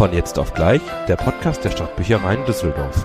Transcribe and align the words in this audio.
Von 0.00 0.14
jetzt 0.14 0.38
auf 0.38 0.54
gleich, 0.54 0.80
der 1.08 1.16
Podcast 1.16 1.62
der 1.62 1.72
Stadtbüchereien 1.72 2.46
Düsseldorf. 2.46 3.04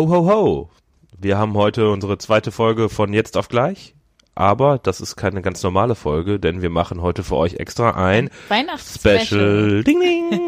Ho, 0.00 0.08
ho, 0.08 0.26
ho. 0.26 0.70
Wir 1.18 1.36
haben 1.36 1.52
heute 1.52 1.90
unsere 1.90 2.16
zweite 2.16 2.52
Folge 2.52 2.88
von 2.88 3.12
Jetzt 3.12 3.36
auf 3.36 3.48
gleich. 3.48 3.94
Aber 4.34 4.78
das 4.78 5.02
ist 5.02 5.14
keine 5.14 5.42
ganz 5.42 5.62
normale 5.62 5.94
Folge, 5.94 6.40
denn 6.40 6.62
wir 6.62 6.70
machen 6.70 7.02
heute 7.02 7.22
für 7.22 7.36
euch 7.36 7.56
extra 7.56 7.90
ein 7.90 8.30
Weihnachtsspecial. 8.48 9.84
Ding, 9.84 10.00
ding. 10.00 10.40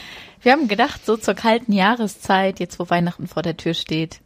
Wir 0.42 0.52
haben 0.52 0.68
gedacht, 0.68 1.06
so 1.06 1.16
zur 1.16 1.32
kalten 1.32 1.72
Jahreszeit, 1.72 2.60
jetzt 2.60 2.78
wo 2.78 2.90
Weihnachten 2.90 3.26
vor 3.26 3.42
der 3.42 3.56
Tür 3.56 3.72
steht, 3.72 4.20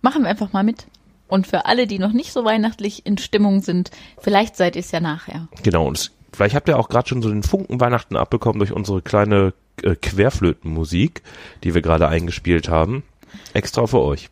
machen 0.00 0.22
wir 0.22 0.30
einfach 0.30 0.52
mal 0.52 0.62
mit. 0.62 0.86
Und 1.26 1.48
für 1.48 1.66
alle, 1.66 1.88
die 1.88 1.98
noch 1.98 2.12
nicht 2.12 2.32
so 2.32 2.44
weihnachtlich 2.44 3.04
in 3.06 3.18
Stimmung 3.18 3.62
sind, 3.62 3.90
vielleicht 4.20 4.54
seid 4.54 4.76
ihr 4.76 4.80
es 4.80 4.92
ja 4.92 5.00
nachher. 5.00 5.48
Genau, 5.64 5.88
und 5.88 6.12
vielleicht 6.32 6.54
habt 6.54 6.68
ihr 6.68 6.78
auch 6.78 6.88
gerade 6.88 7.08
schon 7.08 7.20
so 7.20 7.30
den 7.30 7.42
Funken 7.42 7.80
Weihnachten 7.80 8.16
abbekommen 8.16 8.60
durch 8.60 8.72
unsere 8.72 9.02
kleine 9.02 9.54
äh, 9.82 9.96
Querflötenmusik, 9.96 11.22
die 11.64 11.74
wir 11.74 11.82
gerade 11.82 12.08
eingespielt 12.08 12.68
haben. 12.68 13.02
Extra 13.52 13.86
für 13.86 14.00
euch. 14.00 14.28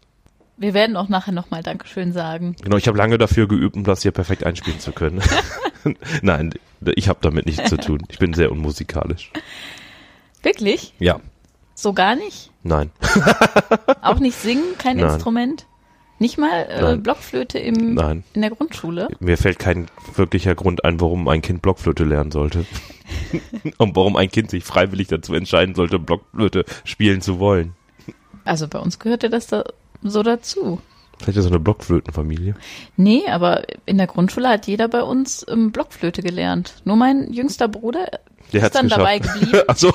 Wir 0.56 0.74
werden 0.74 0.96
auch 0.96 1.08
nachher 1.08 1.32
nochmal 1.32 1.62
Dankeschön 1.62 2.12
sagen. 2.12 2.54
Genau, 2.62 2.76
ich 2.76 2.86
habe 2.86 2.98
lange 2.98 3.18
dafür 3.18 3.48
geübt, 3.48 3.74
um 3.76 3.84
das 3.84 4.02
hier 4.02 4.12
perfekt 4.12 4.44
einspielen 4.44 4.80
zu 4.80 4.92
können. 4.92 5.20
Nein, 6.22 6.54
ich 6.94 7.08
habe 7.08 7.18
damit 7.22 7.46
nichts 7.46 7.68
zu 7.68 7.76
tun. 7.76 8.02
Ich 8.08 8.18
bin 8.18 8.34
sehr 8.34 8.52
unmusikalisch. 8.52 9.32
Wirklich? 10.42 10.94
Ja, 10.98 11.20
So 11.74 11.92
gar 11.92 12.14
nicht? 12.16 12.50
nein. 12.64 12.90
Auch 14.02 14.20
nicht 14.20 14.36
singen, 14.36 14.62
kein 14.78 14.98
Nein. 14.98 15.14
Instrument? 15.14 15.66
Nicht 16.20 16.38
mal 16.38 16.68
äh. 16.94 16.96
Blockflöte 16.96 17.58
im, 17.58 17.94
Nein. 17.94 18.22
in 18.34 18.42
der 18.42 18.50
Grundschule? 18.50 19.08
Mir 19.18 19.36
fällt 19.36 19.58
kein 19.58 19.88
wirklicher 20.14 20.54
Grund 20.54 20.84
ein, 20.84 21.00
warum 21.00 21.26
ein 21.26 21.42
Kind 21.42 21.62
Blockflöte 21.62 22.04
lernen 22.04 22.30
sollte. 22.30 22.64
Und 23.78 23.96
warum 23.96 24.14
ein 24.14 24.30
Kind 24.30 24.50
sich 24.50 24.62
freiwillig 24.62 25.08
dazu 25.08 25.34
entscheiden 25.34 25.74
sollte, 25.74 25.98
Blockflöte 25.98 26.64
spielen 26.84 27.20
zu 27.20 27.40
wollen. 27.40 27.74
Also 28.44 28.68
bei 28.68 28.78
uns 28.78 28.98
gehörte 28.98 29.30
das 29.30 29.46
da 29.46 29.64
so 30.02 30.22
dazu. 30.22 30.80
Vielleicht 31.18 31.38
ist 31.38 31.44
so 31.44 31.50
eine 31.50 31.60
Blockflötenfamilie. 31.60 32.54
Nee, 32.96 33.22
aber 33.28 33.62
in 33.86 33.98
der 33.98 34.08
Grundschule 34.08 34.48
hat 34.48 34.66
jeder 34.66 34.88
bei 34.88 35.02
uns 35.02 35.46
ähm, 35.48 35.70
Blockflöte 35.70 36.22
gelernt. 36.22 36.74
Nur 36.84 36.96
mein 36.96 37.32
jüngster 37.32 37.68
Bruder 37.68 38.06
Der 38.52 38.64
ist 38.64 38.74
dann 38.74 38.88
dabei 38.88 39.20
geschafft. 39.20 39.40
geblieben. 39.40 39.62
Ach 39.68 39.76
so. 39.76 39.92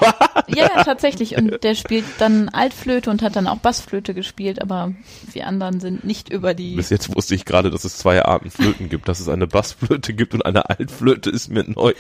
Ja, 0.48 0.70
ja, 0.76 0.84
tatsächlich. 0.86 1.36
Und 1.36 1.64
der 1.64 1.76
spielt 1.76 2.06
dann 2.20 2.48
Altflöte 2.50 3.10
und 3.10 3.22
hat 3.22 3.36
dann 3.36 3.48
auch 3.48 3.58
Bassflöte 3.58 4.14
gespielt, 4.14 4.62
aber 4.62 4.94
wir 5.34 5.48
anderen 5.48 5.82
sind 5.82 6.06
nicht 6.06 6.30
über 6.30 6.54
die. 6.54 6.76
Bis 6.76 6.90
jetzt 6.92 7.14
wusste 7.14 7.36
ich 7.36 7.44
gerade, 7.44 7.72
dass 7.72 7.84
es 7.84 7.98
zwei 7.98 8.24
Arten 8.24 8.50
Flöten 8.50 8.88
gibt. 8.88 9.10
Dass 9.10 9.20
es 9.20 9.28
eine 9.28 9.48
Bassflöte 9.48 10.14
gibt 10.14 10.34
und 10.34 10.46
eine 10.46 10.70
Altflöte 10.70 11.30
ist 11.30 11.50
mir 11.50 11.66
neu. 11.66 11.94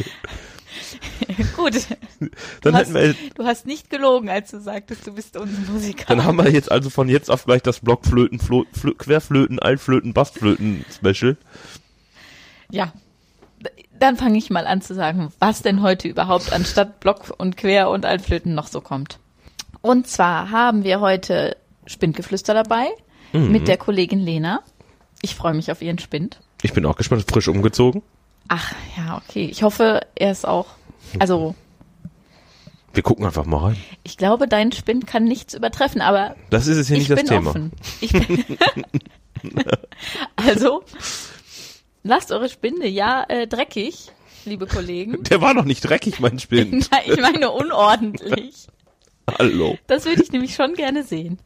Gut, 1.55 1.73
Dann 2.61 2.73
du, 2.73 2.79
hätten 2.79 2.93
wir, 2.93 3.09
hast, 3.09 3.17
du 3.39 3.45
hast 3.45 3.65
nicht 3.67 3.89
gelogen, 3.89 4.29
als 4.29 4.51
du 4.51 4.59
sagtest, 4.59 5.05
du 5.07 5.13
bist 5.13 5.37
unser 5.37 5.71
Musiker. 5.71 6.05
dann 6.07 6.23
haben 6.23 6.37
wir 6.37 6.49
jetzt 6.51 6.71
also 6.71 6.89
von 6.89 7.09
jetzt 7.09 7.29
auf 7.29 7.45
gleich 7.45 7.61
das 7.61 7.79
Blockflöten, 7.79 8.39
Flo, 8.39 8.65
Flö, 8.73 8.93
Querflöten, 8.93 9.59
Altflöten, 9.59 10.13
Bassflöten 10.13 10.85
Special. 10.93 11.37
Ja. 12.71 12.91
Dann 13.99 14.15
fange 14.15 14.37
ich 14.37 14.49
mal 14.51 14.67
an 14.67 14.81
zu 14.81 14.93
sagen, 14.93 15.31
was 15.39 15.63
denn 15.63 15.81
heute 15.81 16.07
überhaupt 16.07 16.53
anstatt 16.53 16.99
Block 16.99 17.33
und 17.37 17.57
Quer 17.57 17.89
und 17.89 18.05
Altflöten 18.05 18.53
noch 18.53 18.67
so 18.67 18.79
kommt. 18.81 19.17
Und 19.81 20.07
zwar 20.07 20.51
haben 20.51 20.83
wir 20.83 20.99
heute 20.99 21.57
Spindgeflüster 21.85 22.53
dabei 22.53 22.87
Mhm. 23.33 23.51
mit 23.51 23.67
der 23.67 23.77
Kollegin 23.77 24.19
Lena. 24.19 24.61
Ich 25.21 25.35
freue 25.35 25.53
mich 25.53 25.69
auf 25.71 25.81
ihren 25.81 25.97
Spind. 25.99 26.39
Ich 26.61 26.71
bin 26.73 26.85
auch 26.85 26.95
gespannt, 26.95 27.25
frisch 27.29 27.47
umgezogen. 27.49 28.01
Ach, 28.47 28.73
ja, 28.97 29.17
okay. 29.27 29.45
Ich 29.45 29.63
hoffe, 29.63 30.01
er 30.15 30.31
ist 30.31 30.45
auch, 30.47 30.67
also, 31.19 31.55
Wir 32.93 33.03
gucken 33.03 33.25
einfach 33.25 33.45
mal 33.45 33.57
rein. 33.57 33.77
ich 34.03 34.17
glaube, 34.17 34.47
dein 34.47 34.71
Spind 34.71 35.05
kann 35.07 35.23
nichts 35.25 35.53
übertreffen, 35.53 36.01
aber 36.01 36.35
Das 36.49 36.67
ist 36.67 36.77
jetzt 36.77 36.87
hier 36.87 36.97
ich 36.97 37.09
nicht 37.09 37.11
das 37.21 37.27
Thema. 37.27 37.49
offen. 37.49 37.71
Ich 38.01 38.11
bin 38.13 38.43
also, 40.35 40.83
lasst 42.03 42.31
eure 42.31 42.49
Spinde 42.49 42.87
ja 42.87 43.23
äh, 43.27 43.47
dreckig, 43.47 44.11
liebe 44.45 44.65
Kollegen. 44.65 45.23
Der 45.23 45.41
war 45.41 45.53
noch 45.53 45.65
nicht 45.65 45.81
dreckig, 45.81 46.19
mein 46.19 46.39
Spind. 46.39 46.87
Nein, 46.91 47.01
ich 47.05 47.19
meine 47.21 47.51
unordentlich. 47.51 48.67
Hallo. 49.29 49.77
Das 49.87 50.05
würde 50.05 50.23
ich 50.23 50.31
nämlich 50.31 50.55
schon 50.55 50.73
gerne 50.73 51.03
sehen. 51.03 51.37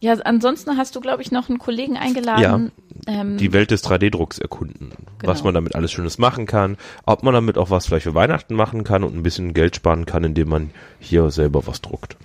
Ja, 0.00 0.12
ansonsten 0.14 0.76
hast 0.76 0.94
du, 0.94 1.00
glaube 1.00 1.20
ich, 1.22 1.32
noch 1.32 1.48
einen 1.48 1.58
Kollegen 1.58 1.96
eingeladen. 1.96 2.70
Ähm, 3.08 3.36
Die 3.38 3.52
Welt 3.52 3.70
des 3.72 3.82
3D-Drucks 3.84 4.38
erkunden. 4.38 4.92
Was 5.22 5.38
Genau. 5.38 5.46
man 5.46 5.54
damit 5.54 5.74
alles 5.74 5.90
Schönes 5.92 6.18
machen 6.18 6.46
kann. 6.46 6.76
Ob 7.06 7.22
man 7.24 7.34
damit 7.34 7.58
auch 7.58 7.70
was 7.70 7.86
vielleicht 7.86 8.04
für 8.04 8.14
Weihnachten 8.14 8.54
machen 8.54 8.84
kann 8.84 9.02
und 9.02 9.16
ein 9.16 9.22
bisschen 9.24 9.52
Geld 9.52 9.74
sparen 9.76 10.06
kann, 10.06 10.22
indem 10.22 10.48
man 10.48 10.70
hier 11.00 11.30
selber 11.30 11.66
was 11.66 11.82
druckt. 11.82 12.16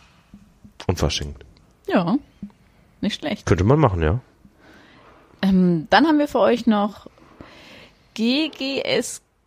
Und 0.87 0.99
verschenkt. 0.99 1.43
ja, 1.87 2.17
nicht 3.01 3.19
schlecht. 3.19 3.45
Könnte 3.45 3.63
man 3.63 3.79
machen, 3.79 4.01
ja. 4.03 4.19
Ähm, 5.41 5.87
dann 5.89 6.05
haben 6.05 6.19
wir 6.19 6.27
für 6.27 6.39
euch 6.39 6.67
noch 6.67 7.07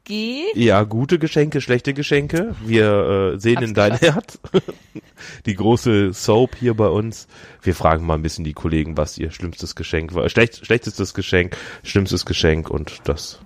GGSG. 0.04 0.58
Ja, 0.58 0.82
gute 0.84 1.18
Geschenke, 1.18 1.60
schlechte 1.60 1.94
Geschenke. 1.94 2.54
Wir 2.64 3.34
äh, 3.34 3.38
sehen 3.38 3.56
Hab's 3.56 3.68
in 3.68 3.74
dein 3.74 3.92
Herz. 3.98 4.38
Die 5.46 5.54
große 5.54 6.12
Soap 6.12 6.56
hier 6.56 6.74
bei 6.74 6.88
uns. 6.88 7.28
Wir 7.62 7.74
fragen 7.74 8.04
mal 8.04 8.14
ein 8.14 8.22
bisschen 8.22 8.44
die 8.44 8.52
Kollegen, 8.54 8.96
was 8.96 9.16
ihr 9.18 9.30
schlimmstes 9.30 9.76
Geschenk 9.76 10.14
war. 10.14 10.28
Schlecht, 10.28 10.66
schlechtestes 10.66 11.14
Geschenk, 11.14 11.56
schlimmstes 11.84 12.26
Geschenk 12.26 12.68
und 12.68 13.00
das, 13.04 13.38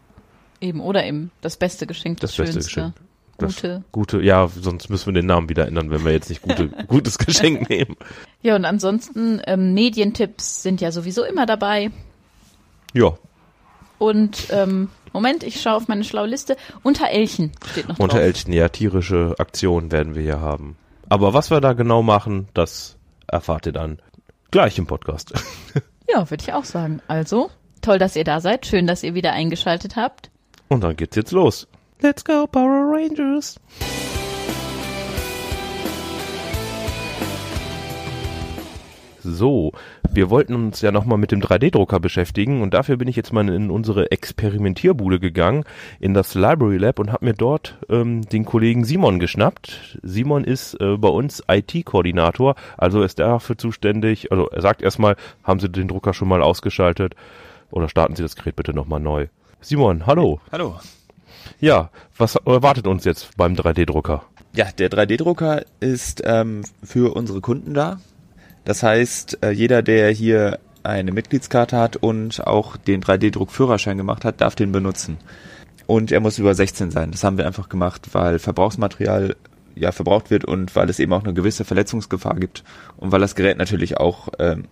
Eben, 0.61 0.81
oder 0.81 1.05
eben 1.05 1.31
das 1.43 1.57
beste 1.57 1.87
Geschenk, 1.87 2.21
das, 2.21 2.35
das 2.35 2.47
beste 2.47 2.53
schönste. 2.71 2.71
Geschenk. 2.71 2.95
Das 3.39 3.57
Gute. 3.57 3.85
Gute, 3.93 4.23
ja, 4.23 4.49
sonst 4.49 4.89
müssen 4.89 5.07
wir 5.15 5.21
den 5.21 5.27
Namen 5.27 5.51
wieder 5.51 5.67
ändern, 5.69 5.91
wenn 5.91 6.05
wir 6.07 6.13
jetzt 6.13 6.31
nicht 6.31 6.41
gute, 6.41 6.69
gutes 6.89 7.19
Geschenk 7.19 7.69
nehmen. 7.69 7.97
Ja, 8.41 8.57
und 8.57 8.65
ansonsten 8.65 9.43
ähm, 9.47 9.75
Medientipps 9.75 10.63
sind 10.63 10.81
ja 10.81 10.91
sowieso 10.91 11.23
immer 11.23 11.45
dabei. 11.45 11.91
Ja, 12.95 13.13
Und 13.99 14.47
ähm, 14.51 14.89
Moment, 15.17 15.45
ich 15.45 15.63
schaue 15.63 15.77
auf 15.77 15.89
meine 15.89 16.05
schlaue 16.05 16.27
Liste. 16.27 16.59
Unter 16.83 17.09
Elchen 17.09 17.53
steht 17.73 17.89
noch 17.89 17.99
unter 17.99 18.17
drauf. 18.17 18.27
Elchen, 18.27 18.53
ja, 18.53 18.69
tierische 18.69 19.35
Aktionen 19.39 19.91
werden 19.91 20.15
wir 20.15 20.21
hier 20.21 20.43
haben. 20.43 20.77
Aber 21.09 21.33
was 21.33 21.51
wir 21.51 21.63
da 21.63 21.73
genau 21.73 22.03
machen, 22.03 22.49
das 22.53 22.99
erfahrt 23.27 23.65
ihr 23.65 23.73
dann 23.73 23.99
gleich 24.51 24.77
im 24.77 24.87
Podcast. 24.87 25.33
Ja, 26.09 26.31
würde 26.31 26.45
ich 26.45 26.53
auch 26.53 26.65
sagen. 26.65 27.03
Also, 27.09 27.51
toll, 27.83 27.99
dass 27.99 28.15
ihr 28.15 28.23
da 28.23 28.41
seid. 28.41 28.65
Schön, 28.65 28.87
dass 28.87 29.03
ihr 29.03 29.15
wieder 29.15 29.33
eingeschaltet 29.33 29.97
habt. 29.97 30.31
Und 30.69 30.85
dann 30.85 30.95
geht's 30.95 31.17
jetzt 31.17 31.33
los. 31.33 31.67
Let's 32.01 32.25
go, 32.25 32.47
Power 32.47 32.93
Rangers! 32.93 33.59
So, 39.29 39.73
wir 40.13 40.31
wollten 40.31 40.55
uns 40.55 40.81
ja 40.83 40.93
nochmal 40.93 41.19
mit 41.19 41.33
dem 41.33 41.41
3D-Drucker 41.41 41.99
beschäftigen 41.99 42.63
und 42.63 42.75
dafür 42.75 42.97
bin 42.97 43.09
ich 43.09 43.17
jetzt 43.17 43.33
mal 43.33 43.49
in 43.49 43.71
unsere 43.71 44.13
Experimentierbude 44.13 45.19
gegangen, 45.19 45.65
in 45.99 46.15
das 46.15 46.35
Library 46.35 46.77
Lab 46.77 47.01
und 47.01 47.11
habe 47.11 47.25
mir 47.25 47.35
dort 47.35 47.77
ähm, 47.89 48.23
den 48.23 48.45
Kollegen 48.45 48.85
Simon 48.85 49.19
geschnappt. 49.19 49.99
Simon 50.05 50.45
ist 50.45 50.81
äh, 50.81 50.97
bei 50.97 51.09
uns 51.09 51.43
IT-Koordinator, 51.49 52.55
also 52.79 53.03
ist 53.03 53.19
dafür 53.19 53.59
zuständig, 53.59 54.31
also 54.31 54.49
er 54.49 54.63
sagt 54.63 54.81
erstmal, 54.81 55.17
haben 55.43 55.59
Sie 55.59 55.69
den 55.69 55.89
Drucker 55.89 56.15
schon 56.15 56.29
mal 56.29 56.41
ausgeschaltet 56.41 57.17
oder 57.73 57.89
starten 57.89 58.15
Sie 58.15 58.23
das 58.23 58.37
Gerät 58.37 58.55
bitte 58.55 58.75
nochmal 58.75 59.01
neu. 59.01 59.27
Simon, 59.61 60.07
hallo. 60.07 60.41
Hallo. 60.53 60.77
Ja, 61.59 61.91
was 62.17 62.37
erwartet 62.37 62.87
uns 62.87 63.05
jetzt 63.05 63.37
beim 63.37 63.55
3D-Drucker? 63.55 64.23
Ja, 64.55 64.67
der 64.71 64.89
3D-Drucker 64.89 65.65
ist 65.81 66.23
ähm, 66.25 66.63
für 66.85 67.17
unsere 67.17 67.41
Kunden 67.41 67.75
da. 67.75 67.99
Das 68.67 68.83
heißt, 68.83 69.39
äh, 69.43 69.51
jeder, 69.53 69.81
der 69.83 70.11
hier 70.11 70.59
eine 70.83 71.13
Mitgliedskarte 71.13 71.79
hat 71.79 71.97
und 71.97 72.47
auch 72.47 72.77
den 72.77 73.01
3D-Druck-Führerschein 73.01 73.97
gemacht 73.97 74.25
hat, 74.25 74.41
darf 74.41 74.55
den 74.55 74.73
benutzen. 74.73 75.19
Und 75.87 76.13
er 76.13 76.21
muss 76.21 76.39
über 76.39 76.53
16 76.55 76.91
sein. 76.91 77.13
Das 77.13 77.25
haben 77.25 77.39
wir 77.39 77.47
einfach 77.47 77.69
gemacht, 77.69 78.09
weil 78.13 78.39
Verbrauchsmaterial 78.39 79.37
ja 79.77 79.93
verbraucht 79.93 80.31
wird 80.31 80.45
und 80.45 80.75
weil 80.75 80.91
es 80.91 80.99
eben 80.99 81.13
auch 81.13 81.23
eine 81.23 81.35
gewisse 81.35 81.65
Verletzungsgefahr 81.65 82.35
gibt 82.37 82.65
und 82.97 83.13
weil 83.13 83.21
das 83.21 83.35
Gerät 83.35 83.59
natürlich 83.59 83.99
auch 83.99 84.29
ähm, 84.39 84.65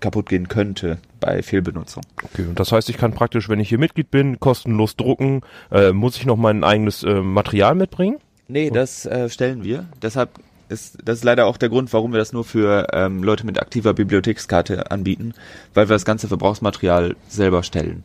kaputt 0.00 0.28
gehen 0.28 0.48
könnte 0.48 0.98
bei 1.20 1.42
Fehlbenutzung. 1.42 2.02
Okay, 2.22 2.46
und 2.48 2.58
das 2.58 2.72
heißt, 2.72 2.88
ich 2.88 2.96
kann 2.96 3.12
praktisch, 3.12 3.48
wenn 3.48 3.60
ich 3.60 3.68
hier 3.68 3.78
Mitglied 3.78 4.10
bin, 4.10 4.40
kostenlos 4.40 4.96
drucken. 4.96 5.42
Äh, 5.70 5.92
muss 5.92 6.16
ich 6.16 6.26
noch 6.26 6.36
mein 6.36 6.64
eigenes 6.64 7.02
äh, 7.02 7.20
Material 7.20 7.74
mitbringen? 7.74 8.18
Nee, 8.48 8.70
das 8.70 9.04
äh, 9.04 9.28
stellen 9.28 9.62
wir. 9.64 9.86
Deshalb 10.00 10.30
ist, 10.72 10.98
das 11.04 11.18
ist 11.18 11.24
leider 11.24 11.46
auch 11.46 11.56
der 11.56 11.68
Grund, 11.68 11.92
warum 11.92 12.12
wir 12.12 12.18
das 12.18 12.32
nur 12.32 12.44
für 12.44 12.88
ähm, 12.92 13.22
Leute 13.22 13.46
mit 13.46 13.60
aktiver 13.60 13.94
Bibliothekskarte 13.94 14.90
anbieten, 14.90 15.34
weil 15.74 15.88
wir 15.88 15.94
das 15.94 16.04
ganze 16.04 16.28
Verbrauchsmaterial 16.28 17.14
selber 17.28 17.62
stellen. 17.62 18.04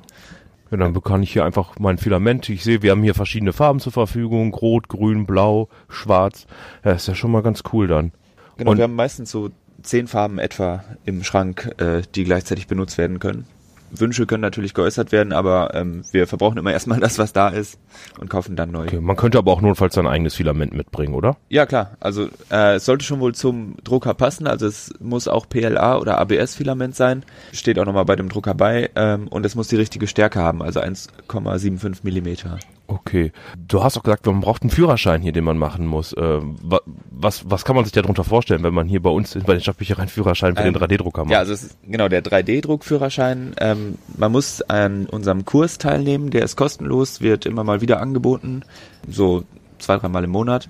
Ja, 0.69 0.77
dann 0.77 1.01
kann 1.01 1.23
ich 1.23 1.31
hier 1.33 1.45
einfach 1.45 1.79
mein 1.79 1.97
Filament. 1.97 2.49
Ich 2.49 2.63
sehe, 2.63 2.81
wir 2.81 2.91
haben 2.91 3.01
hier 3.03 3.15
verschiedene 3.15 3.53
Farben 3.53 3.79
zur 3.79 3.93
Verfügung. 3.93 4.53
Rot, 4.53 4.89
grün, 4.89 5.25
blau, 5.25 5.69
schwarz. 5.89 6.45
Ja, 6.83 6.91
ist 6.91 7.07
ja 7.07 7.15
schon 7.15 7.31
mal 7.31 7.41
ganz 7.41 7.63
cool 7.71 7.87
dann. 7.87 8.11
Genau, 8.57 8.71
Und- 8.71 8.77
wir 8.77 8.83
haben 8.83 8.95
meistens 8.95 9.31
so 9.31 9.49
zehn 9.81 10.07
Farben 10.07 10.39
etwa 10.39 10.83
im 11.05 11.23
Schrank, 11.23 11.73
äh, 11.77 12.01
die 12.15 12.25
gleichzeitig 12.25 12.67
benutzt 12.67 12.97
werden 12.97 13.19
können. 13.19 13.45
Wünsche 13.91 14.25
können 14.25 14.41
natürlich 14.41 14.73
geäußert 14.73 15.11
werden, 15.11 15.33
aber 15.33 15.73
ähm, 15.73 16.03
wir 16.11 16.27
verbrauchen 16.27 16.57
immer 16.57 16.71
erstmal 16.77 16.99
das, 16.99 17.17
was 17.17 17.33
da 17.33 17.49
ist 17.49 17.79
und 18.19 18.29
kaufen 18.29 18.55
dann 18.55 18.71
neu. 18.71 18.85
Okay, 18.85 18.99
man 18.99 19.15
könnte 19.15 19.37
aber 19.37 19.51
auch 19.51 19.61
notfalls 19.61 19.95
sein 19.95 20.07
eigenes 20.07 20.35
Filament 20.35 20.73
mitbringen, 20.73 21.13
oder? 21.13 21.37
Ja 21.49 21.65
klar, 21.65 21.97
also 21.99 22.27
äh, 22.51 22.75
es 22.75 22.85
sollte 22.85 23.05
schon 23.05 23.19
wohl 23.19 23.35
zum 23.35 23.75
Drucker 23.83 24.13
passen, 24.13 24.47
also 24.47 24.67
es 24.67 24.93
muss 24.99 25.27
auch 25.27 25.47
PLA 25.47 25.97
oder 25.97 26.17
ABS-Filament 26.19 26.95
sein, 26.95 27.23
steht 27.53 27.79
auch 27.79 27.85
nochmal 27.85 28.05
bei 28.05 28.15
dem 28.15 28.29
Drucker 28.29 28.53
bei 28.53 28.89
ähm, 28.95 29.27
und 29.27 29.45
es 29.45 29.55
muss 29.55 29.67
die 29.67 29.75
richtige 29.75 30.07
Stärke 30.07 30.39
haben, 30.39 30.61
also 30.61 30.79
1,75 30.79 31.99
Millimeter. 32.03 32.59
Okay. 32.87 33.33
Du 33.67 33.83
hast 33.83 33.97
auch 33.97 34.03
gesagt, 34.03 34.25
man 34.25 34.39
braucht 34.39 34.61
einen 34.61 34.71
Führerschein 34.71 35.21
hier, 35.21 35.33
den 35.33 35.43
man 35.43 35.57
machen 35.57 35.85
muss. 35.85 36.13
Äh, 36.13 36.39
wa 36.41 36.79
was, 37.11 37.49
was 37.49 37.65
kann 37.65 37.75
man 37.75 37.83
sich 37.83 37.91
darunter 37.91 38.23
vorstellen, 38.23 38.63
wenn 38.63 38.73
man 38.73 38.87
hier 38.87 39.01
bei 39.01 39.09
uns 39.09 39.33
bei 39.33 39.53
den 39.53 39.61
Stadtbüchereien 39.61 40.03
einen 40.03 40.09
Führerschein 40.09 40.55
für 40.55 40.63
Ähm, 40.63 40.73
den 40.73 40.81
3D-Drucker 40.81 41.23
macht? 41.23 41.31
Ja, 41.31 41.39
also 41.39 41.53
es 41.53 41.63
ist, 41.63 41.77
genau, 41.85 42.07
der 42.07 42.23
3D-Druckführerschein, 42.23 43.55
ähm, 43.59 43.97
man 44.15 44.31
muss 44.31 44.61
an 44.61 45.07
unserem 45.07 45.43
Kurs 45.43 45.79
teilnehmen, 45.79 46.29
der 46.29 46.43
ist 46.43 46.55
kostenlos, 46.55 47.19
wird 47.19 47.45
immer 47.45 47.63
mal 47.63 47.81
wieder 47.81 47.99
angeboten, 47.99 48.63
so 49.09 49.43
zwei, 49.79 49.97
dreimal 49.97 50.23
im 50.23 50.29
Monat 50.29 50.69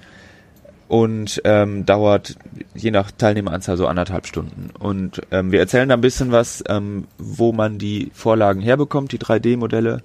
und 0.87 1.41
ähm, 1.43 1.85
dauert 1.85 2.35
je 2.73 2.91
nach 2.91 3.11
Teilnehmeranzahl 3.11 3.77
so 3.77 3.87
anderthalb 3.87 4.25
Stunden. 4.25 4.69
Und 4.79 5.21
ähm, 5.31 5.51
wir 5.51 5.59
erzählen 5.59 5.89
da 5.89 5.95
ein 5.95 6.01
bisschen 6.01 6.31
was, 6.31 6.63
ähm, 6.69 7.07
wo 7.17 7.51
man 7.51 7.77
die 7.77 8.09
Vorlagen 8.13 8.61
herbekommt, 8.61 9.11
die 9.11 9.19
3D-Modelle, 9.19 10.01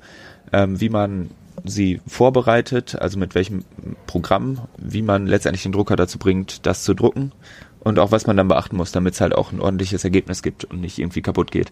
ähm, 0.53 0.81
wie 0.81 0.89
man 0.89 1.31
sie 1.65 2.01
vorbereitet, 2.07 2.97
also 3.01 3.19
mit 3.19 3.35
welchem 3.35 3.65
Programm, 4.07 4.61
wie 4.79 5.03
man 5.03 5.27
letztendlich 5.27 5.63
den 5.63 5.73
Drucker 5.73 5.97
dazu 5.97 6.19
bringt, 6.19 6.67
das 6.67 6.85
zu 6.85 6.95
drucken 6.95 7.33
und 7.81 7.99
auch 7.99 8.11
was 8.13 8.27
man 8.27 8.37
dann 8.37 8.49
beachten 8.49 8.77
muss, 8.77 8.93
damit 8.93 9.15
es 9.15 9.21
halt 9.21 9.35
auch 9.35 9.53
ein 9.53 9.61
ordentliches 9.61 10.05
Ergebnis 10.05 10.43
gibt 10.43 10.65
und 10.65 10.81
nicht 10.81 10.99
irgendwie 10.99 11.23
kaputt 11.23 11.51
geht. 11.51 11.71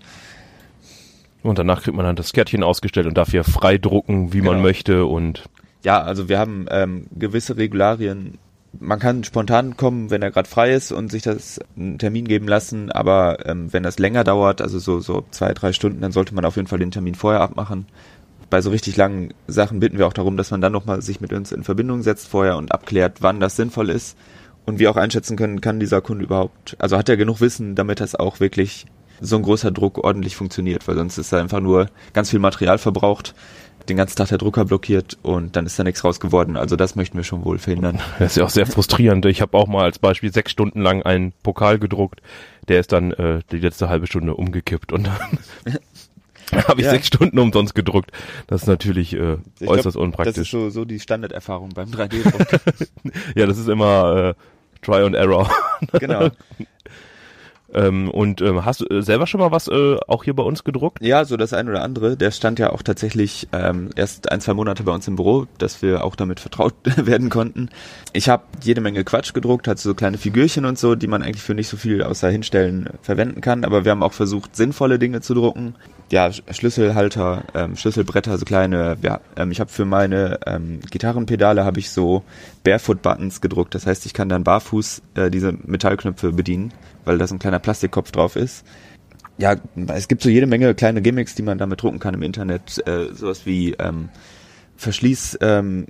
Und 1.42 1.58
danach 1.58 1.82
kriegt 1.82 1.96
man 1.96 2.04
dann 2.04 2.16
das 2.16 2.32
Kärtchen 2.32 2.62
ausgestellt 2.62 3.06
und 3.06 3.16
darf 3.16 3.30
hier 3.30 3.44
frei 3.44 3.78
drucken, 3.78 4.32
wie 4.32 4.42
man 4.42 4.56
Genau. 4.56 4.62
möchte 4.62 5.06
und 5.06 5.44
Ja, 5.82 6.02
also 6.02 6.28
wir 6.28 6.38
haben 6.38 6.66
ähm, 6.70 7.06
gewisse 7.18 7.56
Regularien. 7.56 8.38
Man 8.78 8.98
kann 9.00 9.24
spontan 9.24 9.76
kommen, 9.76 10.10
wenn 10.10 10.22
er 10.22 10.30
gerade 10.30 10.48
frei 10.48 10.72
ist 10.74 10.92
und 10.92 11.10
sich 11.10 11.22
das 11.22 11.58
einen 11.76 11.98
Termin 11.98 12.28
geben 12.28 12.46
lassen, 12.46 12.92
aber 12.92 13.44
ähm, 13.46 13.72
wenn 13.72 13.82
das 13.82 13.98
länger 13.98 14.22
dauert, 14.22 14.60
also 14.60 14.78
so, 14.78 15.00
so 15.00 15.24
zwei, 15.30 15.54
drei 15.54 15.72
Stunden, 15.72 16.02
dann 16.02 16.12
sollte 16.12 16.34
man 16.34 16.44
auf 16.44 16.56
jeden 16.56 16.68
Fall 16.68 16.78
den 16.78 16.90
Termin 16.92 17.14
vorher 17.14 17.40
abmachen. 17.40 17.86
Bei 18.50 18.60
so 18.60 18.70
richtig 18.70 18.96
langen 18.96 19.32
Sachen 19.46 19.80
bitten 19.80 19.98
wir 19.98 20.06
auch 20.06 20.12
darum, 20.12 20.36
dass 20.36 20.50
man 20.50 20.60
dann 20.60 20.72
nochmal 20.72 21.02
sich 21.02 21.20
mit 21.20 21.32
uns 21.32 21.52
in 21.52 21.62
Verbindung 21.62 22.02
setzt 22.02 22.28
vorher 22.28 22.56
und 22.56 22.72
abklärt, 22.72 23.22
wann 23.22 23.40
das 23.40 23.56
sinnvoll 23.56 23.90
ist 23.90 24.16
und 24.66 24.78
wir 24.78 24.90
auch 24.90 24.96
einschätzen 24.96 25.36
können, 25.36 25.60
kann 25.60 25.80
dieser 25.80 26.00
Kunde 26.00 26.24
überhaupt, 26.24 26.76
also 26.78 26.98
hat 26.98 27.08
er 27.08 27.16
genug 27.16 27.40
Wissen, 27.40 27.74
damit 27.74 28.00
das 28.00 28.14
auch 28.14 28.40
wirklich 28.40 28.86
so 29.20 29.36
ein 29.36 29.42
großer 29.42 29.70
Druck 29.70 29.98
ordentlich 29.98 30.36
funktioniert, 30.36 30.86
weil 30.88 30.96
sonst 30.96 31.18
ist 31.18 31.32
da 31.32 31.40
einfach 31.40 31.60
nur 31.60 31.86
ganz 32.12 32.30
viel 32.30 32.38
Material 32.38 32.78
verbraucht, 32.78 33.34
den 33.88 33.96
ganzen 33.96 34.16
Tag 34.16 34.28
der 34.28 34.38
Drucker 34.38 34.64
blockiert 34.64 35.18
und 35.22 35.56
dann 35.56 35.66
ist 35.66 35.78
da 35.78 35.84
nichts 35.84 36.04
raus 36.04 36.20
geworden. 36.20 36.56
Also 36.56 36.76
das 36.76 36.96
möchten 36.96 37.16
wir 37.16 37.24
schon 37.24 37.44
wohl 37.44 37.58
verhindern. 37.58 38.00
das 38.18 38.32
ist 38.32 38.36
ja 38.36 38.44
auch 38.44 38.50
sehr 38.50 38.66
frustrierend. 38.66 39.24
Ich 39.26 39.40
habe 39.40 39.56
auch 39.56 39.68
mal 39.68 39.84
als 39.84 39.98
Beispiel 39.98 40.32
sechs 40.32 40.52
Stunden 40.52 40.80
lang 40.80 41.02
einen 41.02 41.32
Pokal 41.42 41.78
gedruckt, 41.78 42.20
der 42.68 42.80
ist 42.80 42.92
dann 42.92 43.12
äh, 43.12 43.40
die 43.50 43.58
letzte 43.58 43.88
halbe 43.88 44.06
Stunde 44.06 44.34
umgekippt 44.34 44.92
und 44.92 45.06
dann 45.06 45.38
habe 46.68 46.80
ich 46.80 46.86
Ja. 46.86 46.92
sechs 46.92 47.06
Stunden 47.08 47.38
umsonst 47.38 47.74
gedruckt. 47.74 48.10
Das 48.46 48.62
ist 48.62 48.68
natürlich 48.68 49.12
äh, 49.14 49.34
Ich 49.60 49.68
äußerst 49.68 49.68
glaub, 49.68 49.76
Das 49.76 49.86
ist 49.86 49.96
unpraktisch. 49.96 50.50
so, 50.50 50.70
so 50.70 50.84
die 50.84 51.00
Standarderfahrung 51.00 51.70
beim 51.70 51.88
3D-Druck. 51.90 52.60
Ja, 53.34 53.46
das 53.46 53.58
ist 53.58 53.68
immer 53.68 54.34
äh, 54.36 54.80
Try 54.82 55.04
and 55.04 55.14
Error. 55.14 55.50
genau. 55.98 56.30
ähm, 57.74 58.10
und 58.10 58.40
ähm, 58.40 58.64
hast 58.64 58.80
du 58.80 58.86
äh, 58.86 59.02
selber 59.02 59.26
schon 59.26 59.40
mal 59.40 59.52
was 59.52 59.68
äh, 59.68 59.96
auch 60.08 60.24
hier 60.24 60.34
bei 60.34 60.42
uns 60.42 60.64
gedruckt? 60.64 61.02
Ja, 61.02 61.24
so 61.24 61.36
das 61.36 61.52
ein 61.52 61.68
oder 61.68 61.82
andere. 61.82 62.16
Der 62.16 62.30
stand 62.30 62.58
ja 62.58 62.70
auch 62.72 62.82
tatsächlich 62.82 63.48
ähm, 63.52 63.90
erst 63.96 64.30
ein, 64.30 64.40
zwei 64.40 64.54
Monate 64.54 64.82
bei 64.82 64.92
uns 64.92 65.06
im 65.08 65.16
Büro, 65.16 65.46
dass 65.58 65.80
wir 65.82 66.04
auch 66.04 66.16
damit 66.16 66.40
vertraut 66.40 66.74
werden 66.96 67.30
konnten. 67.30 67.68
Ich 68.12 68.28
habe 68.28 68.42
jede 68.62 68.80
Menge 68.80 69.04
Quatsch 69.04 69.32
gedruckt, 69.34 69.68
hatte 69.68 69.80
so 69.82 69.94
kleine 69.94 70.18
Figürchen 70.18 70.64
und 70.64 70.78
so, 70.78 70.94
die 70.94 71.06
man 71.06 71.22
eigentlich 71.22 71.42
für 71.42 71.54
nicht 71.54 71.68
so 71.68 71.76
viel 71.76 72.02
außer 72.02 72.28
hinstellen 72.28 72.88
verwenden 73.02 73.40
kann. 73.40 73.64
Aber 73.64 73.84
wir 73.84 73.92
haben 73.92 74.02
auch 74.02 74.12
versucht, 74.14 74.56
sinnvolle 74.56 74.98
Dinge 74.98 75.20
zu 75.20 75.34
drucken. 75.34 75.74
Ja, 76.10 76.26
Sch- 76.26 76.42
Schlüsselhalter, 76.52 77.44
ähm, 77.54 77.76
Schlüsselbretter, 77.76 78.36
so 78.36 78.44
kleine. 78.44 78.96
Ja, 79.02 79.20
ähm, 79.36 79.52
ich 79.52 79.60
habe 79.60 79.70
für 79.70 79.84
meine 79.84 80.40
ähm, 80.46 80.80
Gitarrenpedale 80.90 81.64
habe 81.64 81.78
ich 81.78 81.90
so 81.90 82.24
Barefoot-Buttons 82.64 83.40
gedruckt. 83.40 83.74
Das 83.74 83.86
heißt, 83.86 84.06
ich 84.06 84.14
kann 84.14 84.28
dann 84.28 84.44
barfuß 84.44 85.02
äh, 85.14 85.30
diese 85.30 85.52
Metallknöpfe 85.52 86.32
bedienen, 86.32 86.72
weil 87.04 87.18
da 87.18 87.26
so 87.26 87.34
ein 87.34 87.38
kleiner 87.38 87.58
Plastikkopf 87.58 88.10
drauf 88.10 88.36
ist 88.36 88.64
ja, 89.40 89.56
es 89.88 90.06
gibt 90.06 90.22
so 90.22 90.28
jede 90.28 90.46
Menge 90.46 90.74
kleine 90.74 91.00
Gimmicks, 91.00 91.34
die 91.34 91.42
man 91.42 91.58
damit 91.58 91.82
drucken 91.82 91.98
kann 91.98 92.14
im 92.14 92.22
Internet. 92.22 92.86
Äh, 92.86 93.14
sowas 93.14 93.46
wie 93.46 93.72
ähm, 93.72 94.10
Verschließ, 94.76 95.38
ähm, 95.40 95.86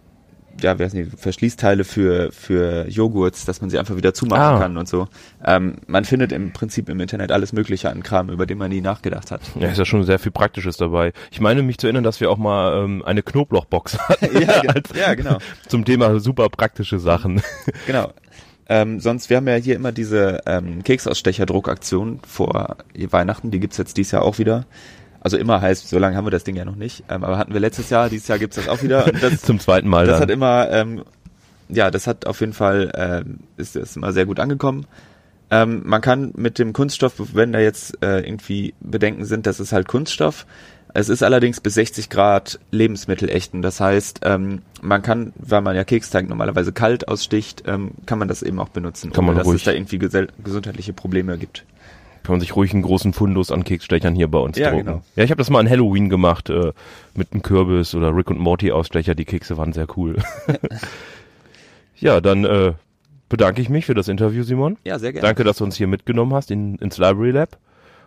ja, 0.62 0.79
wer 0.79 0.93
nicht, 0.93 1.19
Verschließteile 1.19 1.85
für, 1.85 2.31
für 2.33 2.87
Joghurts, 2.89 3.45
dass 3.45 3.61
man 3.61 3.71
sie 3.71 3.79
einfach 3.79 3.97
wieder 3.97 4.15
zumachen 4.15 4.43
Ah. 4.57 4.59
kann 4.59 4.77
und 4.77 4.89
so. 4.89 5.09
Ähm, 5.45 5.77
man 5.87 6.05
findet 6.05 6.33
im 6.33 6.53
Prinzip 6.53 6.89
im 6.89 7.01
Internet 7.01 7.33
alles 7.33 7.53
Mögliche 7.53 7.91
an 7.91 8.03
Kram, 8.03 8.31
über 8.31 8.47
den 8.47 8.59
man 8.59 8.71
nie 8.71 8.81
nachgedacht 8.81 9.31
hat. 9.31 9.41
Ja, 9.59 9.69
ist 9.69 9.79
ja 9.79 9.85
schon 9.85 10.05
sehr 10.05 10.19
viel 10.19 10.33
Praktisches 10.33 10.77
dabei. 10.77 11.12
Ich 11.31 11.41
meine 11.41 11.62
mich 11.62 11.79
zu 11.79 11.87
erinnern, 11.87 12.05
dass 12.05 12.21
wir 12.21 12.31
auch 12.31 12.39
mal 12.39 12.85
ähm, 12.85 13.03
eine 13.05 13.23
Knoblauchbox 13.23 13.99
hatten 14.09 14.41
ja, 14.41 14.61
ge- 14.61 14.83
ja, 14.99 15.15
genau. 15.15 15.39
zum 15.69 15.85
Thema 15.85 16.19
super 16.21 16.49
praktische 16.49 16.99
Sachen. 16.99 17.43
Genau. 17.87 18.13
Ähm, 18.73 19.01
sonst, 19.01 19.31
wir 19.31 19.37
haben 19.39 19.49
ja 19.49 19.56
hier 19.56 19.75
immer 19.75 19.91
diese 19.91 20.43
ähm, 20.47 20.85
Keksausstecher-Druckaktion 20.85 22.21
vor 22.27 22.77
Weihnachten, 22.95 23.51
die 23.51 23.59
gibt's 23.61 23.79
jetzt 23.79 23.97
dieses 23.97 24.13
Jahr 24.13 24.23
auch 24.23 24.39
wieder. 24.39 24.65
Also 25.20 25.37
immer 25.37 25.61
heißt, 25.61 25.88
so 25.88 25.99
lange 25.99 26.17
haben 26.17 26.25
wir 26.26 26.31
das 26.31 26.44
Ding 26.44 26.56
ja 26.56 26.64
noch 26.64 26.76
nicht. 26.76 27.05
Ähm, 27.08 27.25
aber 27.25 27.37
hatten 27.38 27.52
wir 27.52 27.61
letztes 27.61 27.90
Jahr, 27.90 28.08
dieses 28.08 28.26
Jahr 28.28 28.38
gibt's 28.38 28.56
das 28.56 28.69
auch 28.69 28.82
wieder. 28.82 29.06
Und 29.06 29.22
das, 29.22 29.43
zum 29.43 29.61
zweiten 29.61 29.88
Mal 29.88 30.06
das 30.06 30.14
dann. 30.14 30.22
hat 30.22 30.31
immer, 30.31 30.70
ähm, 30.70 31.05
ja, 31.69 31.90
das 31.90 32.06
hat 32.06 32.26
auf 32.26 32.40
jeden 32.40 32.52
Fall, 32.55 32.90
ähm, 32.94 33.40
ist, 33.56 33.76
ist 33.76 33.96
immer 33.96 34.12
sehr 34.12 34.26
gut 34.26 34.40
angekommen. 34.40 34.86
Ähm, 35.50 35.82
man 35.84 36.00
kann 36.00 36.32
mit 36.36 36.58
dem 36.58 36.72
Kunststoff, 36.72 37.15
wenn 37.34 37.53
da 37.53 37.58
jetzt 37.58 38.03
äh, 38.03 38.20
irgendwie 38.20 38.72
Bedenken 38.81 39.24
sind, 39.24 39.46
das 39.46 39.60
ist 39.60 39.72
halt 39.72 39.89
Kunststoff. 39.89 40.46
Es 40.93 41.08
ist 41.08 41.22
allerdings 41.22 41.60
bis 41.60 41.74
60 41.74 42.08
Grad 42.08 42.58
lebensmittelechten. 42.70 43.62
Das 43.62 43.79
heißt, 43.81 44.20
ähm, 44.24 44.62
man 44.81 45.03
kann, 45.03 45.32
weil 45.36 45.60
man 45.60 45.77
ja 45.77 45.84
Keksteig 45.84 46.29
normalerweise 46.29 46.72
kalt 46.72 47.08
aussticht, 47.08 47.65
ähm, 47.67 47.93
kann 48.06 48.19
man 48.19 48.27
das 48.29 48.43
eben 48.43 48.58
auch 48.58 48.70
benutzen, 48.70 49.12
Kann 49.12 49.24
man 49.24 49.34
ohne 49.34 49.41
dass 49.41 49.46
ruhig. 49.46 49.60
es 49.60 49.65
da 49.65 49.72
irgendwie 49.72 49.98
gesundheitliche 49.98 50.93
Probleme 50.93 51.36
gibt. 51.39 51.65
Kann 52.22 52.34
man 52.34 52.41
sich 52.41 52.55
ruhig 52.55 52.72
einen 52.72 52.82
großen 52.82 53.12
Fundus 53.12 53.50
an 53.50 53.65
Keksstechern 53.65 54.15
hier 54.15 54.29
bei 54.29 54.39
uns 54.39 54.58
Ja, 54.58 54.70
drucken. 54.70 54.84
genau. 54.86 55.03
Ja, 55.17 55.24
ich 55.24 55.31
habe 55.31 55.39
das 55.39 55.50
mal 55.50 55.60
an 55.60 55.69
Halloween 55.70 56.08
gemacht 56.10 56.50
äh, 56.50 56.72
mit 57.15 57.32
einem 57.32 57.43
Kürbis 57.43 57.94
oder 57.94 58.15
Rick 58.15 58.31
und 58.31 58.39
Morty 58.39 58.72
Ausstecher. 58.72 59.15
Die 59.15 59.24
Kekse 59.24 59.56
waren 59.56 59.72
sehr 59.72 59.86
cool. 59.96 60.17
ja, 61.96 62.20
dann 62.20 62.44
äh, 62.44 62.72
bedanke 63.29 63.62
ich 63.62 63.69
mich 63.69 63.86
für 63.86 63.94
das 63.94 64.08
Interview, 64.08 64.43
Simon. 64.43 64.77
Ja, 64.84 64.98
sehr 64.98 65.12
gerne. 65.12 65.27
Danke, 65.27 65.44
dass 65.44 65.58
du 65.58 65.65
uns 65.65 65.77
hier 65.77 65.86
mitgenommen 65.86 66.34
hast 66.34 66.50
in, 66.50 66.77
ins 66.77 66.98
Library 66.98 67.31
Lab. 67.31 67.56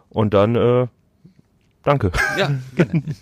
Und 0.09 0.33
dann, 0.33 0.55
äh, 0.55 0.87
danke. 1.83 2.11
Ja, 2.37 2.51
gerne. 2.75 3.03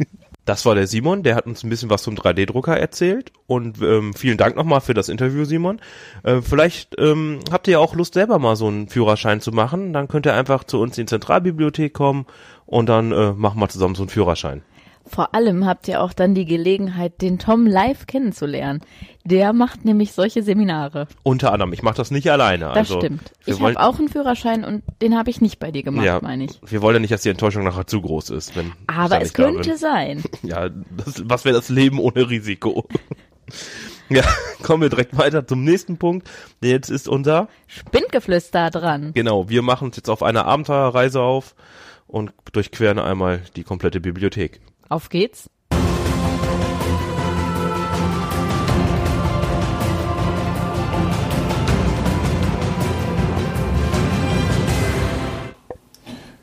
Das 0.46 0.66
war 0.66 0.74
der 0.74 0.88
Simon, 0.88 1.22
der 1.22 1.36
hat 1.36 1.46
uns 1.46 1.64
ein 1.64 1.70
bisschen 1.70 1.92
was 1.92 2.02
zum 2.02 2.16
3D-Drucker 2.16 2.76
erzählt. 2.76 3.32
Und 3.46 3.82
ähm, 3.82 4.14
vielen 4.14 4.38
Dank 4.38 4.56
nochmal 4.56 4.82
für 4.82 4.96
das 4.96 5.08
Interview, 5.08 5.46
Simon. 5.46 5.80
Äh, 6.24 6.42
vielleicht 6.42 6.96
ähm, 7.00 7.40
habt 7.52 7.68
ihr 7.68 7.74
ja 7.74 7.80
auch 7.80 7.94
Lust, 7.94 8.16
selber 8.16 8.40
mal 8.40 8.56
so 8.56 8.68
einen 8.68 8.90
Führerschein 8.90 9.40
zu 9.40 9.52
machen. 9.52 9.94
Dann 9.94 10.08
könnt 10.08 10.26
ihr 10.26 10.34
einfach 10.34 10.64
zu 10.64 10.80
uns 10.80 10.98
in 10.98 11.06
die 11.06 11.10
Zentralbibliothek 11.10 11.94
kommen 11.94 12.26
und 12.66 12.90
dann 12.90 13.12
äh, 13.12 13.34
machen 13.34 13.60
wir 13.60 13.70
zusammen 13.70 13.96
so 13.96 14.04
einen 14.04 14.10
Führerschein. 14.10 14.64
Vor 15.12 15.36
allem 15.36 15.66
habt 15.66 15.90
ihr 15.90 16.02
auch 16.02 16.14
dann 16.14 16.36
die 16.36 16.46
Gelegenheit, 16.46 17.22
den 17.22 17.38
Tom 17.38 17.68
live 17.68 18.08
kennenzulernen. 18.08 18.80
Der 19.26 19.52
macht 19.52 19.84
nämlich 19.84 20.14
solche 20.14 20.42
Seminare. 20.42 21.08
Unter 21.24 21.52
anderem, 21.52 21.74
ich 21.74 21.84
mache 21.84 21.96
das 21.96 22.12
nicht 22.12 22.32
alleine. 22.32 22.68
Das 22.68 22.78
also, 22.78 23.00
stimmt. 23.00 23.34
Ich 23.46 23.60
habe 23.60 23.78
auch 23.78 24.00
einen 24.00 24.08
Führerschein 24.08 24.64
und 24.64 24.84
den 25.02 25.18
habe 25.18 25.30
ich 25.30 25.42
nicht 25.42 25.60
bei 25.60 25.70
dir 25.70 25.84
gemacht, 25.84 26.06
ja, 26.06 26.20
meine 26.22 26.46
ich. 26.46 26.60
Wir 26.66 26.82
wollen 26.82 26.96
ja 26.96 27.00
nicht, 27.02 27.12
dass 27.12 27.24
die 27.24 27.30
Enttäuschung 27.30 27.66
nachher 27.66 27.86
zu 27.86 28.02
groß 28.02 28.30
ist. 28.30 28.56
Wenn 28.56 28.72
Aber 28.88 29.22
es 29.22 29.34
könnte 29.34 29.78
sein. 29.78 30.24
Ja, 30.44 30.70
das, 30.70 31.24
was 31.26 31.46
wäre 31.46 31.56
das 31.56 31.70
Leben 31.70 32.00
ohne 32.00 32.30
Risiko? 32.30 32.88
ja, 34.10 34.24
kommen 34.64 34.82
wir 34.82 34.90
direkt 34.90 35.18
weiter 35.18 35.46
zum 35.46 35.64
nächsten 35.64 35.98
Punkt. 35.98 36.30
Jetzt 36.62 36.90
ist 36.90 37.10
unser 37.10 37.50
Spindgeflüster 37.68 38.70
dran. 38.70 39.12
Genau, 39.14 39.50
wir 39.50 39.62
machen 39.62 39.90
uns 39.90 39.98
jetzt 39.98 40.10
auf 40.10 40.24
eine 40.24 40.46
Abenteuerreise 40.46 41.22
auf 41.22 41.54
und 42.08 42.34
durchqueren 42.54 42.98
einmal 42.98 43.42
die 43.56 43.64
komplette 43.64 44.00
Bibliothek. 44.00 44.62
Auf 44.92 45.08
geht's! 45.08 45.50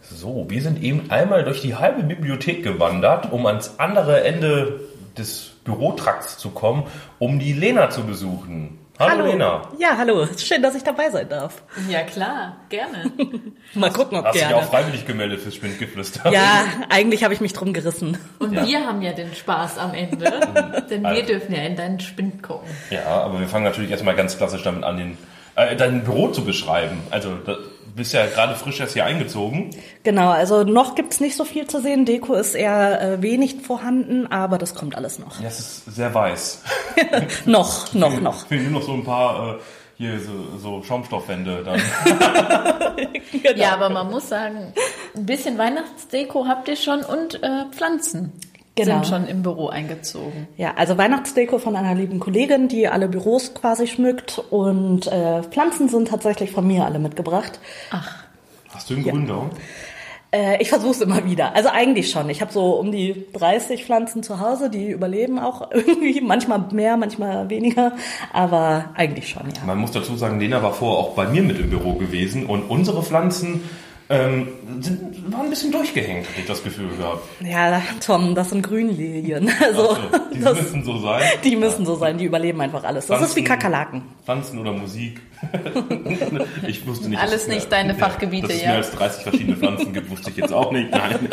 So, 0.01 0.47
wir 0.49 0.63
sind 0.63 0.83
eben 0.83 1.11
einmal 1.11 1.45
durch 1.45 1.61
die 1.61 1.75
halbe 1.75 2.03
Bibliothek 2.05 2.63
gewandert, 2.63 3.31
um 3.33 3.45
ans 3.45 3.79
andere 3.79 4.25
Ende 4.25 4.81
des 5.19 5.51
Bürotrakts 5.65 6.39
zu 6.39 6.49
kommen, 6.49 6.85
um 7.19 7.39
die 7.39 7.53
Lena 7.53 7.91
zu 7.91 8.05
besuchen. 8.05 8.79
Hallo, 8.99 9.27
Lena. 9.27 9.63
Ja, 9.79 9.97
hallo. 9.97 10.27
Schön, 10.37 10.61
dass 10.61 10.75
ich 10.75 10.83
dabei 10.83 11.09
sein 11.11 11.29
darf. 11.29 11.63
Ja, 11.89 12.03
klar, 12.03 12.57
gerne. 12.69 13.11
Mal 13.75 13.93
gucken, 13.93 14.19
ob 14.19 14.25
Hast 14.25 14.35
dich 14.35 14.43
gerne. 14.43 14.57
auch 14.57 14.65
freiwillig 14.65 15.07
gemeldet 15.07 15.41
fürs 15.41 15.55
Spindgeflüster. 15.55 16.31
Ja, 16.33 16.65
eigentlich 16.89 17.23
habe 17.23 17.33
ich 17.33 17.41
mich 17.41 17.53
drum 17.53 17.73
gerissen. 17.73 18.19
Und 18.41 18.53
Ja. 18.55 18.67
wir 18.67 18.87
haben 18.87 19.01
ja 19.03 19.13
den 19.13 19.33
Spaß 19.35 19.79
am 19.79 19.95
Ende, 19.95 20.25
denn 20.91 21.03
wir 21.03 21.09
Also. 21.11 21.23
dürfen 21.23 21.55
ja 21.55 21.63
in 21.63 21.77
deinen 21.77 22.01
Spind 22.01 22.43
gucken. 22.43 22.69
Ja, 22.91 23.05
aber 23.07 23.39
wir 23.39 23.47
fangen 23.47 23.65
natürlich 23.65 23.91
erstmal 23.93 24.17
ganz 24.17 24.37
klassisch 24.37 24.63
damit 24.65 24.83
an, 24.83 24.97
den, 24.97 25.19
äh, 25.55 25.77
dein 25.77 26.03
Büro 26.03 26.29
zu 26.29 26.45
beschreiben. 26.45 26.99
Also, 27.11 27.37
da, 27.47 27.53
du 27.55 27.93
bist 27.95 28.13
ja 28.15 28.27
gerade 28.27 28.57
frisch 28.57 28.81
erst 28.81 28.95
hier 28.95 29.05
eingezogen. 29.05 29.71
Genau, 30.03 30.31
also 30.31 30.65
noch 30.65 30.95
gibt's 30.97 31.21
nicht 31.21 31.37
so 31.37 31.45
viel 31.45 31.67
zu 31.69 31.81
sehen. 31.81 32.05
Deko 32.05 32.35
ist 32.35 32.55
eher 32.57 33.01
äh, 33.01 33.23
wenig 33.23 33.57
vorhanden, 33.63 34.27
aber 34.27 34.59
das 34.59 34.75
kommt 34.75 34.97
alles 34.97 35.19
noch. 35.21 35.41
Ja, 35.41 35.47
es 35.49 35.59
ist 35.61 35.85
sehr 35.95 36.13
weiß. 36.15 36.63
noch, 37.47 37.95
noch, 37.95 38.21
noch. 38.21 38.47
Fehlen 38.47 38.71
nur 38.71 38.81
noch 38.81 38.87
so 38.87 38.93
ein 38.95 39.05
paar, 39.05 39.57
äh, 39.57 39.59
hier 39.97 40.19
so, 40.21 40.59
so 40.59 40.83
Schaumstoffwände 40.83 41.65
dann. 41.65 41.81
Genau. 43.31 43.61
Ja, 43.61 43.75
aber 43.75 43.91
man 43.91 44.11
muss 44.11 44.29
sagen, 44.29 44.73
ein 45.15 45.27
bisschen 45.27 45.59
Weihnachtsdeko 45.59 46.47
habt 46.49 46.67
ihr 46.69 46.77
schon 46.77 47.01
und 47.01 47.41
äh, 47.43 47.67
Pflanzen 47.71 48.33
Genau. 48.75 49.03
sind 49.03 49.07
schon 49.09 49.27
im 49.27 49.43
Büro 49.43 49.69
eingezogen. 49.69 50.47
Ja, 50.57 50.75
also 50.77 50.97
Weihnachtsdeko 50.97 51.59
von 51.59 51.75
einer 51.75 51.95
lieben 51.95 52.21
Kollegin, 52.21 52.69
die 52.69 52.87
alle 52.87 53.09
Büros 53.09 53.53
quasi 53.55 53.89
schmückt 53.89 54.39
und 54.51 55.09
äh, 55.09 55.43
Pflanzen 55.43 55.89
sind 55.89 56.09
tatsächlich 56.09 56.53
von 56.53 56.67
mir 56.67 56.85
alle 56.85 57.01
mitgebracht. 57.01 57.59
Hast 58.71 58.89
du 58.91 58.95
einen 58.95 59.05
Gründer? 59.05 59.51
Äh, 60.31 60.61
ich 60.61 60.69
versuche 60.69 60.91
es 60.91 61.01
immer 61.01 61.25
wieder. 61.25 61.55
Also 61.55 61.71
eigentlich 61.71 62.11
schon. 62.11 62.29
Ich 62.29 62.41
habe 62.41 62.53
so 62.53 62.73
um 62.73 62.93
die 62.93 63.25
30 63.33 63.85
Pflanzen 63.85 64.23
zu 64.23 64.41
Hause, 64.41 64.69
die 64.69 64.91
überleben 64.91 65.39
auch 65.39 65.71
irgendwie. 65.73 66.21
Manchmal 66.21 66.65
mehr, 66.73 66.97
manchmal 66.97 67.49
weniger. 67.49 67.93
Aber 68.33 68.91
eigentlich 68.95 69.29
schon, 69.29 69.45
ja. 69.47 69.65
Man 69.67 69.79
muss 69.79 69.93
dazu 69.93 70.17
sagen, 70.17 70.39
Lena 70.39 70.63
war 70.63 70.75
vorher 70.75 70.99
auch 70.99 71.15
bei 71.15 71.27
mir 71.29 71.43
mit 71.43 71.59
im 71.59 71.71
Büro 71.71 71.95
gewesen 71.95 72.47
und 72.47 72.63
unsere 72.63 73.03
Pflanzen 73.03 73.63
ähm, 74.11 74.49
sind, 74.81 75.31
waren 75.33 75.43
ein 75.43 75.51
bisschen 75.51 75.71
durchgehängt, 75.71 76.27
hatte 76.29 76.41
ich 76.41 76.47
das 76.47 76.63
Gefühl 76.65 76.89
gehabt. 76.97 77.23
Ja, 77.41 77.83
Tom, 78.05 78.35
das 78.35 78.51
sind 78.51 78.63
Grünlilien. 78.63 79.51
Also, 79.61 79.95
so, 79.95 79.99
die 80.33 80.41
das, 80.41 80.63
müssen 80.63 80.85
so 80.85 80.99
sein. 80.99 81.23
die 81.45 81.57
müssen 81.57 81.85
so 81.85 81.97
sein. 81.97 82.17
Die 82.17 82.25
überleben 82.25 82.61
einfach 82.61 82.85
alles. 82.85 83.07
Das 83.07 83.21
ist 83.21 83.37
wie 83.37 83.45
Kakerlaken. 83.45 84.03
Pflanzen 84.25 84.59
oder 84.59 84.73
Musik. 84.73 85.21
ich 86.67 86.87
wusste 86.87 87.11
nicht. 87.11 87.21
Alles 87.21 87.49
nicht 87.49 87.71
deine 87.71 87.95
Fachgebiete, 87.95 88.47
dass 88.47 88.57
es 88.57 88.63
ja. 88.63 88.69
mehr 88.69 88.77
als 88.79 88.93
30 88.93 89.23
verschiedene 89.25 89.57
Pflanzen 89.57 89.93
gibt, 89.93 90.11
wusste 90.11 90.31
ich 90.31 90.37
jetzt 90.37 90.53
auch 90.53 90.73
nicht. 90.73 90.91
Nein, 90.91 91.29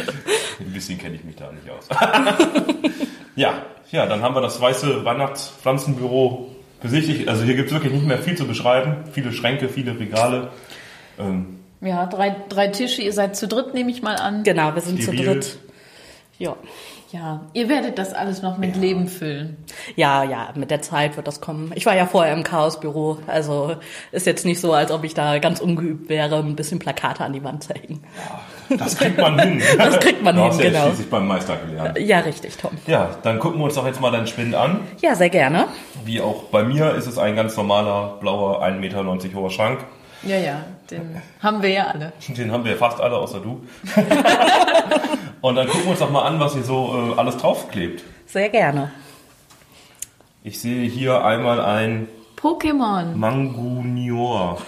ein 0.59 0.73
bisschen 0.73 0.97
kenne 0.97 1.15
ich 1.15 1.23
mich 1.23 1.35
da 1.35 1.49
nicht 1.51 1.69
aus. 1.69 1.87
ja, 3.35 3.53
ja, 3.91 4.05
dann 4.05 4.21
haben 4.21 4.35
wir 4.35 4.41
das 4.41 4.59
weiße 4.59 5.05
Weihnachtspflanzenbüro 5.05 6.51
besichtigt. 6.81 7.29
Also 7.29 7.43
hier 7.43 7.55
gibt 7.55 7.69
es 7.69 7.73
wirklich 7.73 7.93
nicht 7.93 8.05
mehr 8.05 8.19
viel 8.19 8.35
zu 8.35 8.45
beschreiben. 8.45 8.97
Viele 9.13 9.31
Schränke, 9.31 9.69
viele 9.69 9.97
Regale. 9.97 10.49
Ähm, 11.17 11.59
Ja, 11.85 12.05
drei, 12.07 12.35
drei 12.49 12.67
Tische, 12.67 13.01
ihr 13.01 13.13
seid 13.13 13.35
zu 13.35 13.47
dritt, 13.47 13.73
nehme 13.73 13.91
ich 13.91 14.01
mal 14.01 14.15
an. 14.15 14.43
Genau, 14.43 14.73
wir 14.73 14.81
sind 14.81 15.01
zu 15.01 15.13
Steril. 15.13 15.35
dritt. 15.35 15.59
Ja. 16.37 16.55
Ja, 17.11 17.41
ihr 17.53 17.69
werdet 17.69 17.97
das 17.97 18.13
alles 18.13 18.41
noch 18.41 18.57
mit 18.57 18.75
Leben 18.75 19.07
füllen. 19.07 19.55
Ja, 19.95 20.23
ja, 20.23 20.49
mit 20.55 20.69
der 20.69 20.81
Zeit 20.81 21.15
wird 21.15 21.27
das 21.27 21.39
kommen. 21.39 21.71
Ich 21.75 21.85
war 21.85 21.95
ja 21.95 22.07
vorher 22.07 22.33
im 22.33 22.43
Chaosbüro, 22.43 23.19
also 23.27 23.77
ist 24.11 24.25
jetzt 24.25 24.43
nicht 24.43 24.59
so, 24.59 24.73
als 24.73 24.91
ob 24.91 25.05
ich 25.05 25.13
da 25.13 25.37
ganz 25.39 25.61
ungeübt 25.61 26.09
wäre, 26.09 26.35
ein 26.37 26.57
bisschen 26.57 26.79
Plakate 26.79 27.23
an 27.23 27.31
die 27.31 27.41
Wand 27.41 27.63
zu 27.63 27.73
hängen. 27.73 28.03
das 28.69 28.97
kriegt 28.97 29.17
man 29.17 29.39
hin. 29.39 29.61
Das 29.77 29.99
kriegt 29.99 30.23
man 30.23 30.35
du 30.35 30.41
hin, 30.41 30.51
hast 30.51 30.59
ja 30.59 30.69
genau. 30.69 30.85
schließlich 30.87 31.09
beim 31.09 31.27
Meister 31.27 31.57
gelernt. 31.57 31.99
Ja, 31.99 32.19
richtig, 32.19 32.57
Tom. 32.57 32.71
Ja, 32.87 33.11
dann 33.23 33.39
gucken 33.39 33.59
wir 33.59 33.65
uns 33.65 33.75
doch 33.75 33.85
jetzt 33.85 34.01
mal 34.01 34.11
deinen 34.11 34.27
Spind 34.27 34.53
an. 34.55 34.81
Ja, 35.01 35.15
sehr 35.15 35.29
gerne. 35.29 35.67
Wie 36.03 36.19
auch 36.19 36.45
bei 36.45 36.63
mir 36.63 36.95
ist 36.95 37.07
es 37.07 37.17
ein 37.17 37.35
ganz 37.37 37.55
normaler, 37.55 38.17
blauer, 38.19 38.61
1,90 38.61 38.79
Meter 38.79 39.05
hoher 39.35 39.51
Schrank. 39.51 39.85
Ja, 40.25 40.37
ja, 40.37 40.65
den 40.89 41.21
haben 41.39 41.61
wir 41.61 41.69
ja 41.69 41.87
alle. 41.87 42.13
Den 42.27 42.51
haben 42.51 42.65
wir 42.65 42.75
fast 42.77 42.99
alle, 42.99 43.15
außer 43.15 43.39
du. 43.39 43.61
Und 45.41 45.55
dann 45.55 45.67
gucken 45.67 45.83
wir 45.83 45.91
uns 45.91 45.99
doch 45.99 46.09
mal 46.09 46.23
an, 46.23 46.39
was 46.39 46.53
hier 46.53 46.63
so 46.63 47.13
äh, 47.15 47.19
alles 47.19 47.37
draufklebt. 47.37 48.03
Sehr 48.25 48.49
gerne. 48.49 48.91
Ich 50.43 50.59
sehe 50.59 50.89
hier 50.89 51.23
einmal 51.23 51.61
ein 51.61 52.07
Pokémon. 52.37 53.15
Mangunior. 53.15 54.61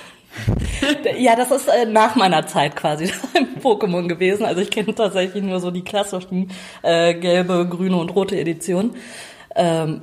Ja, 1.18 1.36
das 1.36 1.50
ist 1.50 1.68
äh, 1.68 1.86
nach 1.86 2.16
meiner 2.16 2.46
Zeit 2.46 2.76
quasi 2.76 3.06
ein 3.34 3.60
Pokémon 3.62 4.08
gewesen. 4.08 4.46
Also 4.46 4.62
ich 4.62 4.70
kenne 4.70 4.94
tatsächlich 4.94 5.44
nur 5.44 5.60
so 5.60 5.72
die 5.72 5.84
klassischen 5.84 6.52
äh, 6.84 7.16
gelbe, 7.16 7.68
grüne 7.68 7.98
und 7.98 8.10
rote 8.16 8.40
Edition. 8.40 8.96
Ähm, 9.56 10.02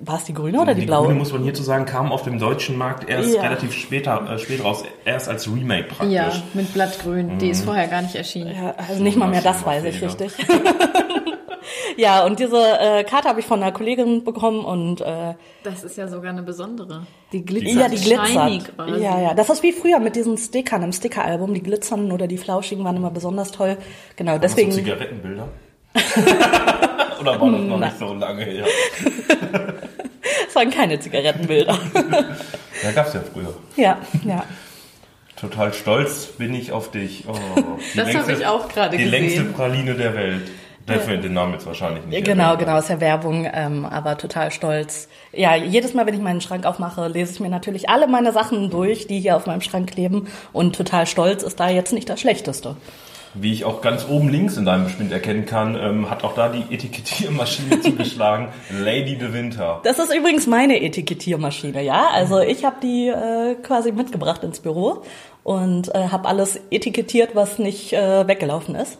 war 0.00 0.16
es 0.16 0.24
die 0.24 0.34
grüne 0.34 0.60
oder 0.60 0.74
die, 0.74 0.80
Die 0.82 0.86
blaue? 0.86 1.06
Grüne, 1.06 1.18
muss 1.18 1.32
man 1.32 1.42
hierzu 1.42 1.62
sagen, 1.62 1.84
kam 1.86 2.12
auf 2.12 2.22
dem 2.22 2.38
deutschen 2.38 2.76
Markt 2.78 3.08
erst 3.08 3.34
Ja. 3.34 3.42
relativ 3.42 3.72
später, 3.72 4.28
äh, 4.30 4.38
spät 4.38 4.62
raus, 4.64 4.84
erst 5.04 5.28
als 5.28 5.46
Remake 5.48 5.88
praktisch. 5.88 6.10
Ja, 6.12 6.32
mit 6.54 6.72
Blattgrün. 6.74 7.38
Die 7.38 7.48
ist 7.50 7.64
vorher 7.64 7.88
gar 7.88 8.02
nicht 8.02 8.14
erschienen. 8.14 8.54
Ja, 8.54 8.74
also 8.88 9.02
nicht 9.02 9.16
mal 9.16 9.28
mehr 9.28 9.42
das 9.42 9.64
weiß 9.64 9.84
ich 9.84 10.02
richtig. 10.02 10.32
ja, 11.96 12.24
und 12.24 12.38
diese 12.38 12.56
äh, 12.80 13.04
Karte 13.04 13.28
habe 13.28 13.40
ich 13.40 13.46
von 13.46 13.62
einer 13.62 13.72
Kollegin 13.72 14.24
bekommen 14.24 14.64
und 14.64 15.00
äh, 15.00 15.34
Das 15.62 15.84
ist 15.84 15.96
ja 15.96 16.08
sogar 16.08 16.30
eine 16.30 16.42
besondere. 16.42 17.06
Die 17.32 17.44
glitzert. 17.44 17.74
ja, 17.82 17.88
die 17.88 17.96
glitzert. 18.02 18.72
Ja, 18.98 19.20
ja, 19.20 19.34
das 19.34 19.50
ist 19.50 19.62
wie 19.62 19.72
früher 19.72 19.98
mit 20.00 20.16
diesen 20.16 20.36
Stickern 20.38 20.82
im 20.82 20.92
Stickeralbum. 20.92 21.54
Die 21.54 21.62
glitzernden 21.62 22.12
oder 22.12 22.26
die 22.26 22.38
flauschigen 22.38 22.84
waren 22.84 22.96
immer 22.96 23.10
besonders 23.10 23.50
toll. 23.52 23.76
Genau, 24.16 24.38
deswegen. 24.38 24.70
Zigarettenbilder? 24.72 25.48
Oder 27.20 27.40
war 27.40 27.50
das 27.52 27.60
noch 27.60 27.78
nicht 27.78 27.98
so 27.98 28.12
lange 28.14 28.44
her? 28.44 28.64
Es 30.54 30.60
waren 30.60 30.70
keine 30.70 31.00
Zigarettenbilder. 31.00 31.76
Ja, 32.82 32.90
gab's 32.92 33.12
ja 33.14 33.20
früher. 33.32 33.54
ja, 33.76 33.98
ja. 34.24 34.44
Total 35.36 35.72
stolz 35.72 36.26
bin 36.26 36.54
ich 36.54 36.70
auf 36.70 36.90
dich. 36.92 37.24
Oh, 37.26 37.32
die 37.92 37.96
Das 37.96 38.14
habe 38.14 38.32
ich 38.32 38.46
auch 38.46 38.68
gerade 38.68 38.96
Die 38.96 39.04
längste 39.04 39.38
gesehen. 39.40 39.54
Praline 39.54 39.94
der 39.94 40.14
Welt. 40.14 40.42
Dürfen 40.88 41.08
wir 41.10 41.16
den 41.16 41.32
Namen 41.32 41.54
jetzt 41.54 41.66
wahrscheinlich 41.66 42.04
nicht 42.04 42.24
Genau, 42.24 42.44
erwähnen. 42.52 42.58
genau, 42.66 42.78
ist 42.78 42.88
ja 42.90 43.00
Werbung, 43.00 43.48
ähm, 43.52 43.84
aber 43.86 44.16
total 44.18 44.50
stolz. 44.50 45.08
Ja, 45.32 45.54
jedes 45.56 45.94
Mal, 45.94 46.04
wenn 46.06 46.14
ich 46.14 46.20
meinen 46.20 46.40
Schrank 46.42 46.66
aufmache, 46.66 47.08
lese 47.08 47.32
ich 47.32 47.40
mir 47.40 47.48
natürlich 47.48 47.88
alle 47.88 48.06
meine 48.06 48.32
Sachen 48.32 48.70
durch, 48.70 49.06
die 49.06 49.18
hier 49.20 49.36
auf 49.36 49.46
meinem 49.46 49.62
Schrank 49.62 49.90
kleben. 49.92 50.28
Und 50.52 50.76
total 50.76 51.06
stolz 51.06 51.42
ist 51.42 51.58
da 51.58 51.68
jetzt 51.70 51.92
nicht 51.92 52.08
das 52.08 52.20
Schlechteste. 52.20 52.76
Wie 53.34 53.52
ich 53.52 53.64
auch 53.64 53.80
ganz 53.80 54.06
oben 54.08 54.28
links 54.28 54.56
in 54.56 54.64
deinem 54.64 54.88
Spind 54.88 55.10
erkennen 55.10 55.44
kann, 55.44 55.76
ähm, 55.76 56.08
hat 56.08 56.22
auch 56.22 56.34
da 56.34 56.48
die 56.48 56.72
Etikettiermaschine 56.72 57.80
zugeschlagen. 57.82 58.48
Lady 58.70 59.16
de 59.16 59.32
Winter. 59.32 59.80
Das 59.82 59.98
ist 59.98 60.14
übrigens 60.14 60.46
meine 60.46 60.80
Etikettiermaschine, 60.80 61.82
ja. 61.82 62.08
Also 62.12 62.38
ich 62.40 62.64
habe 62.64 62.76
die 62.80 63.08
äh, 63.08 63.56
quasi 63.56 63.90
mitgebracht 63.90 64.44
ins 64.44 64.60
Büro 64.60 65.02
und 65.42 65.94
äh, 65.94 66.08
habe 66.08 66.28
alles 66.28 66.60
etikettiert, 66.70 67.34
was 67.34 67.58
nicht 67.58 67.92
äh, 67.92 68.26
weggelaufen 68.28 68.76
ist. 68.76 68.98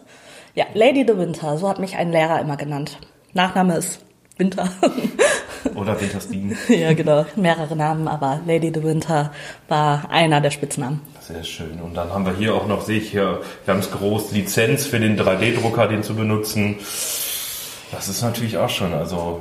Ja, 0.55 0.67
Lady 0.75 1.07
de 1.07 1.17
Winter, 1.17 1.57
so 1.59 1.69
hat 1.69 1.79
mich 1.79 1.97
ein 1.97 2.11
Lehrer 2.11 2.41
immer 2.41 2.57
genannt. 2.57 2.99
Nachname 3.33 3.77
ist 3.77 4.05
Winter. 4.37 4.69
Oder 5.75 6.01
Winterstein. 6.01 6.57
ja, 6.69 6.93
genau, 6.93 7.25
mehrere 7.37 7.75
Namen, 7.77 8.09
aber 8.09 8.41
Lady 8.47 8.71
de 8.71 8.83
Winter 8.83 9.33
war 9.69 10.11
einer 10.11 10.41
der 10.41 10.51
Spitznamen. 10.51 11.01
Sehr 11.27 11.43
schön. 11.43 11.81
Und 11.81 11.95
dann 11.95 12.13
haben 12.13 12.27
wir 12.27 12.35
hier 12.35 12.55
auch 12.55 12.67
noch, 12.67 12.83
sehe 12.83 12.99
ich 12.99 13.11
hier 13.11 13.41
ganz 13.67 13.91
groß, 13.91 14.33
Lizenz 14.33 14.87
für 14.87 15.01
den 15.01 15.19
3D-Drucker, 15.19 15.89
den 15.89 16.03
zu 16.03 16.15
benutzen. 16.15 16.77
Das 17.93 18.09
ist 18.09 18.21
natürlich 18.21 18.59
auch 18.59 18.69
schon, 18.69 18.93
also 18.93 19.41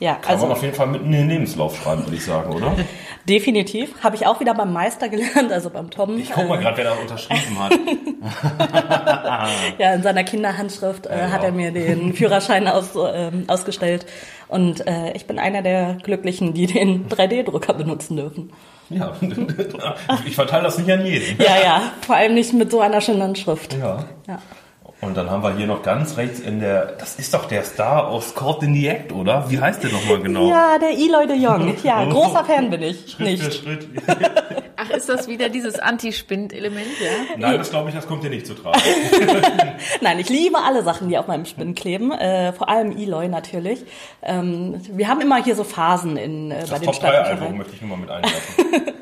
Ja, 0.00 0.14
kann 0.14 0.32
also 0.32 0.46
man 0.46 0.56
auf 0.56 0.62
jeden 0.62 0.74
Fall 0.74 0.86
mit 0.86 1.02
in 1.02 1.12
den 1.12 1.28
Lebenslauf 1.28 1.76
schreiben, 1.76 2.06
würde 2.06 2.16
ich 2.16 2.24
sagen, 2.24 2.50
oder? 2.50 2.76
definitiv. 3.28 3.90
Habe 4.02 4.16
ich 4.16 4.26
auch 4.26 4.40
wieder 4.40 4.54
beim 4.54 4.72
Meister 4.72 5.08
gelernt, 5.08 5.52
also 5.52 5.70
beim 5.70 5.90
Tom. 5.90 6.18
Ich 6.18 6.30
guck 6.30 6.48
mal 6.48 6.58
gerade, 6.58 6.76
wer 6.78 6.84
da 6.84 6.92
unterschrieben 6.94 7.58
hat. 7.58 7.72
Ja, 9.78 9.94
in 9.94 10.02
seiner 10.02 10.22
Kinderhandschrift 10.22 11.06
äh, 11.06 11.18
Ja, 11.18 11.30
hat 11.30 11.40
ja. 11.42 11.48
er 11.48 11.52
mir 11.52 11.72
den 11.72 12.14
Führerschein 12.14 12.68
aus, 12.68 12.90
ähm, 12.96 13.44
ausgestellt. 13.48 14.06
Und 14.48 14.86
äh, 14.86 15.12
ich 15.14 15.26
bin 15.26 15.38
einer 15.38 15.62
der 15.62 15.98
Glücklichen, 16.02 16.54
die 16.54 16.66
den 16.66 17.08
3D-Drucker 17.08 17.74
benutzen 17.74 18.16
dürfen. 18.16 18.52
Ja, 18.90 19.12
ich 20.26 20.34
verteile 20.34 20.64
das 20.64 20.78
nicht 20.78 20.90
an 20.90 21.04
jeden. 21.04 21.40
Ja, 21.42 21.60
ja, 21.60 21.92
vor 22.06 22.16
allem 22.16 22.34
nicht 22.34 22.52
mit 22.52 22.70
so 22.70 22.80
einer 22.80 23.00
schönen 23.00 23.34
Schrift. 23.34 23.74
Ja. 23.74 24.04
Ja. 24.28 24.38
Und 25.02 25.16
dann 25.16 25.28
haben 25.28 25.42
wir 25.42 25.56
hier 25.56 25.66
noch 25.66 25.82
ganz 25.82 26.16
rechts 26.16 26.38
in 26.38 26.60
der, 26.60 26.92
das 26.92 27.16
ist 27.16 27.34
doch 27.34 27.46
der 27.46 27.64
Star 27.64 28.06
aus 28.06 28.36
Caught 28.36 28.62
in 28.62 28.72
the 28.72 28.86
Act, 28.86 29.10
oder? 29.10 29.50
Wie 29.50 29.60
heißt 29.60 29.82
der 29.82 29.90
nochmal 29.90 30.20
genau? 30.20 30.48
Ja, 30.48 30.78
der 30.78 30.90
Eloy 30.90 31.26
de 31.26 31.36
Jong. 31.36 31.74
Ja, 31.82 32.04
großer 32.04 32.44
Fan 32.44 32.70
bin 32.70 32.82
ich. 32.82 33.10
Schritt 33.10 33.16
für 33.16 33.22
Nicht. 33.24 33.54
Schritt. 33.54 33.88
Ach, 34.76 34.90
ist 34.90 35.08
das 35.08 35.26
wieder 35.26 35.48
dieses 35.48 35.80
Anti-Spind-Element, 35.80 36.86
ja? 37.00 37.36
Nein, 37.36 37.58
das 37.58 37.70
glaube 37.70 37.88
ich, 37.88 37.96
das 37.96 38.06
kommt 38.06 38.22
dir 38.22 38.30
nicht 38.30 38.46
zu 38.46 38.54
tragen. 38.54 38.78
Nein, 40.00 40.20
ich 40.20 40.28
liebe 40.28 40.58
alle 40.58 40.84
Sachen, 40.84 41.08
die 41.08 41.18
auf 41.18 41.26
meinem 41.26 41.46
Spind 41.46 41.76
kleben. 41.76 42.12
Äh, 42.12 42.52
vor 42.52 42.68
allem 42.68 42.96
Eloy 42.96 43.26
natürlich. 43.26 43.84
Ähm, 44.22 44.80
wir 44.88 45.08
haben 45.08 45.20
immer 45.20 45.42
hier 45.42 45.56
so 45.56 45.64
Phasen 45.64 46.16
in, 46.16 46.52
äh, 46.52 46.54
bei 46.54 46.60
Das 46.60 46.80
den 46.80 46.86
Top 46.86 47.00
3 47.00 47.08
Album 47.08 47.58
möchte 47.58 47.74
ich 47.74 47.80
nur 47.80 47.90
mal 47.90 47.98
mit 47.98 48.10
einwerfen. 48.10 48.94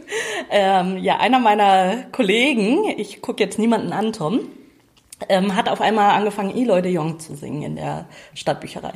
Ähm, 0.50 0.96
ja, 0.98 1.18
einer 1.18 1.38
meiner 1.38 2.04
Kollegen, 2.10 2.88
ich 2.96 3.22
gucke 3.22 3.44
jetzt 3.44 3.58
niemanden 3.58 3.92
an, 3.92 4.12
Tom, 4.12 4.40
ähm, 5.28 5.54
hat 5.56 5.68
auf 5.68 5.80
einmal 5.80 6.10
angefangen, 6.14 6.56
Eloy 6.56 6.82
de 6.82 6.92
Jong 6.92 7.18
zu 7.20 7.34
singen 7.36 7.62
in 7.62 7.76
der 7.76 8.06
Stadtbücherei. 8.34 8.92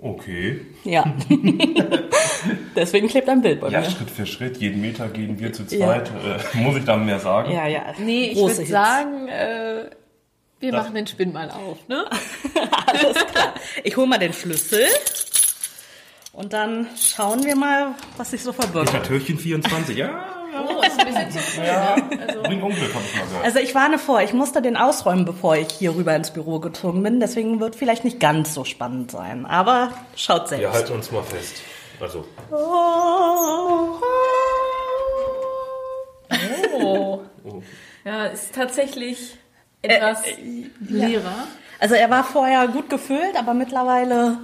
Okay. 0.00 0.60
Ja. 0.84 1.12
Deswegen 2.76 3.08
klebt 3.08 3.28
ein 3.28 3.42
Bild 3.42 3.60
bei 3.60 3.68
Ja, 3.68 3.80
mir. 3.80 3.90
Schritt 3.90 4.10
für 4.10 4.26
Schritt, 4.26 4.56
jeden 4.58 4.80
Meter 4.80 5.08
gehen 5.08 5.38
wir 5.40 5.52
zu 5.52 5.64
Ja. 5.64 5.86
zweit. 5.86 6.10
Äh, 6.54 6.58
muss 6.58 6.76
ich 6.76 6.84
da 6.84 6.96
mehr 6.96 7.18
sagen? 7.18 7.52
Ja, 7.52 7.66
ja. 7.66 7.82
Nee, 7.98 8.26
ich 8.32 8.38
würde 8.38 8.64
sagen, 8.64 9.26
äh, 9.28 9.90
wir 10.60 10.72
machen 10.72 10.94
den 10.94 11.06
Spinn 11.06 11.32
mal 11.32 11.50
auf, 11.50 11.78
ne? 11.88 12.04
Alles 12.86 13.14
klar. 13.26 13.54
Ich 13.82 13.96
hole 13.96 14.06
mal 14.06 14.18
den 14.18 14.32
Schlüssel. 14.32 14.84
Und 16.32 16.52
dann 16.52 16.86
schauen 16.96 17.44
wir 17.44 17.56
mal, 17.56 17.94
was 18.16 18.30
sich 18.30 18.42
so 18.42 18.52
verbirgt. 18.52 18.92
Türchen 19.06 19.38
24, 19.38 19.96
ja. 19.96 20.37
Oh, 20.68 20.82
ist 20.82 20.98
ein 21.00 21.06
bisschen 21.06 21.30
zu 21.30 21.38
früh, 21.38 21.62
ne? 21.62 22.26
Also, 22.26 22.42
Bring 22.42 22.62
Unglück, 22.62 22.94
hab 22.94 23.02
ich 23.02 23.16
mal 23.16 23.26
gehört. 23.26 23.44
Also 23.44 23.58
ich 23.58 23.74
warne 23.74 23.98
vor, 23.98 24.20
ich 24.22 24.32
musste 24.32 24.62
den 24.62 24.76
ausräumen, 24.76 25.24
bevor 25.24 25.56
ich 25.56 25.68
hier 25.70 25.94
rüber 25.94 26.14
ins 26.14 26.30
Büro 26.30 26.58
gezogen 26.60 27.02
bin. 27.02 27.20
Deswegen 27.20 27.60
wird 27.60 27.76
vielleicht 27.76 28.04
nicht 28.04 28.20
ganz 28.20 28.54
so 28.54 28.64
spannend 28.64 29.10
sein. 29.10 29.46
Aber 29.46 29.92
schaut 30.16 30.48
selbst. 30.48 30.62
Wir 30.62 30.72
halten 30.72 30.92
uns 30.92 31.10
mal 31.10 31.22
fest. 31.22 31.56
Also, 32.00 32.24
oh. 32.52 33.98
Ja, 38.04 38.26
ist 38.26 38.54
tatsächlich 38.54 39.36
etwas 39.82 40.22
leerer. 40.80 41.46
Also 41.80 41.94
er 41.94 42.10
war 42.10 42.24
vorher 42.24 42.66
gut 42.68 42.90
gefüllt, 42.90 43.36
aber 43.36 43.54
mittlerweile 43.54 44.38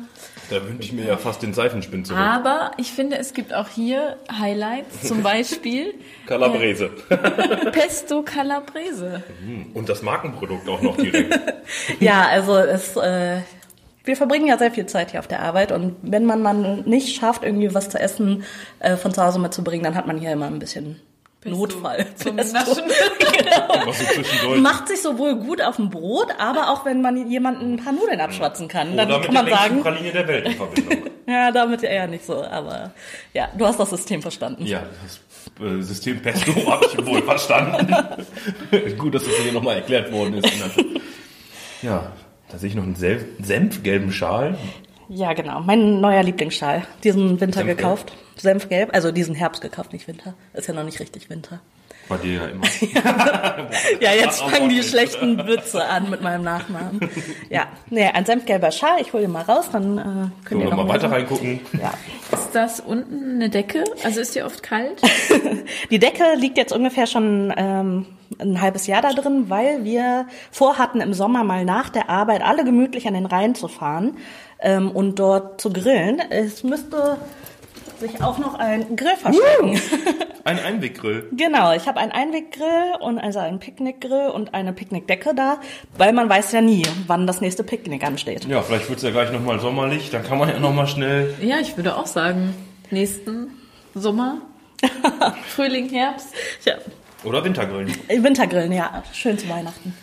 da 0.54 0.66
wünsche 0.66 0.84
ich 0.84 0.92
mir 0.92 1.04
ja 1.04 1.16
fast 1.16 1.42
den 1.42 1.52
Seifenspinn 1.52 2.04
zurück. 2.04 2.20
Aber 2.20 2.70
ich 2.76 2.92
finde, 2.92 3.18
es 3.18 3.34
gibt 3.34 3.52
auch 3.52 3.68
hier 3.68 4.16
Highlights, 4.30 5.02
zum 5.02 5.23
Beispiel 5.25 5.94
Calabrese. 6.26 6.90
Pesto 7.73 8.23
Calabrese. 8.23 9.23
Und 9.75 9.88
das 9.88 10.02
Markenprodukt 10.02 10.68
auch 10.68 10.80
noch 10.80 10.96
direkt. 10.96 11.38
Ja, 11.99 12.26
also 12.28 12.56
es, 12.56 12.94
äh, 12.96 13.38
wir 14.04 14.16
verbringen 14.16 14.46
ja 14.46 14.58
sehr 14.58 14.70
viel 14.70 14.87
Zeit 14.87 15.12
hier 15.12 15.20
auf 15.20 15.26
der 15.26 15.40
Arbeit 15.40 15.73
und 15.73 15.96
wenn 16.02 16.26
man 16.26 16.42
mal 16.42 16.82
nicht 16.84 17.16
schafft, 17.16 17.42
irgendwie 17.42 17.73
was 17.75 17.88
zu 17.88 17.99
essen 17.99 18.44
äh, 18.80 18.96
von 18.96 19.12
zu 19.14 19.25
Hause 19.25 19.38
mitzubringen, 19.38 19.82
dann 19.82 19.94
hat 19.94 20.06
man 20.06 20.18
hier 20.18 20.32
immer 20.32 20.46
ein 20.46 20.58
bisschen 20.58 21.00
Notfall. 21.44 22.06
Zum 22.16 22.36
Pesto. 22.36 22.58
Naschen. 22.58 22.84
So 23.86 23.92
zwischendurch. 23.92 24.60
Macht 24.60 24.88
sich 24.88 25.02
sowohl 25.02 25.36
gut 25.36 25.60
auf 25.60 25.76
dem 25.76 25.90
Brot, 25.90 26.28
aber 26.38 26.70
auch 26.70 26.84
wenn 26.84 27.02
man 27.02 27.28
jemanden 27.30 27.74
ein 27.74 27.84
paar 27.84 27.92
Nudeln 27.92 28.20
abschwatzen 28.20 28.66
kann, 28.68 28.96
dann 28.96 29.08
Oder 29.08 29.18
mit 29.18 29.26
kann 29.26 29.34
man 29.34 29.48
sagen, 29.48 29.82
Praline 29.82 30.12
der 30.12 30.26
Welt 30.26 30.46
in 30.46 30.52
Verbindung. 30.54 30.98
ja, 31.28 31.50
damit 31.52 31.82
eher 31.82 32.06
nicht 32.06 32.24
so, 32.24 32.42
aber 32.42 32.92
ja, 33.32 33.48
du 33.56 33.66
hast 33.66 33.78
das 33.78 33.90
System 33.90 34.22
verstanden. 34.22 34.64
Ja, 34.66 34.82
das 35.02 35.66
äh, 35.66 35.82
System 35.82 36.20
Pesto 36.22 36.52
habe 36.70 36.86
ich 36.86 37.06
wohl 37.06 37.22
verstanden. 37.22 37.94
Gut, 38.98 39.14
dass 39.14 39.24
das 39.24 39.34
hier 39.36 39.52
nochmal 39.52 39.76
erklärt 39.76 40.10
worden 40.12 40.34
ist. 40.34 40.48
Ja, 41.82 42.12
da 42.50 42.58
sehe 42.58 42.70
ich 42.70 42.74
noch 42.74 42.84
einen 42.84 42.96
Senf 42.96 43.22
senfgelben 43.42 44.12
Schal. 44.12 44.56
Ja, 45.08 45.32
genau. 45.32 45.61
Mein 45.61 46.00
neuer 46.00 46.23
Lieblingsschal. 46.23 46.84
Diesen 47.02 47.40
Winter 47.40 47.61
Senfgelb? 47.61 47.78
gekauft. 47.78 48.12
Senfgelb. 48.37 48.94
Also 48.94 49.12
diesen 49.12 49.34
Herbst 49.34 49.62
gekauft, 49.62 49.92
nicht 49.92 50.08
Winter. 50.08 50.34
Ist 50.52 50.68
ja 50.68 50.75
noch 50.75 50.84
nicht 50.84 51.00
richtig 51.00 51.30
Winter. 51.30 51.61
Bei 52.08 52.16
dir 52.18 52.34
ja 52.34 52.46
immer. 52.46 52.64
Ja, 54.00 54.12
jetzt 54.12 54.42
fangen 54.42 54.68
die 54.68 54.82
schlechten 54.82 55.46
Witze 55.46 55.84
an 55.84 56.11
mit 56.11 56.20
meinem 56.20 56.42
Nachnamen. 56.42 57.00
Ja, 57.50 57.66
nee, 57.90 58.04
ein 58.04 58.25
senfgelber 58.25 58.70
Schal. 58.70 59.00
Ich 59.00 59.12
hole 59.12 59.25
ihn 59.25 59.32
mal 59.32 59.42
raus, 59.42 59.68
dann 59.73 59.99
äh, 59.99 60.46
könnt 60.46 60.62
ihr 60.62 60.70
noch 60.70 60.76
mal 60.76 60.88
weiter 60.88 61.11
reingucken. 61.11 61.61
Ja. 61.73 61.92
Ist 62.32 62.50
das 62.52 62.80
unten 62.80 63.37
eine 63.37 63.49
Decke? 63.50 63.84
Also 64.04 64.20
ist 64.20 64.34
die 64.34 64.42
oft 64.42 64.62
kalt? 64.62 65.00
Die 65.90 65.99
Decke 65.99 66.25
liegt 66.37 66.56
jetzt 66.56 66.73
ungefähr 66.73 67.06
schon 67.06 67.52
ähm, 67.56 68.06
ein 68.38 68.61
halbes 68.61 68.87
Jahr 68.87 69.02
da 69.02 69.12
drin, 69.12 69.46
weil 69.49 69.84
wir 69.84 70.26
vorhatten, 70.50 71.00
im 71.00 71.14
Sommer 71.14 71.45
mal 71.45 71.64
nach 71.64 71.88
der 71.88 72.10
Arbeit 72.10 72.43
alle 72.43 72.64
gemütlich 72.64 73.06
an 73.06 73.14
den 73.14 73.26
Rhein 73.26 73.54
zu 73.54 73.69
fahren 73.69 74.17
ähm, 74.60 74.90
und 74.90 75.19
dort 75.19 75.60
zu 75.60 75.73
grillen. 75.73 76.21
Es 76.30 76.64
müsste 76.64 77.19
sich 78.06 78.23
auch 78.23 78.38
noch 78.38 78.54
ein 78.54 78.97
Grill 78.97 79.17
verstecken. 79.17 79.80
Ein 80.45 80.58
Einweggrill. 80.58 81.26
Genau, 81.32 81.73
ich 81.73 81.88
habe 81.88 81.99
einen 82.00 82.12
Einweggrill 82.12 82.97
und 83.00 83.19
also 83.19 83.38
einen 83.38 83.60
Picknickgrill 83.60 84.28
und 84.28 84.52
eine 84.52 84.75
Picknickdecke 84.75 85.34
da, 85.34 85.58
weil 85.97 86.12
man 86.12 86.28
weiß 86.28 86.52
ja 86.52 86.60
nie, 86.60 86.82
wann 87.06 87.26
das 87.26 87.40
nächste 87.40 87.64
Picknick 87.64 88.04
ansteht. 88.04 88.45
Ja, 88.45 88.60
vielleicht 88.60 88.90
wird's 88.90 89.02
ja 89.02 89.10
gleich 89.10 89.32
nochmal 89.32 89.58
sommerlich. 89.58 90.10
Dann 90.10 90.23
kann 90.23 90.36
man 90.36 90.50
ja 90.50 90.58
nochmal 90.58 90.86
schnell. 90.86 91.32
Ja, 91.40 91.60
ich 91.60 91.78
würde 91.78 91.97
auch 91.97 92.04
sagen, 92.04 92.54
nächsten 92.90 93.52
Sommer, 93.95 94.43
Frühling, 95.49 95.88
Herbst. 95.88 96.34
Ja, 96.67 96.75
Oder 97.25 97.43
Wintergrillen. 97.43 97.95
Wintergrillen, 98.08 98.73
ja, 98.73 99.02
schön 99.14 99.38
zu 99.38 99.49
Weihnachten. 99.49 99.95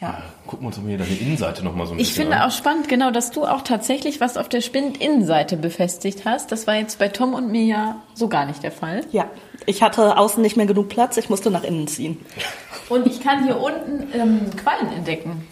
Ja. 0.00 0.22
Gucken 0.46 0.64
wir 0.64 0.68
uns 0.68 0.78
mal 0.78 0.88
hier 0.88 0.98
deine 0.98 1.14
Innenseite 1.14 1.62
nochmal 1.62 1.86
so 1.86 1.92
ein 1.92 1.98
Ich 1.98 2.08
bisschen 2.08 2.22
finde 2.24 2.38
an. 2.38 2.48
auch 2.48 2.54
spannend, 2.54 2.88
genau, 2.88 3.10
dass 3.10 3.30
du 3.32 3.44
auch 3.44 3.60
tatsächlich 3.62 4.18
was 4.20 4.38
auf 4.38 4.48
der 4.48 4.62
Spind-Innenseite 4.62 5.56
befestigt 5.58 6.24
hast. 6.24 6.50
Das 6.52 6.66
war 6.66 6.74
jetzt 6.76 6.98
bei 6.98 7.08
Tom 7.08 7.34
und 7.34 7.50
mir 7.52 7.64
ja 7.64 7.96
so 8.14 8.28
gar 8.28 8.46
nicht 8.46 8.62
der 8.62 8.72
Fall. 8.72 9.04
Ja, 9.12 9.26
ich 9.66 9.82
hatte 9.82 10.16
außen 10.16 10.40
nicht 10.42 10.56
mehr 10.56 10.64
genug 10.66 10.88
Platz, 10.88 11.18
ich 11.18 11.28
musste 11.28 11.50
nach 11.50 11.64
innen 11.64 11.86
ziehen. 11.86 12.16
Und 12.88 13.06
ich 13.06 13.20
kann 13.22 13.44
hier 13.44 13.60
unten 13.60 14.08
ähm, 14.18 14.50
Quallen 14.56 14.92
entdecken. 14.92 15.46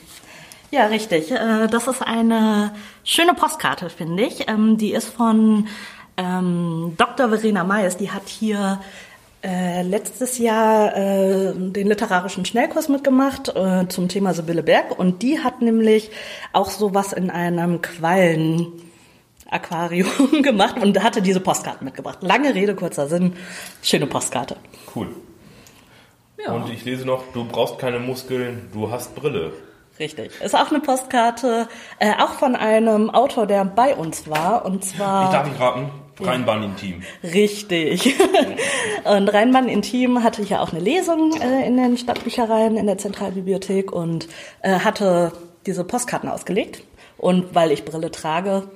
Ja, 0.73 0.87
richtig. 0.87 1.31
Äh, 1.31 1.69
Das 1.69 1.87
ist 1.87 2.03
eine 2.03 2.73
schöne 3.05 3.35
Postkarte, 3.35 3.91
finde 3.91 4.25
ich. 4.25 4.49
Ähm, 4.49 4.77
Die 4.77 4.93
ist 4.93 5.09
von 5.09 5.69
ähm, 6.17 6.95
Dr. 6.97 7.29
Verena 7.29 7.63
Meis. 7.63 7.97
Die 7.97 8.11
hat 8.11 8.29
hier 8.29 8.81
äh, 9.43 9.83
letztes 9.83 10.39
Jahr 10.39 10.97
äh, 10.97 11.53
den 11.55 11.87
literarischen 11.89 12.45
Schnellkurs 12.45 12.89
mitgemacht 12.89 13.49
äh, 13.55 13.87
zum 13.89 14.09
Thema 14.09 14.35
Sibylle 14.35 14.63
Berg. 14.63 14.99
Und 14.99 15.23
die 15.23 15.39
hat 15.41 15.63
nämlich 15.63 16.11
auch 16.53 16.71
sowas 16.71 17.13
in 17.13 17.31
einem 17.31 17.81
Quallen... 17.83 18.67
Aquarium 19.51 20.43
gemacht 20.43 20.77
und 20.79 21.03
hatte 21.03 21.23
diese 21.23 21.41
Postkarten 21.41 21.87
mitgebracht. 21.87 22.19
Lange 22.21 22.55
Rede, 22.55 22.75
kurzer 22.75 23.09
Sinn. 23.09 23.33
Schöne 23.81 24.07
Postkarte. 24.07 24.57
Cool. 24.95 25.09
Ja. 26.37 26.53
Und 26.53 26.69
ich 26.71 26.85
lese 26.85 27.07
noch, 27.07 27.23
du 27.33 27.47
brauchst 27.47 27.79
keine 27.79 27.99
Muskeln, 27.99 28.69
du 28.75 28.91
hast 28.91 29.15
Brille. 29.15 29.53
Richtig. 29.99 30.39
Ist 30.43 30.55
auch 30.55 30.71
eine 30.71 30.81
Postkarte, 30.81 31.67
äh, 31.99 32.13
auch 32.23 32.35
von 32.35 32.57
einem 32.57 33.09
Autor, 33.09 33.47
der 33.47 33.65
bei 33.65 33.95
uns 33.95 34.29
war. 34.29 34.67
Und 34.67 34.85
Ich 34.85 34.95
zwar. 34.97 35.33
darf 35.33 35.49
nicht 35.49 35.59
raten, 35.59 35.91
Rheinbahn 36.21 36.63
Intim. 36.63 37.03
Richtig. 37.23 38.15
und 39.05 39.29
Rheinbahn 39.29 39.69
Intim 39.69 40.23
hatte 40.23 40.43
ja 40.43 40.61
auch 40.61 40.73
eine 40.73 40.81
Lesung 40.81 41.41
äh, 41.41 41.67
in 41.67 41.77
den 41.77 41.97
Stadtbüchereien 41.97 42.77
in 42.77 42.87
der 42.87 42.99
Zentralbibliothek 42.99 43.93
und 43.93 44.29
äh, 44.63 44.81
hatte 44.81 45.33
diese 45.67 45.85
Postkarten 45.85 46.29
ausgelegt. 46.29 46.83
Und 47.17 47.55
weil 47.55 47.73
ich 47.73 47.85
Brille 47.85 48.11
trage 48.11 48.69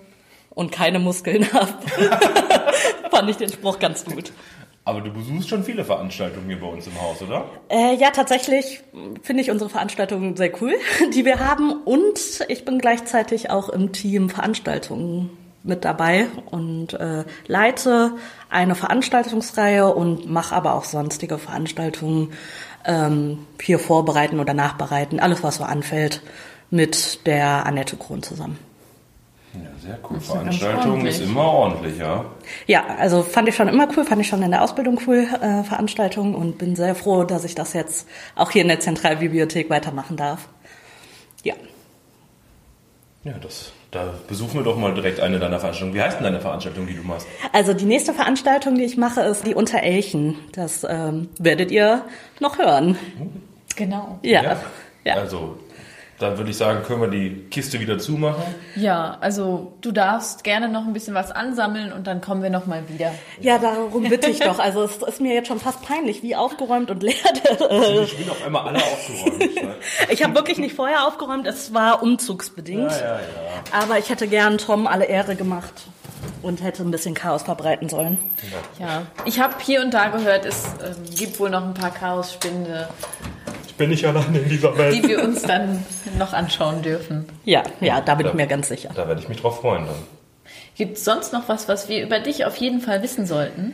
und 0.51 0.73
keine 0.73 0.99
Muskeln 0.99 1.53
habe, 1.53 1.73
fand 3.11 3.31
ich 3.31 3.37
den 3.37 3.51
Spruch 3.51 3.79
ganz 3.79 4.05
gut. 4.05 4.33
Aber 4.85 5.01
du 5.01 5.13
besuchst 5.13 5.49
schon 5.49 5.63
viele 5.63 5.85
Veranstaltungen 5.85 6.47
hier 6.49 6.61
bei 6.61 6.67
uns 6.67 6.89
im 6.89 7.01
Haus, 7.01 7.23
oder? 7.23 7.45
Äh, 7.69 7.95
ja, 7.95 8.11
tatsächlich 8.11 8.81
finde 9.23 9.43
ich 9.43 9.51
unsere 9.53 9.71
Veranstaltungen 9.71 10.37
sehr 10.37 10.51
cool, 10.61 10.75
die 11.15 11.25
wir 11.25 11.39
haben. 11.39 11.83
Und 11.85 12.45
ich 12.49 12.65
bin 12.65 12.81
gleichzeitig 12.81 13.51
auch 13.51 13.69
im 13.69 13.93
Team 13.93 14.29
Veranstaltungen 14.29 15.31
mit 15.65 15.85
dabei 15.85 16.27
und 16.51 16.95
äh, 16.95 17.25
leite 17.47 18.13
eine 18.51 18.75
Veranstaltungsreihe 18.75 19.95
und 19.95 20.31
mache 20.31 20.55
aber 20.55 20.75
auch 20.75 20.85
sonstige 20.85 21.39
Veranstaltungen 21.39 22.33
ähm, 22.85 23.47
hier 23.61 23.79
vorbereiten 23.79 24.41
oder 24.41 24.55
nachbereiten, 24.55 25.21
alles 25.21 25.43
was 25.43 25.57
so 25.57 25.65
anfällt, 25.65 26.23
mit 26.71 27.27
der 27.27 27.67
Annette 27.67 27.97
Krohn 27.97 28.23
zusammen. 28.23 28.59
Ja, 29.55 29.61
sehr 29.79 29.99
cool. 30.09 30.17
ist 30.17 30.27
Veranstaltung 30.27 31.07
ist 31.07 31.21
immer 31.21 31.45
ordentlich, 31.45 31.99
ja. 31.99 32.25
Ja, 32.67 32.87
also 32.99 33.23
fand 33.23 33.49
ich 33.49 33.55
schon 33.55 33.69
immer 33.69 33.87
cool, 33.95 34.05
fand 34.05 34.23
ich 34.23 34.29
schon 34.29 34.43
in 34.43 34.51
der 34.51 34.63
Ausbildung 34.63 34.99
cool, 35.07 35.27
äh, 35.41 35.63
Veranstaltungen 35.63 36.35
und 36.35 36.57
bin 36.57 36.75
sehr 36.75 36.95
froh, 36.95 37.25
dass 37.25 37.45
ich 37.45 37.55
das 37.55 37.75
jetzt 37.75 38.09
auch 38.35 38.51
hier 38.51 38.63
in 38.63 38.69
der 38.69 38.81
Zentralbibliothek 38.81 39.69
weitermachen 39.69 40.17
darf. 40.17 40.49
Ja. 41.43 41.55
Ja, 43.25 43.35
das, 43.35 43.73
da 43.93 44.15
besuchen 44.27 44.55
wir 44.55 44.63
doch 44.63 44.79
mal 44.79 44.95
direkt 44.95 45.21
eine 45.21 45.39
deiner 45.39 45.61
Veranstaltungen. 45.61 45.95
Wie 45.95 46.03
heißt 46.03 46.17
denn 46.17 46.25
deine 46.25 46.41
Veranstaltung, 46.41 46.87
die 46.87 46.95
du 46.95 47.03
machst? 47.03 47.27
Also 47.53 47.75
die 47.75 47.85
nächste 47.85 48.15
Veranstaltung, 48.15 48.75
die 48.75 48.85
ich 48.85 48.97
mache, 48.97 49.21
ist 49.21 49.47
die 49.47 49.55
Unterelchen. 49.55 50.37
Das 50.53 50.85
ähm, 50.89 51.29
werdet 51.39 51.71
ihr 51.71 52.03
noch 52.41 52.59
hören. 52.59 52.97
Genau. 53.77 54.19
Ja. 54.23 54.57
Ja. 55.05 55.15
Also, 55.15 55.59
da 56.23 56.39
würde 56.39 56.51
ich 56.51 56.57
sagen, 56.57 56.83
können 56.85 57.01
wir 57.01 57.09
die 57.09 57.47
Kiste 57.51 57.81
wieder 57.81 57.99
zumachen. 57.99 58.43
Ja, 58.77 59.19
also 59.21 59.75
du 59.81 59.93
darfst 59.93 60.45
gerne 60.45 60.69
noch 60.69 60.87
ein 60.87 60.93
bisschen 60.93 61.15
was 61.15 61.31
ansammeln 61.31 61.93
und 61.93 62.07
dann 62.07 62.21
kommen 62.21 62.43
wir 62.43 62.51
noch 62.51 62.67
mal 62.67 62.89
wieder. 62.89 63.13
Ja, 63.41 63.59
darum 63.59 64.09
bitte 64.09 64.31
ich 64.31 64.39
doch. 64.39 64.59
Also 64.59 64.83
es 64.85 64.97
ist 64.97 65.21
mir 65.21 65.35
jetzt 65.35 65.49
schon 65.49 65.59
fast 65.59 65.83
peinlich, 65.83 66.23
wie 66.23 66.37
aufgeräumt 66.37 66.91
und 66.91 67.03
leer 67.03 67.15
Ich 68.05 68.17
bin 68.17 68.31
auf 68.31 68.45
einmal 68.45 68.69
alle 68.69 68.79
aufgeräumt. 68.79 69.43
Ich 70.11 70.23
habe 70.23 70.35
wirklich 70.35 70.59
nicht 70.59 70.75
vorher 70.75 71.07
aufgeräumt, 71.07 71.47
es 71.47 71.75
war 71.75 72.03
umzugsbedingt. 72.03 72.93
Ja, 72.93 72.99
ja, 72.99 73.15
ja. 73.15 73.21
Aber 73.73 73.99
ich 73.99 74.11
hätte 74.11 74.29
gern 74.29 74.59
Tom 74.59 74.87
alle 74.87 75.07
Ehre 75.07 75.35
gemacht 75.35 75.75
und 76.43 76.63
hätte 76.63 76.83
ein 76.83 76.91
bisschen 76.91 77.15
Chaos 77.15 77.43
verbreiten 77.43 77.89
sollen. 77.89 78.19
Ja, 78.79 79.03
ich 79.25 79.41
habe 79.41 79.55
hier 79.61 79.81
und 79.81 79.93
da 79.93 80.09
gehört, 80.09 80.45
es 80.45 80.65
ähm, 80.85 81.15
gibt 81.17 81.41
wohl 81.41 81.51
noch 81.51 81.65
ein 81.65 81.75
paar 81.75 81.91
Chaos-Spinde. 81.93 82.89
Ich 83.73 83.79
bin 83.79 83.89
nicht 83.91 84.05
alleine 84.05 84.39
in 84.39 84.49
dieser 84.51 84.77
Welt. 84.77 84.95
Die 84.95 85.09
wir 85.09 85.25
uns 85.25 85.43
dann 85.43 85.83
noch 86.19 86.35
anschauen 86.35 86.83
dürfen. 86.83 87.25
Ja, 87.45 87.63
ja, 87.81 88.01
da 88.03 88.15
bin 88.15 88.27
Ja. 88.27 88.33
ich 88.33 88.37
mir 88.37 88.47
ganz 88.47 88.69
sicher. 88.69 88.91
Da 88.95 89.09
werde 89.09 89.21
ich 89.21 89.29
mich 89.31 89.41
drauf 89.41 89.61
freuen 89.61 89.87
dann. 89.87 89.95
Gibt 90.77 90.99
es 90.99 91.05
sonst 91.05 91.33
noch 91.33 91.49
was, 91.49 91.69
was 91.69 91.89
wir 91.89 92.03
über 92.03 92.19
dich 92.21 92.45
auf 92.45 92.57
jeden 92.57 92.81
Fall 92.83 93.03
wissen 93.03 93.25
sollten? 93.27 93.73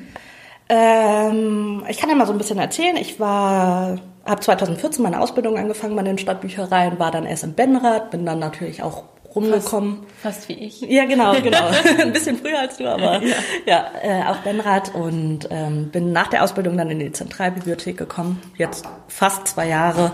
Ähm, 0.68 1.82
ich 1.88 1.96
kann 1.98 2.10
ja 2.10 2.14
mal 2.16 2.26
so 2.26 2.32
ein 2.32 2.38
bisschen 2.38 2.58
erzählen. 2.58 2.96
Ich 2.96 3.18
war, 3.18 3.98
habe 4.24 4.40
2014 4.40 5.02
meine 5.02 5.20
Ausbildung 5.20 5.56
angefangen 5.56 5.96
bei 5.96 6.02
den 6.02 6.18
Stadtbüchereien, 6.18 6.98
war 6.98 7.10
dann 7.10 7.24
erst 7.26 7.44
in 7.44 7.54
Benrath, 7.54 8.10
bin 8.10 8.24
dann 8.26 8.38
natürlich 8.38 8.82
auch 8.82 9.04
rumgekommen. 9.34 10.00
Fast 10.22 10.48
wie 10.48 10.54
ich. 10.54 10.80
Ja, 10.80 11.04
genau, 11.04 11.34
genau. 11.40 11.68
Ein 12.00 12.12
bisschen 12.12 12.38
früher 12.38 12.60
als 12.60 12.76
du, 12.76 12.88
aber 12.88 13.20
ja, 13.66 13.86
äh, 14.02 14.22
auch 14.24 14.38
Benrath 14.38 14.94
und 14.94 15.48
ähm, 15.50 15.90
bin 15.90 16.12
nach 16.12 16.28
der 16.28 16.42
Ausbildung 16.42 16.76
dann 16.76 16.90
in 16.90 16.98
die 16.98 17.12
Zentralbibliothek 17.12 17.96
gekommen. 17.96 18.40
Jetzt 18.56 18.84
fast 19.08 19.48
zwei 19.48 19.68
Jahre 19.68 20.12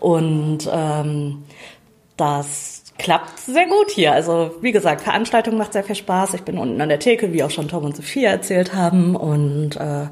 und 0.00 0.68
ähm, 0.72 1.44
das 2.16 2.84
klappt 2.98 3.38
sehr 3.40 3.66
gut 3.66 3.90
hier. 3.90 4.12
Also 4.12 4.52
wie 4.60 4.72
gesagt, 4.72 5.02
Veranstaltung 5.02 5.58
macht 5.58 5.72
sehr 5.72 5.84
viel 5.84 5.96
Spaß. 5.96 6.34
Ich 6.34 6.42
bin 6.42 6.58
unten 6.58 6.80
an 6.80 6.88
der 6.88 6.98
Theke, 6.98 7.32
wie 7.32 7.42
auch 7.42 7.50
schon 7.50 7.68
Tom 7.68 7.84
und 7.84 7.96
Sophia 7.96 8.30
erzählt 8.30 8.74
haben 8.74 9.16
und 9.16 9.76
äh, 9.76 10.06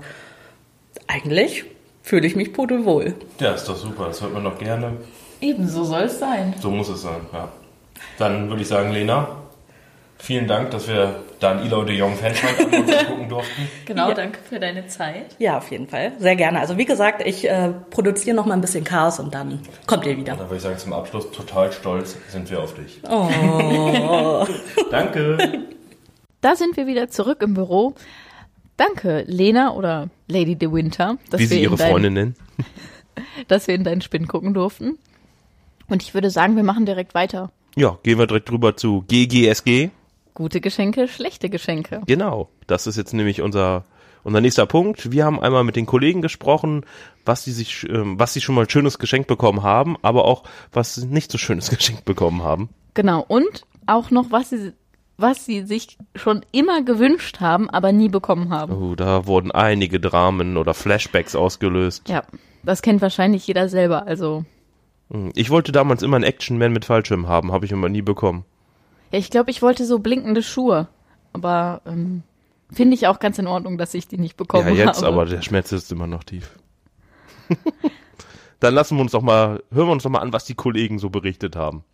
eigentlich 1.06 1.64
fühle 2.02 2.26
ich 2.26 2.36
mich 2.36 2.52
pudelwohl. 2.52 3.14
Ja, 3.40 3.52
ist 3.52 3.68
doch 3.68 3.76
super. 3.76 4.06
Das 4.06 4.20
hört 4.20 4.34
man 4.34 4.44
doch 4.44 4.58
gerne. 4.58 4.98
Ebenso 5.40 5.84
soll 5.84 6.02
es 6.02 6.18
sein. 6.18 6.54
So 6.60 6.70
muss 6.70 6.88
es 6.88 7.02
sein, 7.02 7.20
ja. 7.32 7.48
Dann 8.18 8.48
würde 8.48 8.62
ich 8.62 8.68
sagen, 8.68 8.92
Lena, 8.92 9.28
vielen 10.18 10.46
Dank, 10.46 10.70
dass 10.70 10.88
wir 10.88 11.16
da 11.40 11.50
einen 11.50 11.66
Elo 11.66 11.82
de 11.84 11.96
Jong 11.96 12.14
Fanschrank 12.16 12.56
gucken 13.08 13.28
durften. 13.28 13.68
Genau, 13.84 14.08
Ja. 14.08 14.14
danke 14.14 14.38
für 14.48 14.58
deine 14.60 14.86
Zeit. 14.86 15.34
Ja, 15.38 15.58
auf 15.58 15.70
jeden 15.70 15.88
Fall. 15.88 16.12
Sehr 16.18 16.36
gerne. 16.36 16.60
Also 16.60 16.78
wie 16.78 16.84
gesagt, 16.84 17.22
ich 17.26 17.48
äh, 17.48 17.72
produziere 17.90 18.34
noch 18.36 18.46
mal 18.46 18.54
ein 18.54 18.60
bisschen 18.60 18.84
Chaos 18.84 19.18
und 19.20 19.34
dann 19.34 19.60
kommt 19.86 20.06
ihr 20.06 20.16
wieder. 20.16 20.34
Da 20.36 20.44
würde 20.44 20.56
ich 20.56 20.62
sagen, 20.62 20.78
zum 20.78 20.92
Abschluss 20.92 21.30
total 21.32 21.72
stolz 21.72 22.16
sind 22.28 22.50
wir 22.50 22.62
auf 22.62 22.74
dich. 22.74 23.00
Oh. 23.10 24.46
Danke. 24.90 25.64
Da 26.40 26.56
sind 26.56 26.76
wir 26.76 26.86
wieder 26.86 27.08
zurück 27.10 27.42
im 27.42 27.54
Büro. 27.54 27.94
Danke, 28.76 29.24
Lena 29.26 29.72
oder 29.72 30.08
Lady 30.28 30.56
de 30.56 30.72
Winter, 30.72 31.16
dass, 31.30 31.38
Wie 31.40 31.44
wir, 31.44 31.48
sie 31.56 31.62
ihre 31.62 31.72
in 31.72 31.78
dein, 31.78 31.90
Freundin 31.90 32.12
nennen. 32.14 32.34
dass 33.48 33.66
wir 33.68 33.74
in 33.74 33.84
deinen 33.84 34.00
Spinn 34.00 34.26
gucken 34.26 34.52
durften. 34.54 34.98
Und 35.88 36.02
ich 36.02 36.14
würde 36.14 36.30
sagen, 36.30 36.56
wir 36.56 36.64
machen 36.64 36.86
direkt 36.86 37.14
weiter. 37.14 37.50
Ja, 37.76 37.98
gehen 38.02 38.18
wir 38.18 38.26
direkt 38.26 38.50
rüber 38.52 38.76
zu 38.76 39.04
GGSG. 39.08 39.90
Gute 40.34 40.60
Geschenke, 40.60 41.08
schlechte 41.08 41.48
Geschenke. 41.48 42.02
Genau, 42.06 42.48
das 42.66 42.86
ist 42.86 42.96
jetzt 42.96 43.14
nämlich 43.14 43.40
unser 43.40 43.84
unser 44.24 44.40
nächster 44.40 44.66
Punkt. 44.66 45.12
Wir 45.12 45.24
haben 45.24 45.38
einmal 45.38 45.64
mit 45.64 45.76
den 45.76 45.86
Kollegen 45.86 46.22
gesprochen, 46.22 46.84
was 47.24 47.44
sie 47.44 47.52
sich, 47.52 47.88
ähm, 47.88 48.18
was 48.18 48.32
sie 48.32 48.40
schon 48.40 48.54
mal 48.54 48.68
schönes 48.68 48.98
Geschenk 48.98 49.26
bekommen 49.26 49.62
haben, 49.62 49.96
aber 50.02 50.24
auch 50.24 50.44
was 50.72 50.94
sie 50.94 51.06
nicht 51.06 51.30
so 51.30 51.38
schönes 51.38 51.70
Geschenk 51.76 52.04
bekommen 52.04 52.42
haben. 52.42 52.70
Genau. 52.94 53.24
Und 53.26 53.66
auch 53.86 54.10
noch, 54.10 54.30
was 54.30 54.50
sie, 54.50 54.72
was 55.18 55.44
sie 55.44 55.64
sich 55.64 55.98
schon 56.16 56.44
immer 56.52 56.82
gewünscht 56.82 57.40
haben, 57.40 57.70
aber 57.70 57.92
nie 57.92 58.08
bekommen 58.08 58.50
haben. 58.50 58.72
Oh, 58.74 58.94
da 58.94 59.26
wurden 59.26 59.52
einige 59.52 60.00
Dramen 60.00 60.56
oder 60.56 60.74
Flashbacks 60.74 61.36
ausgelöst. 61.36 62.08
Ja, 62.08 62.22
das 62.62 62.82
kennt 62.82 63.02
wahrscheinlich 63.02 63.46
jeder 63.46 63.68
selber. 63.68 64.06
Also, 64.06 64.44
Ich 65.34 65.50
wollte 65.50 65.72
damals 65.72 66.02
immer 66.02 66.16
einen 66.16 66.24
Action-Man 66.24 66.72
mit 66.72 66.84
Fallschirm 66.84 67.28
haben, 67.28 67.52
habe 67.52 67.66
ich 67.66 67.72
immer 67.72 67.88
nie 67.88 68.02
bekommen. 68.02 68.44
ja, 69.12 69.18
ich 69.18 69.30
glaube, 69.30 69.50
ich 69.50 69.62
wollte 69.62 69.84
so 69.84 69.98
blinkende 69.98 70.42
Schuhe. 70.42 70.88
Aber 71.32 71.82
ähm, 71.84 72.22
finde 72.72 72.94
ich 72.94 73.06
auch 73.06 73.18
ganz 73.18 73.38
in 73.38 73.46
Ordnung, 73.46 73.76
dass 73.76 73.92
ich 73.94 74.08
die 74.08 74.18
nicht 74.18 74.36
bekommen 74.36 74.74
ja, 74.76 74.86
jetzt, 74.86 74.98
habe. 74.98 75.08
aber 75.08 75.26
der 75.26 75.42
Schmerz 75.42 75.72
ist 75.72 75.92
immer 75.92 76.06
noch 76.06 76.24
tief. 76.24 76.50
Dann 78.60 78.74
lassen 78.74 78.96
wir 78.96 79.02
uns 79.02 79.12
doch 79.12 79.22
mal, 79.22 79.62
hören 79.72 79.88
wir 79.88 79.92
uns 79.92 80.04
doch 80.04 80.10
mal 80.10 80.20
an, 80.20 80.32
was 80.32 80.44
die 80.44 80.54
Kollegen 80.54 80.98
so 80.98 81.10
berichtet 81.10 81.56
haben. 81.56 81.84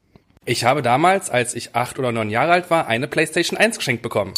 Ich 0.45 0.65
habe 0.65 0.83
damals, 0.83 1.29
als 1.31 1.55
ich 1.55 1.75
acht 1.75 1.99
oder 1.99 2.13
neun 2.13 2.31
Jahre 2.31 2.53
alt 2.53 2.71
war, 2.71 2.87
eine 2.87 3.09
PlayStation 3.09 3.59
1 3.59 3.79
geschenkt 3.79 4.03
bekommen. 4.03 4.35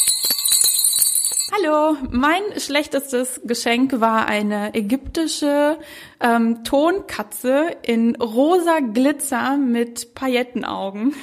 Hallo, 1.54 1.98
mein 2.10 2.40
schlechtestes 2.56 3.42
Geschenk 3.44 4.00
war 4.00 4.26
eine 4.26 4.74
ägyptische 4.74 5.76
ähm, 6.18 6.64
Tonkatze 6.64 7.76
in 7.82 8.16
rosa 8.16 8.78
Glitzer 8.80 9.58
mit 9.58 10.14
Paillettenaugen. 10.14 11.14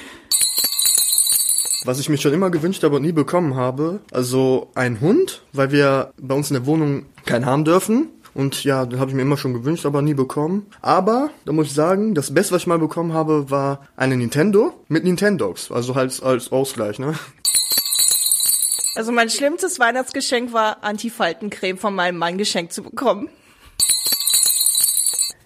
Was 1.84 1.98
ich 1.98 2.08
mir 2.08 2.16
schon 2.16 2.32
immer 2.32 2.50
gewünscht 2.50 2.84
habe 2.84 2.94
und 2.94 3.02
nie 3.02 3.10
bekommen 3.10 3.56
habe, 3.56 3.98
also 4.12 4.68
ein 4.76 5.00
Hund, 5.00 5.42
weil 5.52 5.72
wir 5.72 6.12
bei 6.16 6.36
uns 6.36 6.48
in 6.48 6.54
der 6.54 6.66
Wohnung 6.66 7.06
keinen 7.26 7.44
haben 7.44 7.64
dürfen. 7.64 8.10
Und 8.32 8.62
ja, 8.62 8.86
den 8.86 9.00
habe 9.00 9.10
ich 9.10 9.16
mir 9.16 9.22
immer 9.22 9.36
schon 9.36 9.52
gewünscht, 9.52 9.84
aber 9.84 10.00
nie 10.00 10.14
bekommen. 10.14 10.66
Aber, 10.80 11.30
da 11.44 11.50
muss 11.50 11.66
ich 11.66 11.74
sagen, 11.74 12.14
das 12.14 12.32
Beste, 12.32 12.54
was 12.54 12.62
ich 12.62 12.68
mal 12.68 12.78
bekommen 12.78 13.14
habe, 13.14 13.50
war 13.50 13.88
eine 13.96 14.16
Nintendo 14.16 14.74
mit 14.86 15.02
Nintendogs. 15.02 15.72
Also 15.72 15.96
halt 15.96 16.22
als 16.22 16.52
Ausgleich, 16.52 17.00
ne? 17.00 17.14
Also 18.94 19.12
mein 19.12 19.30
schlimmstes 19.30 19.78
Weihnachtsgeschenk 19.78 20.52
war 20.52 20.82
Antifaltencreme 20.82 21.78
von 21.78 21.94
meinem 21.94 22.18
Mann 22.18 22.38
geschenkt 22.38 22.72
zu 22.72 22.82
bekommen. 22.82 23.28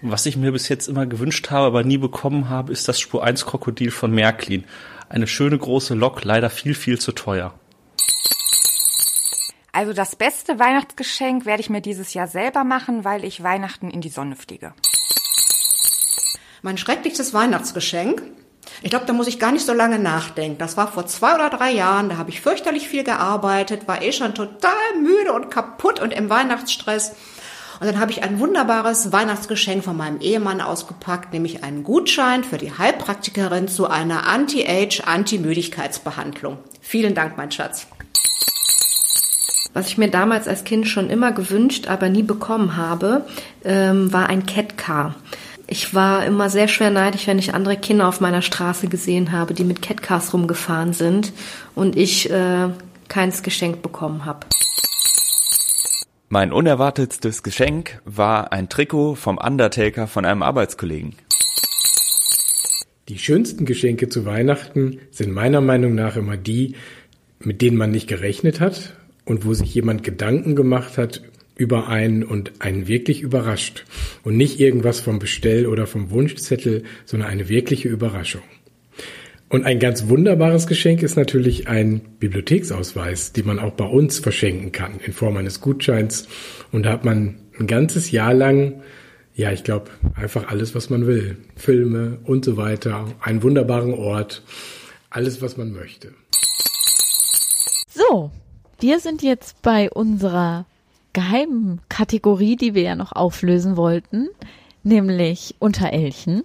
Was 0.00 0.26
ich 0.26 0.36
mir 0.36 0.52
bis 0.52 0.68
jetzt 0.68 0.88
immer 0.88 1.06
gewünscht 1.06 1.50
habe, 1.50 1.66
aber 1.66 1.82
nie 1.82 1.98
bekommen 1.98 2.48
habe, 2.48 2.72
ist 2.72 2.88
das 2.88 3.00
Spur 3.00 3.24
1 3.24 3.46
Krokodil 3.46 3.90
von 3.90 4.10
Märklin. 4.12 4.64
Eine 5.08 5.26
schöne 5.26 5.56
große 5.56 5.94
Lok, 5.94 6.24
leider 6.24 6.50
viel, 6.50 6.74
viel 6.74 6.98
zu 6.98 7.12
teuer. 7.12 7.54
Also 9.72 9.92
das 9.92 10.14
beste 10.14 10.58
Weihnachtsgeschenk 10.58 11.46
werde 11.46 11.60
ich 11.60 11.70
mir 11.70 11.80
dieses 11.80 12.14
Jahr 12.14 12.28
selber 12.28 12.64
machen, 12.64 13.04
weil 13.04 13.24
ich 13.24 13.42
Weihnachten 13.42 13.90
in 13.90 14.00
die 14.00 14.08
Sonne 14.08 14.36
fliege. 14.36 14.72
Mein 16.62 16.78
schrecklichstes 16.78 17.34
Weihnachtsgeschenk. 17.34 18.22
Ich 18.82 18.90
glaube, 18.90 19.06
da 19.06 19.12
muss 19.12 19.26
ich 19.26 19.38
gar 19.38 19.52
nicht 19.52 19.64
so 19.64 19.72
lange 19.72 19.98
nachdenken. 19.98 20.58
Das 20.58 20.76
war 20.76 20.90
vor 20.90 21.06
zwei 21.06 21.34
oder 21.34 21.50
drei 21.50 21.70
Jahren. 21.72 22.08
Da 22.08 22.16
habe 22.16 22.30
ich 22.30 22.40
fürchterlich 22.40 22.88
viel 22.88 23.04
gearbeitet, 23.04 23.88
war 23.88 24.02
eh 24.02 24.12
schon 24.12 24.34
total 24.34 24.72
müde 25.00 25.32
und 25.32 25.50
kaputt 25.50 26.00
und 26.00 26.12
im 26.12 26.28
Weihnachtsstress. 26.28 27.14
Und 27.80 27.86
dann 27.86 27.98
habe 27.98 28.12
ich 28.12 28.22
ein 28.22 28.38
wunderbares 28.38 29.12
Weihnachtsgeschenk 29.12 29.84
von 29.84 29.96
meinem 29.96 30.20
Ehemann 30.20 30.60
ausgepackt, 30.60 31.32
nämlich 31.32 31.64
einen 31.64 31.82
Gutschein 31.82 32.44
für 32.44 32.56
die 32.56 32.72
Heilpraktikerin 32.76 33.68
zu 33.68 33.88
einer 33.88 34.28
Anti-Age, 34.28 35.02
Anti-Müdigkeitsbehandlung. 35.04 36.58
Vielen 36.80 37.14
Dank, 37.14 37.36
mein 37.36 37.50
Schatz. 37.50 37.88
Was 39.72 39.88
ich 39.88 39.98
mir 39.98 40.08
damals 40.08 40.46
als 40.46 40.62
Kind 40.62 40.86
schon 40.86 41.10
immer 41.10 41.32
gewünscht, 41.32 41.88
aber 41.88 42.08
nie 42.08 42.22
bekommen 42.22 42.76
habe, 42.76 43.26
ähm, 43.64 44.12
war 44.12 44.28
ein 44.28 44.46
Catcar. 44.46 45.16
Ich 45.74 45.92
war 45.92 46.24
immer 46.24 46.50
sehr 46.50 46.68
schwer 46.68 46.92
neidisch, 46.92 47.26
wenn 47.26 47.40
ich 47.40 47.52
andere 47.52 47.76
Kinder 47.76 48.06
auf 48.06 48.20
meiner 48.20 48.42
Straße 48.42 48.86
gesehen 48.86 49.32
habe, 49.32 49.54
die 49.54 49.64
mit 49.64 49.82
Catcars 49.82 50.32
rumgefahren 50.32 50.92
sind 50.92 51.32
und 51.74 51.96
ich 51.96 52.30
äh, 52.30 52.68
keins 53.08 53.42
geschenkt 53.42 53.82
bekommen 53.82 54.24
habe. 54.24 54.46
Mein 56.28 56.52
unerwartetstes 56.52 57.42
Geschenk 57.42 58.00
war 58.04 58.52
ein 58.52 58.68
Trikot 58.68 59.16
vom 59.16 59.36
Undertaker 59.36 60.06
von 60.06 60.24
einem 60.24 60.44
Arbeitskollegen. 60.44 61.16
Die 63.08 63.18
schönsten 63.18 63.64
Geschenke 63.64 64.08
zu 64.08 64.24
Weihnachten 64.24 65.00
sind 65.10 65.32
meiner 65.32 65.60
Meinung 65.60 65.96
nach 65.96 66.14
immer 66.14 66.36
die, 66.36 66.76
mit 67.40 67.62
denen 67.62 67.76
man 67.76 67.90
nicht 67.90 68.06
gerechnet 68.06 68.60
hat 68.60 68.94
und 69.24 69.44
wo 69.44 69.54
sich 69.54 69.74
jemand 69.74 70.04
Gedanken 70.04 70.54
gemacht 70.54 70.98
hat 70.98 71.22
über 71.56 71.88
einen 71.88 72.24
und 72.24 72.52
einen 72.60 72.88
wirklich 72.88 73.22
überrascht. 73.22 73.84
Und 74.22 74.36
nicht 74.36 74.60
irgendwas 74.60 75.00
vom 75.00 75.18
Bestell- 75.18 75.66
oder 75.66 75.86
vom 75.86 76.10
Wunschzettel, 76.10 76.84
sondern 77.04 77.28
eine 77.28 77.48
wirkliche 77.48 77.88
Überraschung. 77.88 78.42
Und 79.48 79.64
ein 79.64 79.78
ganz 79.78 80.08
wunderbares 80.08 80.66
Geschenk 80.66 81.02
ist 81.02 81.16
natürlich 81.16 81.68
ein 81.68 82.00
Bibliotheksausweis, 82.18 83.32
den 83.32 83.46
man 83.46 83.60
auch 83.60 83.74
bei 83.74 83.84
uns 83.84 84.18
verschenken 84.18 84.72
kann, 84.72 84.98
in 85.04 85.12
Form 85.12 85.36
eines 85.36 85.60
Gutscheins. 85.60 86.26
Und 86.72 86.86
da 86.86 86.90
hat 86.90 87.04
man 87.04 87.36
ein 87.58 87.68
ganzes 87.68 88.10
Jahr 88.10 88.34
lang, 88.34 88.82
ja, 89.36 89.52
ich 89.52 89.62
glaube, 89.62 89.90
einfach 90.16 90.48
alles, 90.48 90.74
was 90.74 90.90
man 90.90 91.06
will. 91.06 91.36
Filme 91.54 92.18
und 92.24 92.44
so 92.44 92.56
weiter, 92.56 93.06
einen 93.20 93.42
wunderbaren 93.44 93.94
Ort, 93.94 94.42
alles, 95.10 95.40
was 95.40 95.56
man 95.56 95.72
möchte. 95.72 96.12
So, 97.88 98.32
wir 98.80 98.98
sind 98.98 99.22
jetzt 99.22 99.62
bei 99.62 99.88
unserer 99.88 100.66
geheimen 101.14 101.80
Kategorie, 101.88 102.56
die 102.56 102.74
wir 102.74 102.82
ja 102.82 102.94
noch 102.94 103.12
auflösen 103.12 103.78
wollten, 103.78 104.28
nämlich 104.82 105.54
Unterelchen. 105.58 106.42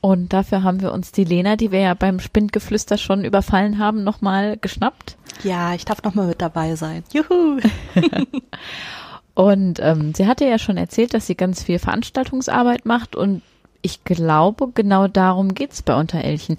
Und 0.00 0.32
dafür 0.32 0.62
haben 0.62 0.82
wir 0.82 0.92
uns 0.92 1.12
die 1.12 1.24
Lena, 1.24 1.56
die 1.56 1.72
wir 1.72 1.80
ja 1.80 1.94
beim 1.94 2.20
Spindgeflüster 2.20 2.98
schon 2.98 3.24
überfallen 3.24 3.78
haben, 3.78 4.04
nochmal 4.04 4.56
geschnappt. 4.56 5.16
Ja, 5.42 5.74
ich 5.74 5.84
darf 5.84 6.02
nochmal 6.02 6.26
mit 6.26 6.42
dabei 6.42 6.74
sein. 6.76 7.04
Juhu! 7.12 7.60
Und 9.34 9.80
ähm, 9.80 10.14
sie 10.14 10.26
hatte 10.26 10.46
ja 10.46 10.58
schon 10.58 10.78
erzählt, 10.78 11.12
dass 11.12 11.26
sie 11.26 11.34
ganz 11.34 11.62
viel 11.62 11.78
Veranstaltungsarbeit 11.78 12.86
macht 12.86 13.14
und 13.14 13.42
ich 13.82 14.02
glaube, 14.02 14.70
genau 14.74 15.08
darum 15.08 15.54
geht's 15.54 15.82
bei 15.82 15.94
Unterelchen. 15.94 16.56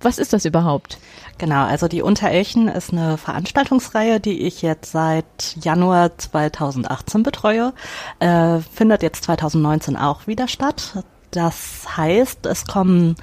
Was 0.00 0.18
ist 0.18 0.32
das 0.32 0.44
überhaupt? 0.44 0.98
Genau, 1.38 1.64
also 1.64 1.88
die 1.88 2.02
Unterelchen 2.02 2.68
ist 2.68 2.92
eine 2.92 3.16
Veranstaltungsreihe, 3.16 4.20
die 4.20 4.42
ich 4.42 4.62
jetzt 4.62 4.92
seit 4.92 5.56
Januar 5.60 6.16
2018 6.18 7.22
betreue. 7.22 7.72
Äh, 8.20 8.58
findet 8.60 9.02
jetzt 9.02 9.24
2019 9.24 9.96
auch 9.96 10.26
wieder 10.26 10.48
statt. 10.48 11.04
Das 11.30 11.96
heißt, 11.96 12.46
es 12.46 12.66
kommen 12.66 13.16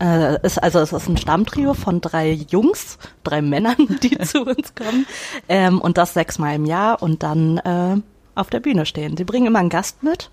äh, 0.00 0.44
ist, 0.44 0.62
also 0.62 0.78
es 0.80 0.92
ist 0.92 1.08
ein 1.08 1.16
Stammtrio 1.16 1.74
von 1.74 2.00
drei 2.00 2.32
Jungs, 2.32 2.98
drei 3.24 3.42
Männern, 3.42 3.76
die 4.02 4.18
zu 4.18 4.42
uns 4.42 4.74
kommen 4.74 5.06
ähm, 5.48 5.80
und 5.80 5.98
das 5.98 6.14
sechsmal 6.14 6.56
im 6.56 6.66
Jahr 6.66 7.02
und 7.02 7.22
dann 7.22 7.58
äh, 7.58 7.96
auf 8.34 8.50
der 8.50 8.60
Bühne 8.60 8.86
stehen. 8.86 9.16
Sie 9.16 9.24
bringen 9.24 9.46
immer 9.46 9.58
einen 9.58 9.70
Gast 9.70 10.02
mit 10.02 10.30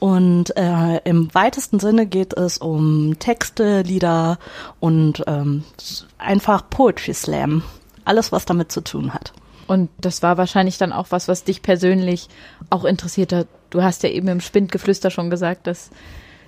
und 0.00 0.56
äh, 0.56 0.96
im 1.04 1.32
weitesten 1.34 1.78
Sinne 1.78 2.06
geht 2.06 2.32
es 2.32 2.56
um 2.56 3.18
Texte, 3.18 3.82
Lieder 3.82 4.38
und 4.80 5.22
ähm, 5.26 5.62
einfach 6.16 6.68
Poetry 6.70 7.12
Slam. 7.12 7.62
Alles, 8.06 8.32
was 8.32 8.46
damit 8.46 8.72
zu 8.72 8.80
tun 8.80 9.12
hat. 9.12 9.34
Und 9.66 9.90
das 10.00 10.22
war 10.22 10.38
wahrscheinlich 10.38 10.78
dann 10.78 10.92
auch 10.92 11.08
was, 11.10 11.28
was 11.28 11.44
dich 11.44 11.60
persönlich 11.60 12.28
auch 12.70 12.84
interessiert 12.84 13.32
hat. 13.32 13.46
Du 13.68 13.82
hast 13.82 14.02
ja 14.02 14.08
eben 14.08 14.26
im 14.28 14.40
Spindgeflüster 14.40 15.10
schon 15.10 15.28
gesagt, 15.28 15.66
dass 15.66 15.90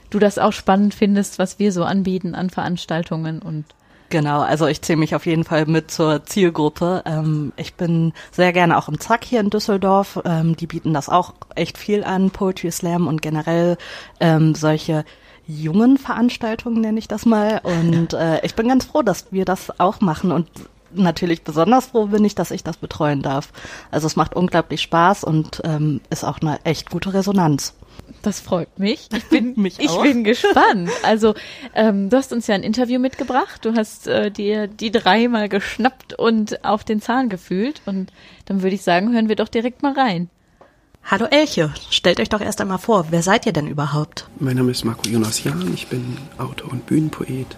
du 0.09 0.19
das 0.19 0.39
auch 0.39 0.53
spannend 0.53 0.95
findest, 0.95 1.39
was 1.39 1.59
wir 1.59 1.73
so 1.73 1.85
anbieten 1.85 2.35
an 2.35 2.49
Veranstaltungen 2.49 3.41
und 3.41 3.67
Genau, 4.13 4.43
also 4.43 4.67
ich 4.67 4.83
zähle 4.83 4.99
mich 4.99 5.15
auf 5.15 5.25
jeden 5.25 5.43
Fall 5.43 5.65
mit 5.65 5.91
zur 5.91 6.23
Zielgruppe. 6.27 7.03
Ähm, 7.07 7.55
ich 7.57 7.73
bin 7.73 8.13
sehr 8.31 8.53
gerne 8.53 8.77
auch 8.77 8.91
im 8.91 9.01
Zack 9.01 9.25
hier 9.25 9.41
in 9.41 9.49
Düsseldorf. 9.49 10.21
Ähm, 10.27 10.55
die 10.55 10.67
bieten 10.67 10.93
das 10.93 11.09
auch 11.09 11.33
echt 11.55 11.79
viel 11.79 12.05
an, 12.05 12.31
Poetry 12.31 12.71
Slam 12.71 13.07
und 13.07 13.23
generell 13.23 13.79
ähm, 14.21 14.55
solche 14.55 15.07
jungen 15.47 15.97
Veranstaltungen 15.97 16.83
nenne 16.83 16.99
ich 16.99 17.09
das 17.09 17.25
mal. 17.25 17.63
Und 17.63 18.13
äh, 18.13 18.45
ich 18.45 18.55
bin 18.55 18.69
ganz 18.69 18.85
froh, 18.85 19.01
dass 19.01 19.33
wir 19.33 19.47
das 19.47 19.81
auch 19.81 20.03
machen 20.03 20.31
und 20.31 20.47
natürlich 20.93 21.43
besonders 21.43 21.87
froh 21.87 22.09
bin 22.09 22.23
ich, 22.27 22.35
dass 22.35 22.51
ich 22.51 22.63
das 22.63 22.77
betreuen 22.77 23.23
darf. 23.23 23.49
Also 23.91 24.07
es 24.07 24.15
macht 24.15 24.37
unglaublich 24.37 24.83
Spaß 24.83 25.25
und 25.25 25.63
ähm, 25.65 26.03
ist 26.11 26.23
auch 26.23 26.41
eine 26.43 26.63
echt 26.65 26.91
gute 26.91 27.15
Resonanz. 27.15 27.73
Das 28.23 28.41
freut 28.41 28.79
mich. 28.79 29.09
Ich 29.15 29.25
bin, 29.25 29.55
mich 29.57 29.79
ich 29.81 29.95
bin 30.01 30.25
gespannt. 30.25 30.91
Also 31.03 31.35
ähm, 31.75 32.09
du 32.09 32.17
hast 32.17 32.33
uns 32.33 32.47
ja 32.47 32.55
ein 32.55 32.63
Interview 32.63 32.99
mitgebracht. 33.01 33.65
Du 33.65 33.75
hast 33.75 34.07
äh, 34.07 34.31
dir 34.31 34.69
die 34.69 34.91
drei 34.91 35.29
mal 35.29 35.49
geschnappt 35.49 36.15
und 36.19 36.65
auf 36.65 36.85
den 36.85 37.01
Zahn 37.01 37.29
gefühlt. 37.29 37.83
Und 37.87 38.13
dann 38.47 38.63
würde 38.63 38.77
ich 38.77 38.83
sagen, 38.83 39.13
hören 39.13 39.29
wir 39.29 39.37
doch 39.37 39.49
direkt 39.49 39.83
mal 39.83 39.93
rein. 39.93 40.31
Hallo 41.05 41.27
Elche, 41.27 41.75
stellt 41.91 42.21
euch 42.21 42.29
doch 42.29 42.41
erst 42.41 42.61
einmal 42.61 42.79
vor, 42.79 43.07
wer 43.11 43.23
seid 43.23 43.45
ihr 43.45 43.53
denn 43.53 43.67
überhaupt? 43.67 44.29
Mein 44.39 44.57
Name 44.57 44.71
ist 44.71 44.85
Marco 44.85 45.09
Jonas 45.09 45.43
Jahn, 45.43 45.75
ich 45.75 45.89
bin 45.89 46.17
Autor 46.39 46.71
und 46.71 46.87
Bühnenpoet 46.87 47.57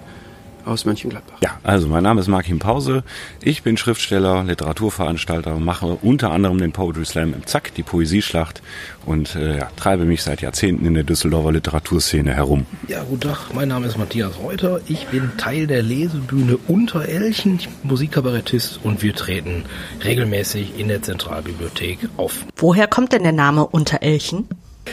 aus 0.64 0.84
Mönchengladbach. 0.84 1.36
Ja, 1.42 1.58
also 1.62 1.88
mein 1.88 2.02
Name 2.02 2.20
ist 2.20 2.28
Martin 2.28 2.58
Pause. 2.58 3.04
Ich 3.42 3.62
bin 3.62 3.76
Schriftsteller, 3.76 4.44
Literaturveranstalter, 4.44 5.58
mache 5.58 5.86
unter 5.86 6.30
anderem 6.30 6.58
den 6.58 6.72
Poetry 6.72 7.04
Slam 7.04 7.34
im 7.34 7.46
Zack, 7.46 7.74
die 7.74 7.82
Poesieschlacht 7.82 8.62
und 9.06 9.34
äh, 9.36 9.58
ja, 9.58 9.68
treibe 9.76 10.04
mich 10.04 10.22
seit 10.22 10.40
Jahrzehnten 10.40 10.86
in 10.86 10.94
der 10.94 11.04
Düsseldorfer 11.04 11.52
Literaturszene 11.52 12.34
herum. 12.34 12.66
Ja, 12.88 13.02
guten 13.04 13.22
Tag, 13.22 13.54
mein 13.54 13.68
Name 13.68 13.86
ist 13.86 13.98
Matthias 13.98 14.38
Reuter. 14.38 14.80
Ich 14.86 15.06
bin 15.08 15.32
Teil 15.36 15.66
der 15.66 15.82
Lesebühne 15.82 16.58
Unterelchen, 16.68 17.58
Musikkabarettist 17.82 18.80
und 18.82 19.02
wir 19.02 19.14
treten 19.14 19.64
regelmäßig 20.04 20.78
in 20.78 20.88
der 20.88 21.02
Zentralbibliothek 21.02 21.98
auf. 22.16 22.44
Woher 22.56 22.86
kommt 22.86 23.12
denn 23.12 23.22
der 23.22 23.32
Name 23.32 23.66
Unterelchen? 23.66 24.48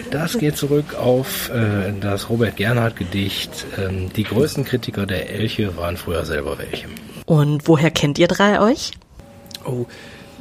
Das 0.10 0.38
geht 0.38 0.58
zurück 0.58 0.96
auf 0.96 1.50
äh, 1.50 1.94
das 2.00 2.30
Robert 2.30 2.56
Gernhardt 2.56 2.96
Gedicht. 2.96 3.66
Ähm, 3.78 4.12
die 4.14 4.24
größten 4.24 4.64
Kritiker 4.64 5.06
der 5.06 5.30
Elche 5.30 5.76
waren 5.78 5.98
früher 5.98 6.26
selber 6.26 6.58
welche. 6.58 6.88
Und 7.26 7.68
woher 7.68 7.92
kennt 7.92 8.18
ihr 8.18 8.28
drei 8.28 8.62
euch? 8.62 8.92
Oh, 9.66 9.86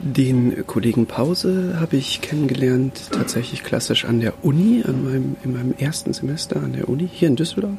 den 0.03 0.67
Kollegen 0.67 1.07
Pause 1.07 1.77
habe 1.79 1.97
ich 1.97 2.21
kennengelernt, 2.21 3.11
tatsächlich 3.11 3.63
klassisch 3.63 4.05
an 4.05 4.21
der 4.21 4.45
Uni, 4.45 4.83
an 4.87 5.05
meinem, 5.05 5.37
in 5.45 5.53
meinem 5.53 5.75
ersten 5.79 6.13
Semester 6.13 6.57
an 6.57 6.73
der 6.73 6.89
Uni 6.89 7.09
hier 7.13 7.29
in 7.29 7.37
Düsseldorf. 7.37 7.77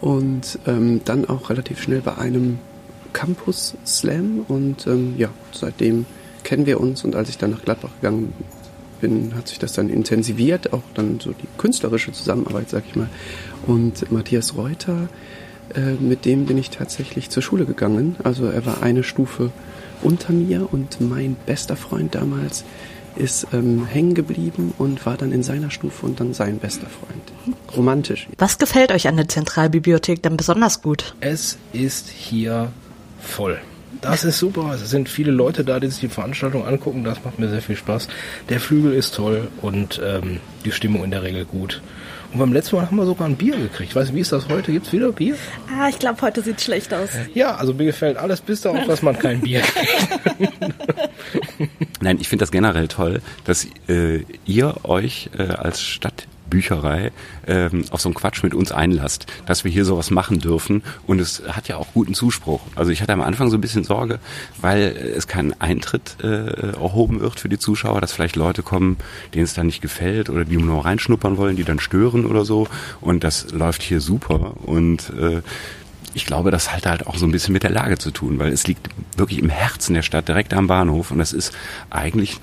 Und 0.00 0.58
ähm, 0.66 1.00
dann 1.04 1.28
auch 1.28 1.50
relativ 1.50 1.82
schnell 1.82 2.02
bei 2.02 2.16
einem 2.18 2.58
Campus 3.12 3.74
Slam. 3.86 4.44
Und 4.46 4.86
ähm, 4.86 5.14
ja, 5.16 5.30
seitdem 5.52 6.04
kennen 6.44 6.66
wir 6.66 6.78
uns. 6.78 7.04
Und 7.04 7.16
als 7.16 7.30
ich 7.30 7.38
dann 7.38 7.50
nach 7.50 7.62
Gladbach 7.62 7.90
gegangen 8.00 8.32
bin, 9.04 9.34
hat 9.34 9.48
sich 9.48 9.58
das 9.58 9.74
dann 9.74 9.90
intensiviert, 9.90 10.72
auch 10.72 10.82
dann 10.94 11.20
so 11.20 11.32
die 11.32 11.46
künstlerische 11.58 12.12
Zusammenarbeit, 12.12 12.70
sag 12.70 12.84
ich 12.88 12.96
mal. 12.96 13.10
Und 13.66 14.10
Matthias 14.10 14.56
Reuter, 14.56 15.08
äh, 15.74 15.92
mit 16.00 16.24
dem 16.24 16.46
bin 16.46 16.56
ich 16.56 16.70
tatsächlich 16.70 17.28
zur 17.28 17.42
Schule 17.42 17.66
gegangen. 17.66 18.16
Also 18.24 18.46
er 18.46 18.64
war 18.64 18.82
eine 18.82 19.02
Stufe 19.02 19.50
unter 20.00 20.32
mir 20.32 20.72
und 20.72 21.02
mein 21.02 21.36
bester 21.44 21.76
Freund 21.76 22.14
damals 22.14 22.64
ist 23.16 23.46
ähm, 23.52 23.86
hängen 23.86 24.14
geblieben 24.14 24.72
und 24.78 25.04
war 25.04 25.18
dann 25.18 25.32
in 25.32 25.42
seiner 25.42 25.70
Stufe 25.70 26.06
und 26.06 26.18
dann 26.18 26.32
sein 26.32 26.58
bester 26.58 26.86
Freund. 26.86 27.56
Romantisch. 27.76 28.26
Was 28.38 28.58
gefällt 28.58 28.90
euch 28.90 29.06
an 29.06 29.16
der 29.16 29.28
Zentralbibliothek 29.28 30.22
denn 30.22 30.38
besonders 30.38 30.80
gut? 30.80 31.14
Es 31.20 31.58
ist 31.74 32.08
hier 32.08 32.72
voll. 33.20 33.60
Das 34.00 34.24
ist 34.24 34.38
super. 34.38 34.72
Es 34.74 34.90
sind 34.90 35.08
viele 35.08 35.30
Leute 35.32 35.64
da, 35.64 35.80
die 35.80 35.88
sich 35.88 36.00
die 36.00 36.08
Veranstaltung 36.08 36.66
angucken. 36.66 37.04
Das 37.04 37.24
macht 37.24 37.38
mir 37.38 37.48
sehr 37.48 37.62
viel 37.62 37.76
Spaß. 37.76 38.08
Der 38.48 38.60
Flügel 38.60 38.92
ist 38.92 39.14
toll 39.14 39.48
und 39.62 40.00
ähm, 40.04 40.40
die 40.64 40.72
Stimmung 40.72 41.04
in 41.04 41.10
der 41.10 41.22
Regel 41.22 41.44
gut. 41.44 41.80
Und 42.32 42.40
beim 42.40 42.52
letzten 42.52 42.76
Mal 42.76 42.86
haben 42.86 42.96
wir 42.96 43.06
sogar 43.06 43.28
ein 43.28 43.36
Bier 43.36 43.56
gekriegt. 43.56 43.94
Weißt 43.94 44.10
du, 44.10 44.14
wie 44.14 44.20
ist 44.20 44.32
das 44.32 44.48
heute? 44.48 44.72
Gibt 44.72 44.86
es 44.86 44.92
wieder 44.92 45.12
Bier? 45.12 45.36
Ah, 45.78 45.88
ich 45.88 46.00
glaube, 46.00 46.20
heute 46.20 46.42
sieht 46.42 46.60
schlecht 46.60 46.92
aus. 46.92 47.10
Ja, 47.32 47.54
also 47.54 47.74
mir 47.74 47.84
gefällt 47.84 48.16
alles 48.16 48.40
bis 48.40 48.62
darauf, 48.62 48.84
dass 48.86 49.02
man 49.02 49.16
kein 49.16 49.40
Bier 49.40 49.60
kriegt. 50.38 50.52
Nein, 52.00 52.18
ich 52.20 52.28
finde 52.28 52.42
das 52.42 52.50
generell 52.50 52.88
toll, 52.88 53.22
dass 53.44 53.66
äh, 53.88 54.24
ihr 54.46 54.74
euch 54.84 55.30
äh, 55.38 55.44
als 55.44 55.80
Stadt 55.80 56.26
Bücherei 56.54 57.10
ähm, 57.48 57.84
auf 57.90 58.00
so 58.00 58.08
einen 58.08 58.14
Quatsch 58.14 58.44
mit 58.44 58.54
uns 58.54 58.70
einlasst, 58.70 59.26
dass 59.44 59.64
wir 59.64 59.72
hier 59.72 59.84
sowas 59.84 60.10
machen 60.12 60.38
dürfen. 60.38 60.84
Und 61.04 61.20
es 61.20 61.42
hat 61.48 61.66
ja 61.66 61.76
auch 61.78 61.88
guten 61.92 62.14
Zuspruch. 62.14 62.60
Also 62.76 62.92
ich 62.92 63.02
hatte 63.02 63.12
am 63.12 63.22
Anfang 63.22 63.50
so 63.50 63.56
ein 63.56 63.60
bisschen 63.60 63.82
Sorge, 63.82 64.20
weil 64.60 64.96
es 65.16 65.26
keinen 65.26 65.60
Eintritt 65.60 66.16
äh, 66.22 66.74
erhoben 66.74 67.18
wird 67.18 67.40
für 67.40 67.48
die 67.48 67.58
Zuschauer, 67.58 68.00
dass 68.00 68.12
vielleicht 68.12 68.36
Leute 68.36 68.62
kommen, 68.62 68.98
denen 69.34 69.44
es 69.44 69.54
dann 69.54 69.66
nicht 69.66 69.82
gefällt 69.82 70.30
oder 70.30 70.44
die 70.44 70.56
nur 70.56 70.84
reinschnuppern 70.84 71.36
wollen, 71.38 71.56
die 71.56 71.64
dann 71.64 71.80
stören 71.80 72.24
oder 72.24 72.44
so. 72.44 72.68
Und 73.00 73.24
das 73.24 73.50
läuft 73.50 73.82
hier 73.82 74.00
super. 74.00 74.54
Und 74.64 75.10
äh, 75.18 75.42
ich 76.14 76.24
glaube, 76.24 76.52
das 76.52 76.72
hat 76.72 76.86
halt 76.86 77.08
auch 77.08 77.16
so 77.16 77.26
ein 77.26 77.32
bisschen 77.32 77.52
mit 77.52 77.64
der 77.64 77.70
Lage 77.70 77.98
zu 77.98 78.12
tun, 78.12 78.38
weil 78.38 78.52
es 78.52 78.68
liegt 78.68 78.88
wirklich 79.16 79.40
im 79.40 79.48
Herzen 79.48 79.94
der 79.94 80.02
Stadt, 80.02 80.28
direkt 80.28 80.54
am 80.54 80.68
Bahnhof. 80.68 81.10
Und 81.10 81.18
das 81.18 81.32
ist 81.32 81.52
eigentlich, 81.90 82.38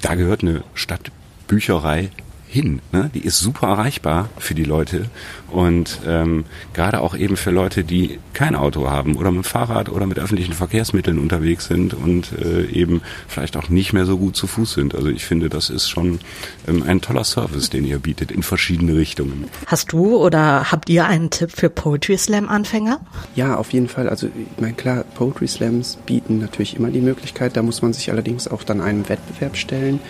da 0.00 0.14
gehört 0.14 0.40
eine 0.40 0.64
Stadtbücherei 0.72 2.10
hin. 2.52 2.80
Ne? 2.92 3.10
Die 3.14 3.20
ist 3.20 3.38
super 3.38 3.68
erreichbar 3.68 4.28
für 4.38 4.54
die 4.54 4.64
Leute 4.64 5.06
und 5.50 6.00
ähm, 6.06 6.44
gerade 6.74 7.00
auch 7.00 7.16
eben 7.16 7.36
für 7.38 7.50
Leute, 7.50 7.82
die 7.82 8.18
kein 8.34 8.54
Auto 8.54 8.90
haben 8.90 9.16
oder 9.16 9.30
mit 9.30 9.44
dem 9.44 9.44
Fahrrad 9.44 9.88
oder 9.88 10.06
mit 10.06 10.18
öffentlichen 10.18 10.52
Verkehrsmitteln 10.52 11.18
unterwegs 11.18 11.66
sind 11.66 11.94
und 11.94 12.32
äh, 12.32 12.66
eben 12.66 13.00
vielleicht 13.26 13.56
auch 13.56 13.70
nicht 13.70 13.94
mehr 13.94 14.04
so 14.04 14.18
gut 14.18 14.36
zu 14.36 14.46
Fuß 14.46 14.74
sind. 14.74 14.94
Also 14.94 15.08
ich 15.08 15.24
finde, 15.24 15.48
das 15.48 15.70
ist 15.70 15.88
schon 15.88 16.20
ähm, 16.68 16.82
ein 16.82 17.00
toller 17.00 17.24
Service, 17.24 17.70
den 17.70 17.86
ihr 17.86 17.98
bietet 17.98 18.30
in 18.30 18.42
verschiedene 18.42 18.96
Richtungen. 18.96 19.46
Hast 19.66 19.92
du 19.92 20.16
oder 20.16 20.70
habt 20.70 20.90
ihr 20.90 21.06
einen 21.06 21.30
Tipp 21.30 21.52
für 21.52 21.70
Poetry 21.70 22.18
Slam 22.18 22.50
Anfänger? 22.50 23.00
Ja, 23.34 23.56
auf 23.56 23.72
jeden 23.72 23.88
Fall. 23.88 24.10
Also 24.10 24.26
ich 24.26 24.60
meine 24.60 24.74
klar, 24.74 25.04
Poetry 25.14 25.48
Slams 25.48 25.96
bieten 26.04 26.38
natürlich 26.38 26.76
immer 26.76 26.90
die 26.90 27.00
Möglichkeit. 27.00 27.56
Da 27.56 27.62
muss 27.62 27.80
man 27.80 27.94
sich 27.94 28.10
allerdings 28.10 28.46
auch 28.46 28.62
dann 28.62 28.82
einem 28.82 29.08
Wettbewerb 29.08 29.56
stellen. 29.56 30.00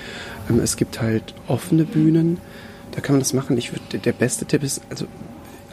Ähm, 0.53 0.61
es 0.61 0.77
gibt 0.77 1.01
halt 1.01 1.35
offene 1.49 1.85
Bühnen, 1.85 2.39
da 2.93 3.01
kann 3.01 3.15
man 3.15 3.21
das 3.21 3.33
machen. 3.33 3.57
Ich 3.59 3.73
würde, 3.73 3.99
der 3.99 4.13
beste 4.13 4.45
Tipp 4.45 4.63
ist, 4.63 4.83
also 4.91 5.07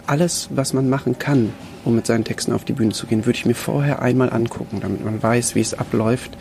alles, 0.09 0.49
was 0.51 0.73
man 0.73 0.89
machen 0.89 1.19
kann, 1.19 1.53
um 1.85 1.95
mit 1.95 2.07
seinen 2.07 2.23
Texten 2.23 2.51
auf 2.51 2.65
die 2.65 2.73
Bühne 2.73 2.93
zu 2.93 3.05
gehen, 3.05 3.25
würde 3.25 3.37
ich 3.37 3.45
mir 3.45 3.53
vorher 3.53 4.01
einmal 4.01 4.31
angucken, 4.33 4.79
damit 4.81 5.05
man 5.05 5.21
weiß, 5.21 5.53
wie 5.53 5.61
es 5.61 5.75
abläuft 5.75 6.35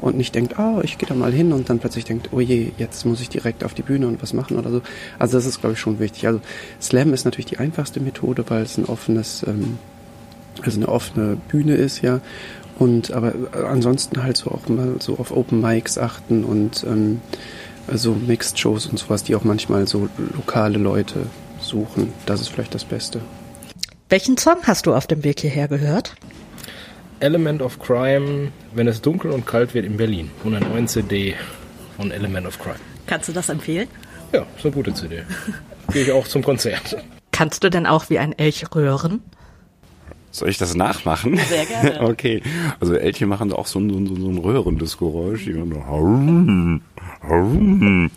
und 0.00 0.16
nicht 0.16 0.34
denkt, 0.34 0.58
oh, 0.58 0.80
ich 0.82 0.98
gehe 0.98 1.08
da 1.08 1.14
mal 1.14 1.32
hin 1.32 1.52
und 1.52 1.70
dann 1.70 1.78
plötzlich 1.78 2.04
denkt, 2.04 2.30
oh 2.32 2.40
je, 2.40 2.72
jetzt 2.78 3.06
muss 3.06 3.20
ich 3.20 3.28
direkt 3.28 3.62
auf 3.62 3.74
die 3.74 3.82
Bühne 3.82 4.08
und 4.08 4.20
was 4.22 4.32
machen 4.32 4.58
oder 4.58 4.70
so. 4.70 4.82
Also 5.20 5.38
das 5.38 5.46
ist, 5.46 5.60
glaube 5.60 5.74
ich, 5.74 5.80
schon 5.80 6.00
wichtig. 6.00 6.26
Also 6.26 6.40
Slam 6.80 7.12
ist 7.12 7.24
natürlich 7.24 7.46
die 7.46 7.58
einfachste 7.58 8.00
Methode, 8.00 8.44
weil 8.48 8.62
es 8.62 8.76
ein 8.76 8.86
offenes, 8.86 9.44
ähm, 9.46 9.78
also 10.62 10.78
eine 10.78 10.88
offene 10.88 11.36
Bühne 11.48 11.76
ist, 11.76 12.02
ja. 12.02 12.20
Und 12.78 13.12
aber 13.12 13.34
ansonsten 13.52 14.22
halt 14.24 14.36
so 14.36 14.50
auch 14.50 14.68
mal 14.68 14.96
so 14.98 15.16
auf 15.18 15.30
Open 15.30 15.60
Mics 15.60 15.96
achten 15.96 16.42
und 16.42 16.84
ähm, 16.84 17.20
also 17.88 18.12
Mixed 18.12 18.58
Shows 18.58 18.86
und 18.86 18.98
sowas, 18.98 19.24
die 19.24 19.34
auch 19.34 19.44
manchmal 19.44 19.86
so 19.86 20.08
lokale 20.34 20.78
Leute 20.78 21.26
suchen. 21.60 22.12
Das 22.26 22.40
ist 22.40 22.48
vielleicht 22.48 22.74
das 22.74 22.84
Beste. 22.84 23.20
Welchen 24.08 24.36
Song 24.36 24.58
hast 24.64 24.86
du 24.86 24.94
auf 24.94 25.06
dem 25.06 25.24
Weg 25.24 25.40
hierher 25.40 25.68
gehört? 25.68 26.14
Element 27.20 27.62
of 27.62 27.78
Crime, 27.78 28.50
wenn 28.74 28.88
es 28.88 29.00
dunkel 29.00 29.30
und 29.30 29.46
kalt 29.46 29.74
wird 29.74 29.86
in 29.86 29.96
Berlin. 29.96 30.30
Von 30.42 30.52
der 30.52 30.60
neuen 30.60 30.88
CD 30.88 31.34
von 31.96 32.10
Element 32.10 32.46
of 32.46 32.58
Crime. 32.58 32.80
Kannst 33.06 33.28
du 33.28 33.32
das 33.32 33.48
empfehlen? 33.48 33.88
Ja, 34.32 34.44
ist 34.56 34.64
eine 34.64 34.74
gute 34.74 34.92
CD. 34.92 35.22
Gehe 35.92 36.02
ich 36.02 36.12
auch 36.12 36.26
zum 36.26 36.42
Konzert. 36.42 36.96
Kannst 37.30 37.64
du 37.64 37.70
denn 37.70 37.86
auch 37.86 38.10
wie 38.10 38.18
ein 38.18 38.36
Elch 38.36 38.64
röhren? 38.74 39.22
Soll 40.32 40.48
ich 40.48 40.58
das 40.58 40.74
nachmachen? 40.74 41.36
Sehr 41.36 41.66
gerne. 41.66 42.00
okay. 42.08 42.42
Also 42.80 42.94
Elche 42.94 43.26
machen 43.26 43.52
auch 43.52 43.66
so 43.66 43.78
ein, 43.78 43.90
so 43.90 43.98
ein, 43.98 44.06
so 44.06 44.28
ein 44.30 44.38
röhrendes 44.38 44.96
Geräusch. 44.96 45.44
Die 45.44 45.52
machen 45.52 46.82
so 47.28 48.08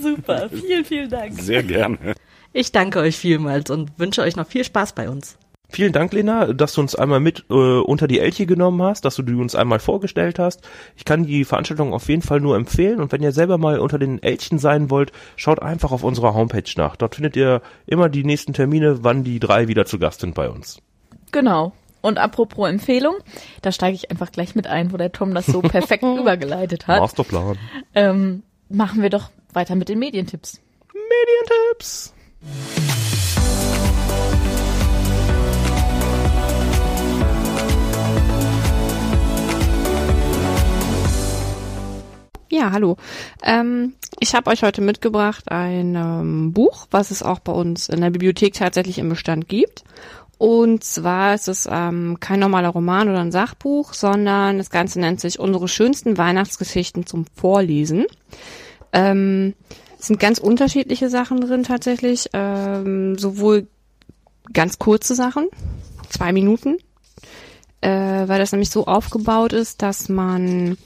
Super, 0.00 0.48
vielen, 0.50 0.84
vielen 0.84 1.10
Dank. 1.10 1.40
Sehr 1.40 1.62
gerne. 1.62 2.14
Ich 2.52 2.72
danke 2.72 3.00
euch 3.00 3.16
vielmals 3.16 3.70
und 3.70 3.98
wünsche 3.98 4.22
euch 4.22 4.36
noch 4.36 4.46
viel 4.46 4.64
Spaß 4.64 4.92
bei 4.92 5.08
uns. 5.08 5.36
Vielen 5.68 5.92
Dank, 5.92 6.12
Lena, 6.12 6.52
dass 6.52 6.74
du 6.74 6.80
uns 6.80 6.94
einmal 6.94 7.20
mit 7.20 7.44
äh, 7.50 7.54
unter 7.54 8.06
die 8.06 8.20
Elche 8.20 8.46
genommen 8.46 8.80
hast, 8.82 9.04
dass 9.04 9.16
du 9.16 9.22
die 9.22 9.34
uns 9.34 9.54
einmal 9.54 9.80
vorgestellt 9.80 10.38
hast. 10.38 10.66
Ich 10.96 11.04
kann 11.04 11.24
die 11.24 11.44
Veranstaltung 11.44 11.92
auf 11.92 12.08
jeden 12.08 12.22
Fall 12.22 12.40
nur 12.40 12.56
empfehlen 12.56 13.00
und 13.00 13.10
wenn 13.12 13.22
ihr 13.22 13.32
selber 13.32 13.58
mal 13.58 13.80
unter 13.80 13.98
den 13.98 14.22
Elchen 14.22 14.58
sein 14.58 14.90
wollt, 14.90 15.12
schaut 15.34 15.60
einfach 15.60 15.90
auf 15.90 16.04
unserer 16.04 16.34
Homepage 16.34 16.70
nach. 16.76 16.96
Dort 16.96 17.16
findet 17.16 17.36
ihr 17.36 17.62
immer 17.86 18.08
die 18.08 18.24
nächsten 18.24 18.52
Termine, 18.52 19.02
wann 19.02 19.24
die 19.24 19.40
drei 19.40 19.66
wieder 19.68 19.86
zu 19.86 19.98
Gast 19.98 20.20
sind 20.20 20.34
bei 20.34 20.48
uns. 20.48 20.78
Genau. 21.32 21.72
Und 22.00 22.18
apropos 22.18 22.68
Empfehlung, 22.68 23.16
da 23.62 23.72
steige 23.72 23.96
ich 23.96 24.10
einfach 24.12 24.30
gleich 24.30 24.54
mit 24.54 24.68
ein, 24.68 24.92
wo 24.92 24.96
der 24.96 25.10
Tom 25.10 25.34
das 25.34 25.46
so 25.46 25.60
perfekt 25.60 26.04
übergeleitet 26.18 26.86
hat. 26.86 27.00
Masterplan. 27.00 27.58
Ähm, 27.94 28.44
machen 28.68 29.02
wir 29.02 29.10
doch 29.10 29.30
weiter 29.52 29.74
mit 29.74 29.88
den 29.88 29.98
Medientipps. 29.98 30.60
Medientipps. 30.92 32.14
Ja, 42.48 42.70
hallo. 42.70 42.96
Ähm, 43.42 43.94
ich 44.20 44.34
habe 44.36 44.50
euch 44.50 44.62
heute 44.62 44.80
mitgebracht 44.80 45.50
ein 45.50 45.96
ähm, 45.96 46.52
Buch, 46.52 46.86
was 46.92 47.10
es 47.10 47.24
auch 47.24 47.40
bei 47.40 47.52
uns 47.52 47.88
in 47.88 48.00
der 48.00 48.10
Bibliothek 48.10 48.54
tatsächlich 48.54 48.98
im 48.98 49.08
Bestand 49.08 49.48
gibt. 49.48 49.82
Und 50.38 50.84
zwar 50.84 51.34
ist 51.34 51.48
es 51.48 51.66
ähm, 51.68 52.18
kein 52.20 52.38
normaler 52.38 52.68
Roman 52.68 53.08
oder 53.08 53.20
ein 53.20 53.32
Sachbuch, 53.32 53.94
sondern 53.94 54.58
das 54.58 54.70
Ganze 54.70 55.00
nennt 55.00 55.20
sich 55.20 55.40
Unsere 55.40 55.66
schönsten 55.66 56.18
Weihnachtsgeschichten 56.18 57.04
zum 57.04 57.24
Vorlesen. 57.34 58.06
Ähm, 58.92 59.54
es 59.98 60.06
sind 60.06 60.20
ganz 60.20 60.38
unterschiedliche 60.38 61.10
Sachen 61.10 61.40
drin 61.40 61.64
tatsächlich, 61.64 62.28
ähm, 62.32 63.18
sowohl 63.18 63.66
ganz 64.52 64.78
kurze 64.78 65.16
Sachen, 65.16 65.48
zwei 66.10 66.32
Minuten, 66.32 66.76
äh, 67.80 67.88
weil 67.90 68.38
das 68.38 68.52
nämlich 68.52 68.70
so 68.70 68.86
aufgebaut 68.86 69.52
ist, 69.52 69.82
dass 69.82 70.08
man 70.08 70.76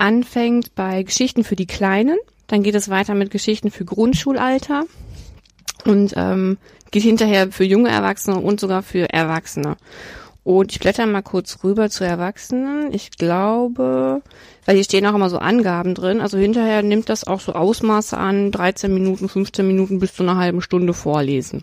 anfängt 0.00 0.74
bei 0.74 1.02
Geschichten 1.02 1.44
für 1.44 1.56
die 1.56 1.66
Kleinen, 1.66 2.18
dann 2.46 2.62
geht 2.62 2.74
es 2.74 2.88
weiter 2.88 3.14
mit 3.14 3.30
Geschichten 3.30 3.70
für 3.70 3.84
Grundschulalter 3.84 4.84
und 5.84 6.14
ähm, 6.16 6.58
geht 6.90 7.02
hinterher 7.02 7.52
für 7.52 7.64
junge 7.64 7.90
Erwachsene 7.90 8.38
und 8.38 8.60
sogar 8.60 8.82
für 8.82 9.10
Erwachsene. 9.10 9.76
Und 10.42 10.72
ich 10.72 10.80
blätter 10.80 11.06
mal 11.06 11.22
kurz 11.22 11.62
rüber 11.62 11.90
zu 11.90 12.04
Erwachsenen. 12.04 12.92
Ich 12.92 13.12
glaube, 13.12 14.22
weil 14.64 14.74
hier 14.74 14.84
stehen 14.84 15.06
auch 15.06 15.14
immer 15.14 15.30
so 15.30 15.38
Angaben 15.38 15.94
drin. 15.94 16.20
Also 16.20 16.38
hinterher 16.38 16.82
nimmt 16.82 17.08
das 17.08 17.24
auch 17.24 17.40
so 17.40 17.52
Ausmaße 17.52 18.16
an, 18.16 18.50
13 18.50 18.92
Minuten, 18.92 19.28
15 19.28 19.66
Minuten 19.66 19.98
bis 19.98 20.14
zu 20.14 20.22
einer 20.22 20.36
halben 20.36 20.62
Stunde 20.62 20.94
vorlesen. 20.94 21.62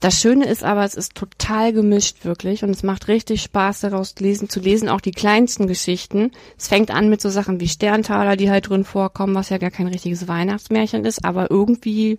Das 0.00 0.18
Schöne 0.18 0.46
ist 0.46 0.64
aber, 0.64 0.84
es 0.84 0.94
ist 0.94 1.14
total 1.14 1.74
gemischt 1.74 2.24
wirklich 2.24 2.64
und 2.64 2.70
es 2.70 2.82
macht 2.82 3.08
richtig 3.08 3.42
Spaß 3.42 3.80
daraus 3.80 4.14
lesen, 4.18 4.48
zu 4.48 4.58
lesen, 4.58 4.88
auch 4.88 5.02
die 5.02 5.10
kleinsten 5.10 5.66
Geschichten. 5.66 6.32
Es 6.58 6.68
fängt 6.68 6.90
an 6.90 7.10
mit 7.10 7.20
so 7.20 7.28
Sachen 7.28 7.60
wie 7.60 7.68
Sterntaler, 7.68 8.36
die 8.36 8.50
halt 8.50 8.70
drin 8.70 8.84
vorkommen, 8.84 9.34
was 9.34 9.50
ja 9.50 9.58
gar 9.58 9.70
kein 9.70 9.88
richtiges 9.88 10.26
Weihnachtsmärchen 10.26 11.04
ist, 11.04 11.22
aber 11.22 11.50
irgendwie 11.50 12.18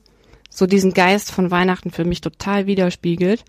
so 0.51 0.67
diesen 0.67 0.93
Geist 0.93 1.31
von 1.31 1.49
Weihnachten 1.49 1.89
für 1.89 2.05
mich 2.05 2.21
total 2.21 2.67
widerspiegelt. 2.67 3.43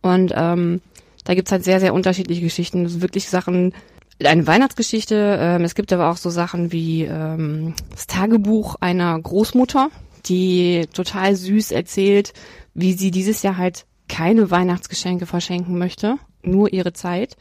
Und 0.00 0.32
ähm, 0.36 0.80
da 1.24 1.34
gibt's 1.34 1.50
halt 1.50 1.64
sehr, 1.64 1.80
sehr 1.80 1.94
unterschiedliche 1.94 2.42
Geschichten. 2.42 2.84
Also 2.84 3.02
wirklich 3.02 3.28
Sachen, 3.28 3.74
eine 4.22 4.46
Weihnachtsgeschichte. 4.46 5.38
Ähm, 5.40 5.64
es 5.64 5.74
gibt 5.74 5.92
aber 5.92 6.10
auch 6.10 6.18
so 6.18 6.30
Sachen 6.30 6.70
wie 6.70 7.02
ähm, 7.04 7.74
das 7.90 8.06
Tagebuch 8.06 8.76
einer 8.80 9.18
Großmutter, 9.18 9.90
die 10.26 10.86
total 10.92 11.34
süß 11.34 11.72
erzählt, 11.72 12.32
wie 12.74 12.92
sie 12.92 13.10
dieses 13.10 13.42
Jahr 13.42 13.56
halt 13.56 13.86
keine 14.08 14.50
Weihnachtsgeschenke 14.50 15.26
verschenken 15.26 15.78
möchte, 15.78 16.16
nur 16.42 16.72
ihre 16.72 16.92
Zeit. 16.92 17.36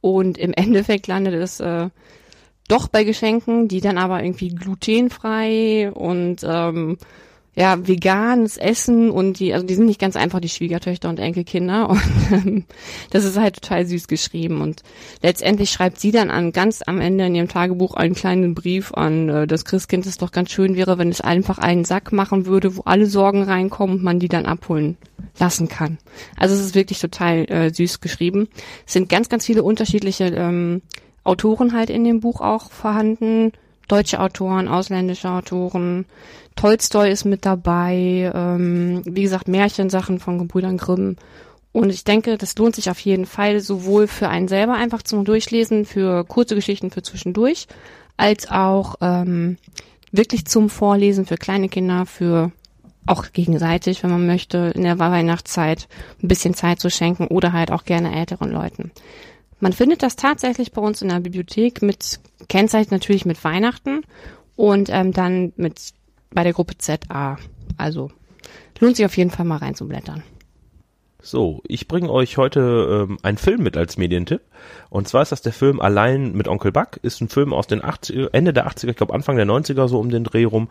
Und 0.00 0.38
im 0.38 0.52
Endeffekt 0.56 1.06
landet 1.06 1.34
es 1.34 1.60
äh, 1.60 1.88
doch 2.68 2.88
bei 2.88 3.04
Geschenken, 3.04 3.68
die 3.68 3.80
dann 3.80 3.98
aber 3.98 4.22
irgendwie 4.22 4.50
glutenfrei 4.50 5.90
und 5.92 6.38
ähm, 6.44 6.98
ja, 7.56 7.86
veganes 7.86 8.56
Essen 8.56 9.10
und 9.10 9.38
die, 9.40 9.52
also 9.52 9.66
die 9.66 9.74
sind 9.74 9.86
nicht 9.86 10.00
ganz 10.00 10.14
einfach 10.16 10.40
die 10.40 10.48
Schwiegertöchter 10.48 11.08
und 11.08 11.18
Enkelkinder 11.18 11.88
und 11.90 12.02
ähm, 12.30 12.64
das 13.10 13.24
ist 13.24 13.38
halt 13.38 13.60
total 13.60 13.86
süß 13.86 14.06
geschrieben 14.08 14.60
und 14.60 14.82
letztendlich 15.22 15.70
schreibt 15.70 15.98
sie 15.98 16.12
dann 16.12 16.30
an 16.30 16.52
ganz 16.52 16.82
am 16.86 17.00
Ende 17.00 17.26
in 17.26 17.34
ihrem 17.34 17.48
Tagebuch 17.48 17.94
einen 17.94 18.14
kleinen 18.14 18.54
Brief 18.54 18.94
an 18.94 19.28
äh, 19.28 19.46
das 19.46 19.64
Christkind, 19.64 20.06
das 20.06 20.18
doch 20.18 20.30
ganz 20.30 20.50
schön 20.50 20.76
wäre, 20.76 20.98
wenn 20.98 21.08
es 21.08 21.20
einfach 21.20 21.58
einen 21.58 21.84
Sack 21.84 22.12
machen 22.12 22.46
würde, 22.46 22.76
wo 22.76 22.82
alle 22.82 23.06
Sorgen 23.06 23.42
reinkommen 23.42 23.96
und 23.96 24.04
man 24.04 24.20
die 24.20 24.28
dann 24.28 24.46
abholen 24.46 24.96
lassen 25.38 25.68
kann. 25.68 25.98
Also 26.36 26.54
es 26.54 26.60
ist 26.60 26.74
wirklich 26.74 27.00
total 27.00 27.50
äh, 27.50 27.72
süß 27.72 28.00
geschrieben. 28.00 28.48
Es 28.86 28.92
sind 28.92 29.08
ganz, 29.08 29.28
ganz 29.28 29.46
viele 29.46 29.62
unterschiedliche 29.62 30.26
ähm, 30.26 30.82
Autoren 31.24 31.72
halt 31.72 31.90
in 31.90 32.04
dem 32.04 32.20
Buch 32.20 32.40
auch 32.40 32.70
vorhanden. 32.70 33.52
Deutsche 33.90 34.20
Autoren, 34.20 34.68
ausländische 34.68 35.30
Autoren, 35.30 36.06
Tolstoi 36.54 37.10
ist 37.10 37.24
mit 37.24 37.46
dabei, 37.46 38.30
ähm, 38.34 39.02
wie 39.04 39.22
gesagt, 39.22 39.48
Märchensachen 39.48 40.20
von 40.20 40.38
Gebrüdern 40.38 40.76
Grimm. 40.76 41.16
Und 41.72 41.90
ich 41.90 42.04
denke, 42.04 42.36
das 42.36 42.56
lohnt 42.56 42.74
sich 42.74 42.90
auf 42.90 43.00
jeden 43.00 43.26
Fall 43.26 43.60
sowohl 43.60 44.06
für 44.06 44.28
einen 44.28 44.48
selber 44.48 44.74
einfach 44.74 45.02
zum 45.02 45.24
Durchlesen, 45.24 45.84
für 45.86 46.24
kurze 46.24 46.54
Geschichten 46.54 46.90
für 46.90 47.02
zwischendurch, 47.02 47.66
als 48.16 48.50
auch 48.50 48.96
ähm, 49.00 49.56
wirklich 50.12 50.44
zum 50.46 50.68
Vorlesen 50.68 51.26
für 51.26 51.36
kleine 51.36 51.68
Kinder, 51.68 52.06
für 52.06 52.52
auch 53.06 53.32
gegenseitig, 53.32 54.02
wenn 54.02 54.10
man 54.10 54.26
möchte, 54.26 54.72
in 54.74 54.82
der 54.82 54.98
Weihnachtszeit 54.98 55.88
ein 56.22 56.28
bisschen 56.28 56.54
Zeit 56.54 56.80
zu 56.80 56.90
schenken 56.90 57.26
oder 57.26 57.52
halt 57.52 57.72
auch 57.72 57.84
gerne 57.84 58.14
älteren 58.14 58.50
Leuten. 58.50 58.92
Man 59.60 59.72
findet 59.74 60.02
das 60.02 60.16
tatsächlich 60.16 60.72
bei 60.72 60.80
uns 60.80 61.02
in 61.02 61.08
der 61.08 61.20
Bibliothek 61.20 61.82
mit 61.82 62.20
Kennzeichen 62.48 62.92
natürlich 62.92 63.26
mit 63.26 63.42
Weihnachten 63.44 64.02
und 64.56 64.88
ähm, 64.90 65.12
dann 65.12 65.52
mit 65.56 65.92
bei 66.30 66.44
der 66.44 66.52
Gruppe 66.52 66.78
ZA. 66.78 67.38
Also 67.76 68.10
lohnt 68.78 68.96
sich 68.96 69.04
auf 69.04 69.16
jeden 69.16 69.30
Fall 69.30 69.44
mal 69.44 69.58
reinzublättern. 69.58 70.22
So, 71.22 71.60
ich 71.66 71.86
bringe 71.86 72.10
euch 72.10 72.38
heute 72.38 73.06
ähm, 73.08 73.18
einen 73.22 73.36
Film 73.36 73.62
mit 73.62 73.76
als 73.76 73.98
Medientipp. 73.98 74.40
Und 74.88 75.06
zwar 75.06 75.22
ist 75.22 75.32
das 75.32 75.42
der 75.42 75.52
Film 75.52 75.80
Allein 75.80 76.32
mit 76.32 76.48
Onkel 76.48 76.72
Buck. 76.72 76.98
Ist 77.02 77.20
ein 77.20 77.28
Film 77.28 77.52
aus 77.52 77.66
den 77.66 77.84
80, 77.84 78.28
Ende 78.32 78.54
der 78.54 78.66
80er, 78.66 78.90
ich 78.90 78.96
glaube 78.96 79.12
Anfang 79.12 79.36
der 79.36 79.46
90er 79.46 79.88
so 79.88 79.98
um 79.98 80.08
den 80.08 80.24
Dreh 80.24 80.44
rum. 80.44 80.68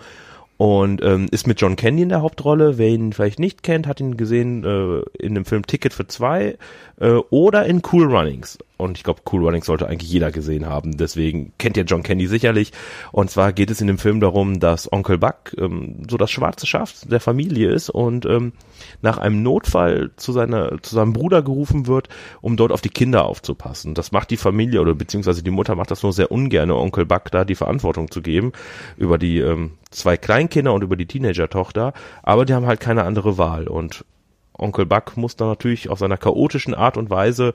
Und 0.57 1.01
ähm, 1.03 1.27
ist 1.31 1.47
mit 1.47 1.61
John 1.61 1.75
Candy 1.75 2.01
in 2.01 2.09
der 2.09 2.21
Hauptrolle. 2.21 2.77
Wer 2.77 2.89
ihn 2.89 3.13
vielleicht 3.13 3.39
nicht 3.39 3.63
kennt, 3.63 3.87
hat 3.87 4.01
ihn 4.01 4.17
gesehen 4.17 4.65
äh, 4.65 5.01
in 5.23 5.35
dem 5.35 5.45
Film 5.45 5.65
Ticket 5.65 5.93
für 5.93 6.07
zwei 6.07 6.57
äh, 6.99 7.11
oder 7.29 7.65
in 7.65 7.81
Cool 7.89 8.13
Runnings. 8.13 8.57
Und 8.79 8.97
ich 8.97 9.03
glaube, 9.03 9.21
Cool 9.29 9.43
Runnings 9.43 9.65
sollte 9.65 9.87
eigentlich 9.87 10.09
jeder 10.09 10.31
gesehen 10.31 10.65
haben. 10.65 10.95
Deswegen 10.95 11.51
kennt 11.57 11.75
ihr 11.75 11.83
John 11.83 12.01
Candy 12.01 12.27
sicherlich. 12.27 12.71
Und 13.11 13.29
zwar 13.29 13.51
geht 13.51 13.69
es 13.69 13.81
in 13.81 13.87
dem 13.87 13.97
Film 13.97 14.21
darum, 14.21 14.61
dass 14.61 14.89
Onkel 14.91 15.17
Buck 15.17 15.53
ähm, 15.57 16.03
so 16.09 16.15
das 16.15 16.31
schwarze 16.31 16.65
Schaf 16.65 16.93
der 17.05 17.19
Familie 17.19 17.71
ist 17.71 17.89
und 17.89 18.25
ähm, 18.25 18.53
nach 19.01 19.17
einem 19.17 19.43
Notfall 19.43 20.11
zu 20.15 20.31
seiner 20.31 20.81
zu 20.81 20.95
seinem 20.95 21.11
Bruder 21.11 21.41
gerufen 21.41 21.87
wird, 21.87 22.07
um 22.39 22.55
dort 22.55 22.71
auf 22.71 22.79
die 22.79 22.89
Kinder 22.89 23.25
aufzupassen. 23.25 23.95
Das 23.95 24.13
macht 24.13 24.31
die 24.31 24.37
Familie 24.37 24.79
oder 24.79 24.95
beziehungsweise 24.95 25.43
die 25.43 25.51
Mutter 25.51 25.75
macht 25.75 25.91
das 25.91 26.01
nur 26.01 26.13
sehr 26.13 26.31
ungern, 26.31 26.71
Onkel 26.71 27.05
Buck 27.05 27.31
da 27.31 27.43
die 27.43 27.55
Verantwortung 27.55 28.09
zu 28.09 28.21
geben 28.21 28.53
über 28.95 29.17
die 29.17 29.39
ähm, 29.39 29.71
zwei 29.91 30.15
Kleinkinder 30.15 30.73
und 30.73 30.83
über 30.83 30.95
die 30.95 31.05
Teenager-Tochter. 31.05 31.91
Aber 32.23 32.45
die 32.45 32.53
haben 32.53 32.65
halt 32.65 32.79
keine 32.79 33.03
andere 33.03 33.37
Wahl 33.37 33.67
und 33.67 34.05
Onkel 34.59 34.85
Buck 34.85 35.17
muss 35.17 35.35
da 35.35 35.45
natürlich 35.45 35.89
auf 35.89 35.99
seiner 35.99 36.17
chaotischen 36.17 36.73
Art 36.73 36.97
und 36.97 37.09
Weise 37.09 37.53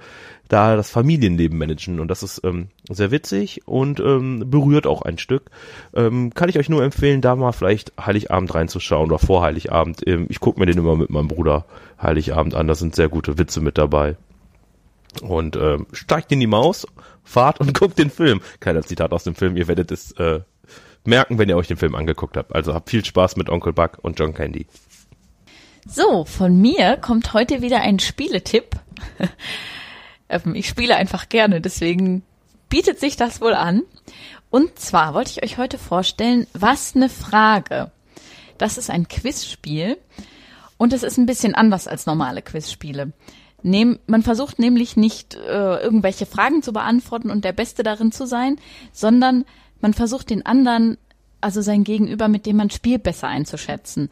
da 0.49 0.77
das 0.77 0.91
Familienleben 0.91 1.59
managen 1.59 2.01
und 2.01 2.09
das 2.09 2.23
ist 2.23 2.43
ähm, 2.45 2.69
sehr 2.89 3.11
witzig 3.11 3.63
und 3.67 4.01
ähm, 4.01 4.45
berührt 4.51 4.87
auch 4.87 5.03
ein 5.03 5.19
Stück. 5.19 5.51
Ähm, 5.95 6.33
kann 6.35 6.49
ich 6.49 6.59
euch 6.59 6.69
nur 6.69 6.83
empfehlen, 6.83 7.21
da 7.21 7.37
mal 7.37 7.53
vielleicht 7.53 7.93
Heiligabend 7.99 8.55
reinzuschauen 8.55 9.11
oder 9.11 9.19
vor 9.19 9.43
Heiligabend. 9.43 10.07
Ähm, 10.07 10.27
ich 10.29 10.41
gucke 10.41 10.61
mir 10.61 10.67
den 10.67 10.79
immer 10.79 10.97
mit 10.97 11.11
meinem 11.11 11.29
Bruder 11.29 11.65
Heiligabend 12.01 12.55
an, 12.55 12.69
da 12.69 12.75
sind 12.75 12.95
sehr 12.95 13.09
gute 13.09 13.39
Witze 13.39 13.61
mit 13.61 13.79
dabei. 13.79 14.17
Und 15.23 15.57
ähm, 15.57 15.87
steigt 15.93 16.33
in 16.33 16.41
die 16.41 16.47
Maus, 16.47 16.87
fahrt 17.23 17.61
und 17.61 17.73
guckt 17.79 17.99
den 17.99 18.11
Film. 18.11 18.41
Kleiner 18.61 18.83
Zitat 18.83 19.13
aus 19.13 19.25
dem 19.25 19.35
Film, 19.35 19.57
ihr 19.57 19.69
werdet 19.69 19.93
es 19.93 20.13
äh, 20.13 20.41
merken, 21.05 21.39
wenn 21.39 21.49
ihr 21.49 21.57
euch 21.57 21.69
den 21.69 21.77
Film 21.77 21.95
angeguckt 21.95 22.37
habt. 22.37 22.55
Also 22.55 22.75
habt 22.75 22.91
viel 22.91 23.05
Spaß 23.05 23.37
mit 23.37 23.49
Onkel 23.49 23.73
Buck 23.73 23.99
und 24.03 24.19
John 24.19 24.35
Candy. 24.35 24.67
So, 25.87 26.25
von 26.25 26.61
mir 26.61 26.97
kommt 26.97 27.35
heute 27.35 27.61
wieder 27.61 27.81
ein 27.81 27.99
Spieletipp. 27.99 28.77
Ähm, 30.27 30.55
ich 30.55 30.67
spiele 30.67 30.97
einfach 30.97 31.29
gerne, 31.29 31.61
deswegen 31.61 32.23
bietet 32.71 32.99
sich 32.99 33.17
das 33.17 33.43
wohl 33.43 33.53
an. 33.53 33.83
Und 34.49 34.79
zwar 34.79 35.13
wollte 35.13 35.33
ich 35.33 35.43
euch 35.43 35.59
heute 35.59 35.77
vorstellen, 35.77 36.47
was 36.55 36.97
eine 36.97 37.11
Frage. 37.11 37.91
Das 38.57 38.79
ist 38.79 38.89
ein 38.89 39.07
Quizspiel 39.07 39.99
und 40.79 40.95
es 40.95 41.03
ist 41.03 41.19
ein 41.19 41.27
bisschen 41.27 41.55
anders 41.55 41.87
als 41.87 42.07
normale 42.07 42.41
Quizspiele. 42.41 43.13
Nehm, 43.63 43.99
man 44.07 44.23
versucht 44.23 44.59
nämlich 44.59 44.97
nicht 44.97 45.35
äh, 45.35 45.83
irgendwelche 45.83 46.25
Fragen 46.25 46.63
zu 46.63 46.73
beantworten 46.73 47.31
und 47.31 47.45
der 47.45 47.53
Beste 47.53 47.83
darin 47.83 48.11
zu 48.11 48.27
sein, 48.27 48.57
sondern 48.93 49.45
man 49.83 49.93
versucht 49.93 50.31
den 50.31 50.47
anderen 50.47 50.97
also 51.43 51.61
sein 51.61 51.85
Gegenüber, 51.85 52.29
mit 52.29 52.47
dem 52.47 52.57
man 52.57 52.71
spielt, 52.71 53.03
besser 53.03 53.29
einzuschätzen. 53.29 54.09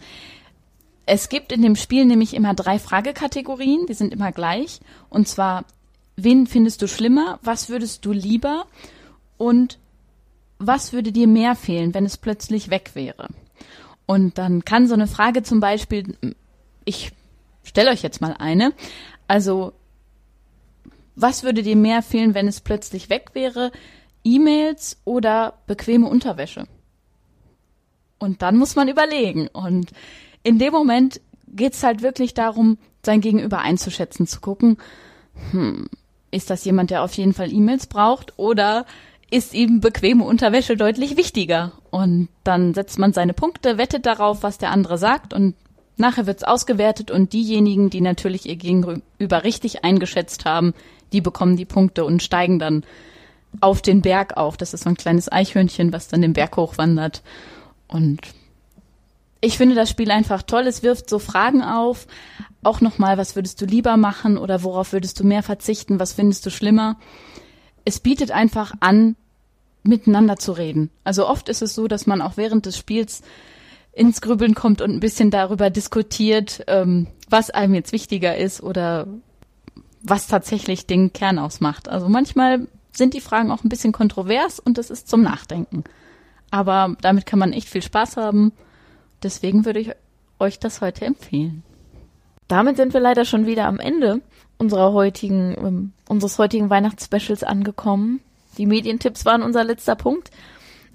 Es 1.06 1.28
gibt 1.28 1.52
in 1.52 1.62
dem 1.62 1.76
Spiel 1.76 2.04
nämlich 2.04 2.34
immer 2.34 2.54
drei 2.54 2.78
Fragekategorien, 2.78 3.86
die 3.86 3.94
sind 3.94 4.12
immer 4.12 4.32
gleich. 4.32 4.80
Und 5.08 5.26
zwar, 5.26 5.64
wen 6.16 6.46
findest 6.46 6.82
du 6.82 6.88
schlimmer? 6.88 7.38
Was 7.42 7.68
würdest 7.68 8.04
du 8.04 8.12
lieber? 8.12 8.66
Und 9.36 9.78
was 10.58 10.92
würde 10.92 11.10
dir 11.10 11.26
mehr 11.26 11.56
fehlen, 11.56 11.94
wenn 11.94 12.04
es 12.04 12.16
plötzlich 12.16 12.70
weg 12.70 12.92
wäre? 12.94 13.28
Und 14.06 14.38
dann 14.38 14.64
kann 14.64 14.86
so 14.86 14.94
eine 14.94 15.06
Frage 15.08 15.42
zum 15.42 15.60
Beispiel, 15.60 16.16
ich 16.84 17.12
stelle 17.64 17.90
euch 17.90 18.02
jetzt 18.02 18.20
mal 18.20 18.34
eine, 18.38 18.72
also 19.26 19.72
was 21.14 21.42
würde 21.42 21.62
dir 21.62 21.76
mehr 21.76 22.02
fehlen, 22.02 22.34
wenn 22.34 22.48
es 22.48 22.60
plötzlich 22.60 23.10
weg 23.10 23.30
wäre? 23.34 23.72
E-Mails 24.24 24.98
oder 25.04 25.54
bequeme 25.66 26.08
Unterwäsche? 26.08 26.66
Und 28.18 28.42
dann 28.42 28.56
muss 28.56 28.76
man 28.76 28.88
überlegen. 28.88 29.48
Und 29.48 29.90
in 30.42 30.58
dem 30.58 30.72
Moment 30.72 31.20
geht's 31.48 31.82
halt 31.82 32.02
wirklich 32.02 32.34
darum, 32.34 32.78
sein 33.04 33.20
Gegenüber 33.20 33.58
einzuschätzen, 33.58 34.26
zu 34.26 34.40
gucken, 34.40 34.78
hm, 35.50 35.86
ist 36.30 36.50
das 36.50 36.64
jemand, 36.64 36.90
der 36.90 37.02
auf 37.02 37.14
jeden 37.14 37.34
Fall 37.34 37.52
E-Mails 37.52 37.86
braucht 37.86 38.38
oder 38.38 38.86
ist 39.30 39.54
ihm 39.54 39.80
bequeme 39.80 40.24
Unterwäsche 40.24 40.76
deutlich 40.76 41.16
wichtiger? 41.16 41.72
Und 41.90 42.28
dann 42.44 42.74
setzt 42.74 42.98
man 42.98 43.12
seine 43.12 43.34
Punkte, 43.34 43.78
wettet 43.78 44.06
darauf, 44.06 44.42
was 44.42 44.58
der 44.58 44.70
andere 44.70 44.98
sagt 44.98 45.34
und 45.34 45.54
nachher 45.96 46.26
wird's 46.26 46.44
ausgewertet 46.44 47.10
und 47.10 47.32
diejenigen, 47.32 47.90
die 47.90 48.00
natürlich 48.00 48.46
ihr 48.46 48.56
Gegenüber 48.56 49.44
richtig 49.44 49.84
eingeschätzt 49.84 50.44
haben, 50.44 50.74
die 51.12 51.20
bekommen 51.20 51.56
die 51.56 51.64
Punkte 51.64 52.04
und 52.04 52.22
steigen 52.22 52.58
dann 52.58 52.84
auf 53.60 53.82
den 53.82 54.02
Berg 54.02 54.36
auf. 54.36 54.56
Das 54.56 54.74
ist 54.74 54.84
so 54.84 54.90
ein 54.90 54.96
kleines 54.96 55.30
Eichhörnchen, 55.30 55.92
was 55.92 56.08
dann 56.08 56.22
den 56.22 56.32
Berg 56.32 56.56
hochwandert. 56.56 57.22
Und 57.88 58.20
ich 59.42 59.58
finde 59.58 59.74
das 59.74 59.90
Spiel 59.90 60.10
einfach 60.10 60.42
toll. 60.42 60.66
Es 60.66 60.82
wirft 60.82 61.10
so 61.10 61.18
Fragen 61.18 61.62
auf. 61.62 62.06
Auch 62.62 62.80
nochmal, 62.80 63.18
was 63.18 63.34
würdest 63.34 63.60
du 63.60 63.66
lieber 63.66 63.96
machen 63.96 64.38
oder 64.38 64.62
worauf 64.62 64.92
würdest 64.92 65.18
du 65.20 65.24
mehr 65.24 65.42
verzichten? 65.42 65.98
Was 65.98 66.12
findest 66.12 66.46
du 66.46 66.50
schlimmer? 66.50 66.96
Es 67.84 67.98
bietet 67.98 68.30
einfach 68.30 68.72
an, 68.78 69.16
miteinander 69.82 70.36
zu 70.36 70.52
reden. 70.52 70.90
Also 71.02 71.28
oft 71.28 71.48
ist 71.48 71.60
es 71.60 71.74
so, 71.74 71.88
dass 71.88 72.06
man 72.06 72.22
auch 72.22 72.36
während 72.36 72.66
des 72.66 72.78
Spiels 72.78 73.22
ins 73.92 74.20
Grübeln 74.20 74.54
kommt 74.54 74.80
und 74.80 74.92
ein 74.92 75.00
bisschen 75.00 75.32
darüber 75.32 75.70
diskutiert, 75.70 76.62
ähm, 76.68 77.08
was 77.28 77.50
einem 77.50 77.74
jetzt 77.74 77.92
wichtiger 77.92 78.36
ist 78.36 78.62
oder 78.62 79.08
was 80.02 80.28
tatsächlich 80.28 80.86
den 80.86 81.12
Kern 81.12 81.40
ausmacht. 81.40 81.88
Also 81.88 82.08
manchmal 82.08 82.68
sind 82.92 83.12
die 83.12 83.20
Fragen 83.20 83.50
auch 83.50 83.64
ein 83.64 83.68
bisschen 83.68 83.92
kontrovers 83.92 84.60
und 84.60 84.78
das 84.78 84.88
ist 84.88 85.08
zum 85.08 85.22
Nachdenken. 85.22 85.82
Aber 86.52 86.96
damit 87.00 87.26
kann 87.26 87.40
man 87.40 87.52
echt 87.52 87.68
viel 87.68 87.82
Spaß 87.82 88.16
haben. 88.16 88.52
Deswegen 89.22 89.64
würde 89.64 89.80
ich 89.80 89.90
euch 90.38 90.58
das 90.58 90.80
heute 90.80 91.04
empfehlen. 91.04 91.62
Damit 92.48 92.76
sind 92.76 92.92
wir 92.92 93.00
leider 93.00 93.24
schon 93.24 93.46
wieder 93.46 93.66
am 93.66 93.78
Ende 93.78 94.20
unserer 94.58 94.92
heutigen, 94.92 95.56
ähm, 95.58 95.92
unseres 96.08 96.38
heutigen 96.38 96.70
Weihnachtsspecials 96.70 97.44
angekommen. 97.44 98.20
Die 98.58 98.66
Medientipps 98.66 99.24
waren 99.24 99.42
unser 99.42 99.64
letzter 99.64 99.96
Punkt. 99.96 100.30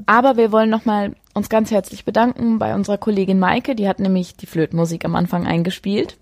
Aber 0.06 0.38
wir 0.38 0.52
wollen 0.52 0.70
nochmal 0.70 1.16
uns 1.34 1.50
ganz 1.50 1.72
herzlich 1.72 2.06
bedanken 2.06 2.60
bei 2.60 2.76
unserer 2.76 2.98
Kollegin 2.98 3.40
Maike. 3.40 3.76
Die 3.76 3.88
hat 3.88 4.00
nämlich 4.00 4.36
die 4.36 4.46
Flötenmusik 4.46 5.06
am 5.06 5.16
Anfang 5.16 5.48
eingespielt. 5.48 6.18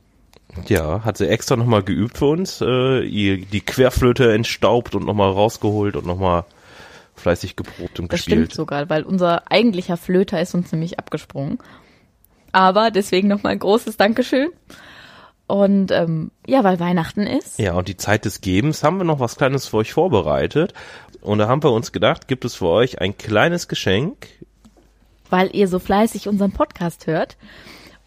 Ja, 0.67 1.03
hat 1.03 1.17
sie 1.17 1.27
extra 1.27 1.57
nochmal 1.57 1.83
geübt 1.83 2.17
für 2.17 2.27
uns, 2.27 2.61
äh, 2.61 3.01
ihr 3.01 3.45
die 3.45 3.61
Querflöte 3.61 4.31
entstaubt 4.31 4.95
und 4.95 5.05
nochmal 5.05 5.31
rausgeholt 5.31 5.97
und 5.97 6.05
nochmal 6.05 6.45
fleißig 7.15 7.55
geprobt 7.55 7.99
und 7.99 8.11
das 8.11 8.19
gespielt. 8.19 8.51
stimmt 8.51 8.53
sogar, 8.53 8.89
weil 8.89 9.03
unser 9.03 9.51
eigentlicher 9.51 9.97
Flöter 9.97 10.39
ist 10.41 10.53
uns 10.53 10.71
nämlich 10.71 10.99
abgesprungen. 10.99 11.59
Aber 12.55 12.89
deswegen 12.89 13.27
nochmal 13.27 13.57
großes 13.57 13.97
Dankeschön. 13.97 14.49
Und 15.45 15.91
ähm, 15.91 16.31
ja, 16.47 16.63
weil 16.63 16.79
Weihnachten 16.79 17.27
ist. 17.27 17.59
Ja, 17.59 17.73
und 17.73 17.89
die 17.89 17.97
Zeit 17.97 18.23
des 18.23 18.39
Gebens 18.39 18.81
haben 18.81 18.97
wir 18.97 19.03
noch 19.03 19.19
was 19.19 19.35
Kleines 19.35 19.67
für 19.67 19.77
euch 19.77 19.91
vorbereitet. 19.91 20.73
Und 21.19 21.39
da 21.39 21.49
haben 21.49 21.61
wir 21.61 21.73
uns 21.73 21.91
gedacht, 21.91 22.29
gibt 22.29 22.45
es 22.45 22.55
für 22.55 22.67
euch 22.67 23.01
ein 23.01 23.17
kleines 23.17 23.67
Geschenk. 23.67 24.27
Weil 25.29 25.53
ihr 25.53 25.67
so 25.67 25.79
fleißig 25.79 26.29
unseren 26.29 26.53
Podcast 26.53 27.07
hört. 27.07 27.35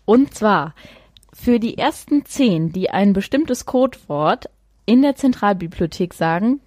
Und 0.06 0.34
zwar 0.34 0.74
für 1.34 1.58
die 1.60 1.76
ersten 1.76 2.24
zehn, 2.24 2.72
die 2.72 2.88
ein 2.88 3.12
bestimmtes 3.12 3.66
Codewort 3.66 4.48
in 4.86 5.02
der 5.02 5.14
Zentralbibliothek 5.14 6.14
sagen, 6.14 6.60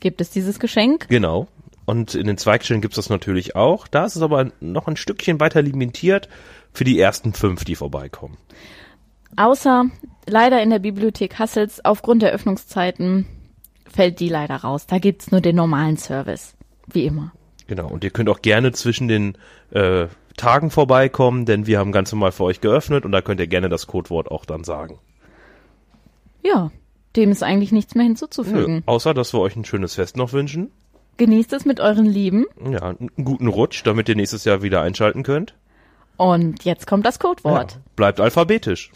gibt 0.00 0.20
es 0.20 0.30
dieses 0.30 0.58
Geschenk. 0.58 1.06
Genau. 1.08 1.46
Und 1.84 2.16
in 2.16 2.26
den 2.26 2.38
Zweigstellen 2.38 2.80
gibt 2.80 2.94
es 2.94 2.96
das 2.96 3.08
natürlich 3.08 3.54
auch. 3.54 3.86
Da 3.86 4.04
ist 4.04 4.16
es 4.16 4.22
aber 4.22 4.50
noch 4.58 4.88
ein 4.88 4.96
Stückchen 4.96 5.38
weiter 5.38 5.62
limitiert 5.62 6.28
für 6.72 6.84
die 6.84 6.98
ersten 6.98 7.32
fünf, 7.32 7.64
die 7.64 7.74
vorbeikommen. 7.74 8.36
Außer 9.36 9.86
leider 10.26 10.62
in 10.62 10.70
der 10.70 10.78
Bibliothek 10.78 11.38
Hassels 11.38 11.84
aufgrund 11.84 12.22
der 12.22 12.32
Öffnungszeiten 12.32 13.26
fällt 13.88 14.20
die 14.20 14.28
leider 14.28 14.56
raus. 14.56 14.86
Da 14.86 14.98
gibt's 14.98 15.30
nur 15.30 15.40
den 15.40 15.56
normalen 15.56 15.96
Service. 15.96 16.54
Wie 16.86 17.04
immer. 17.06 17.32
Genau. 17.66 17.88
Und 17.88 18.02
ihr 18.04 18.10
könnt 18.10 18.28
auch 18.28 18.42
gerne 18.42 18.72
zwischen 18.72 19.08
den 19.08 19.36
äh, 19.70 20.06
Tagen 20.36 20.70
vorbeikommen, 20.70 21.44
denn 21.44 21.66
wir 21.66 21.78
haben 21.78 21.92
ganz 21.92 22.10
normal 22.12 22.32
für 22.32 22.44
euch 22.44 22.60
geöffnet 22.60 23.04
und 23.04 23.12
da 23.12 23.20
könnt 23.20 23.40
ihr 23.40 23.46
gerne 23.46 23.68
das 23.68 23.86
Codewort 23.86 24.30
auch 24.30 24.44
dann 24.44 24.64
sagen. 24.64 24.98
Ja, 26.42 26.70
dem 27.16 27.30
ist 27.30 27.42
eigentlich 27.42 27.72
nichts 27.72 27.94
mehr 27.94 28.04
hinzuzufügen. 28.04 28.76
Nö, 28.76 28.82
außer, 28.86 29.14
dass 29.14 29.34
wir 29.34 29.40
euch 29.40 29.56
ein 29.56 29.64
schönes 29.64 29.94
Fest 29.94 30.16
noch 30.16 30.32
wünschen. 30.32 30.70
Genießt 31.16 31.52
es 31.52 31.64
mit 31.66 31.80
euren 31.80 32.06
Lieben. 32.06 32.46
Ja, 32.64 32.82
einen 32.82 33.10
guten 33.22 33.48
Rutsch, 33.48 33.82
damit 33.84 34.08
ihr 34.08 34.16
nächstes 34.16 34.44
Jahr 34.44 34.62
wieder 34.62 34.80
einschalten 34.80 35.22
könnt. 35.22 35.54
Und 36.20 36.64
jetzt 36.64 36.86
kommt 36.86 37.06
das 37.06 37.18
Codewort. 37.18 37.72
Ja, 37.72 37.78
bleibt 37.96 38.20
alphabetisch. 38.20 38.92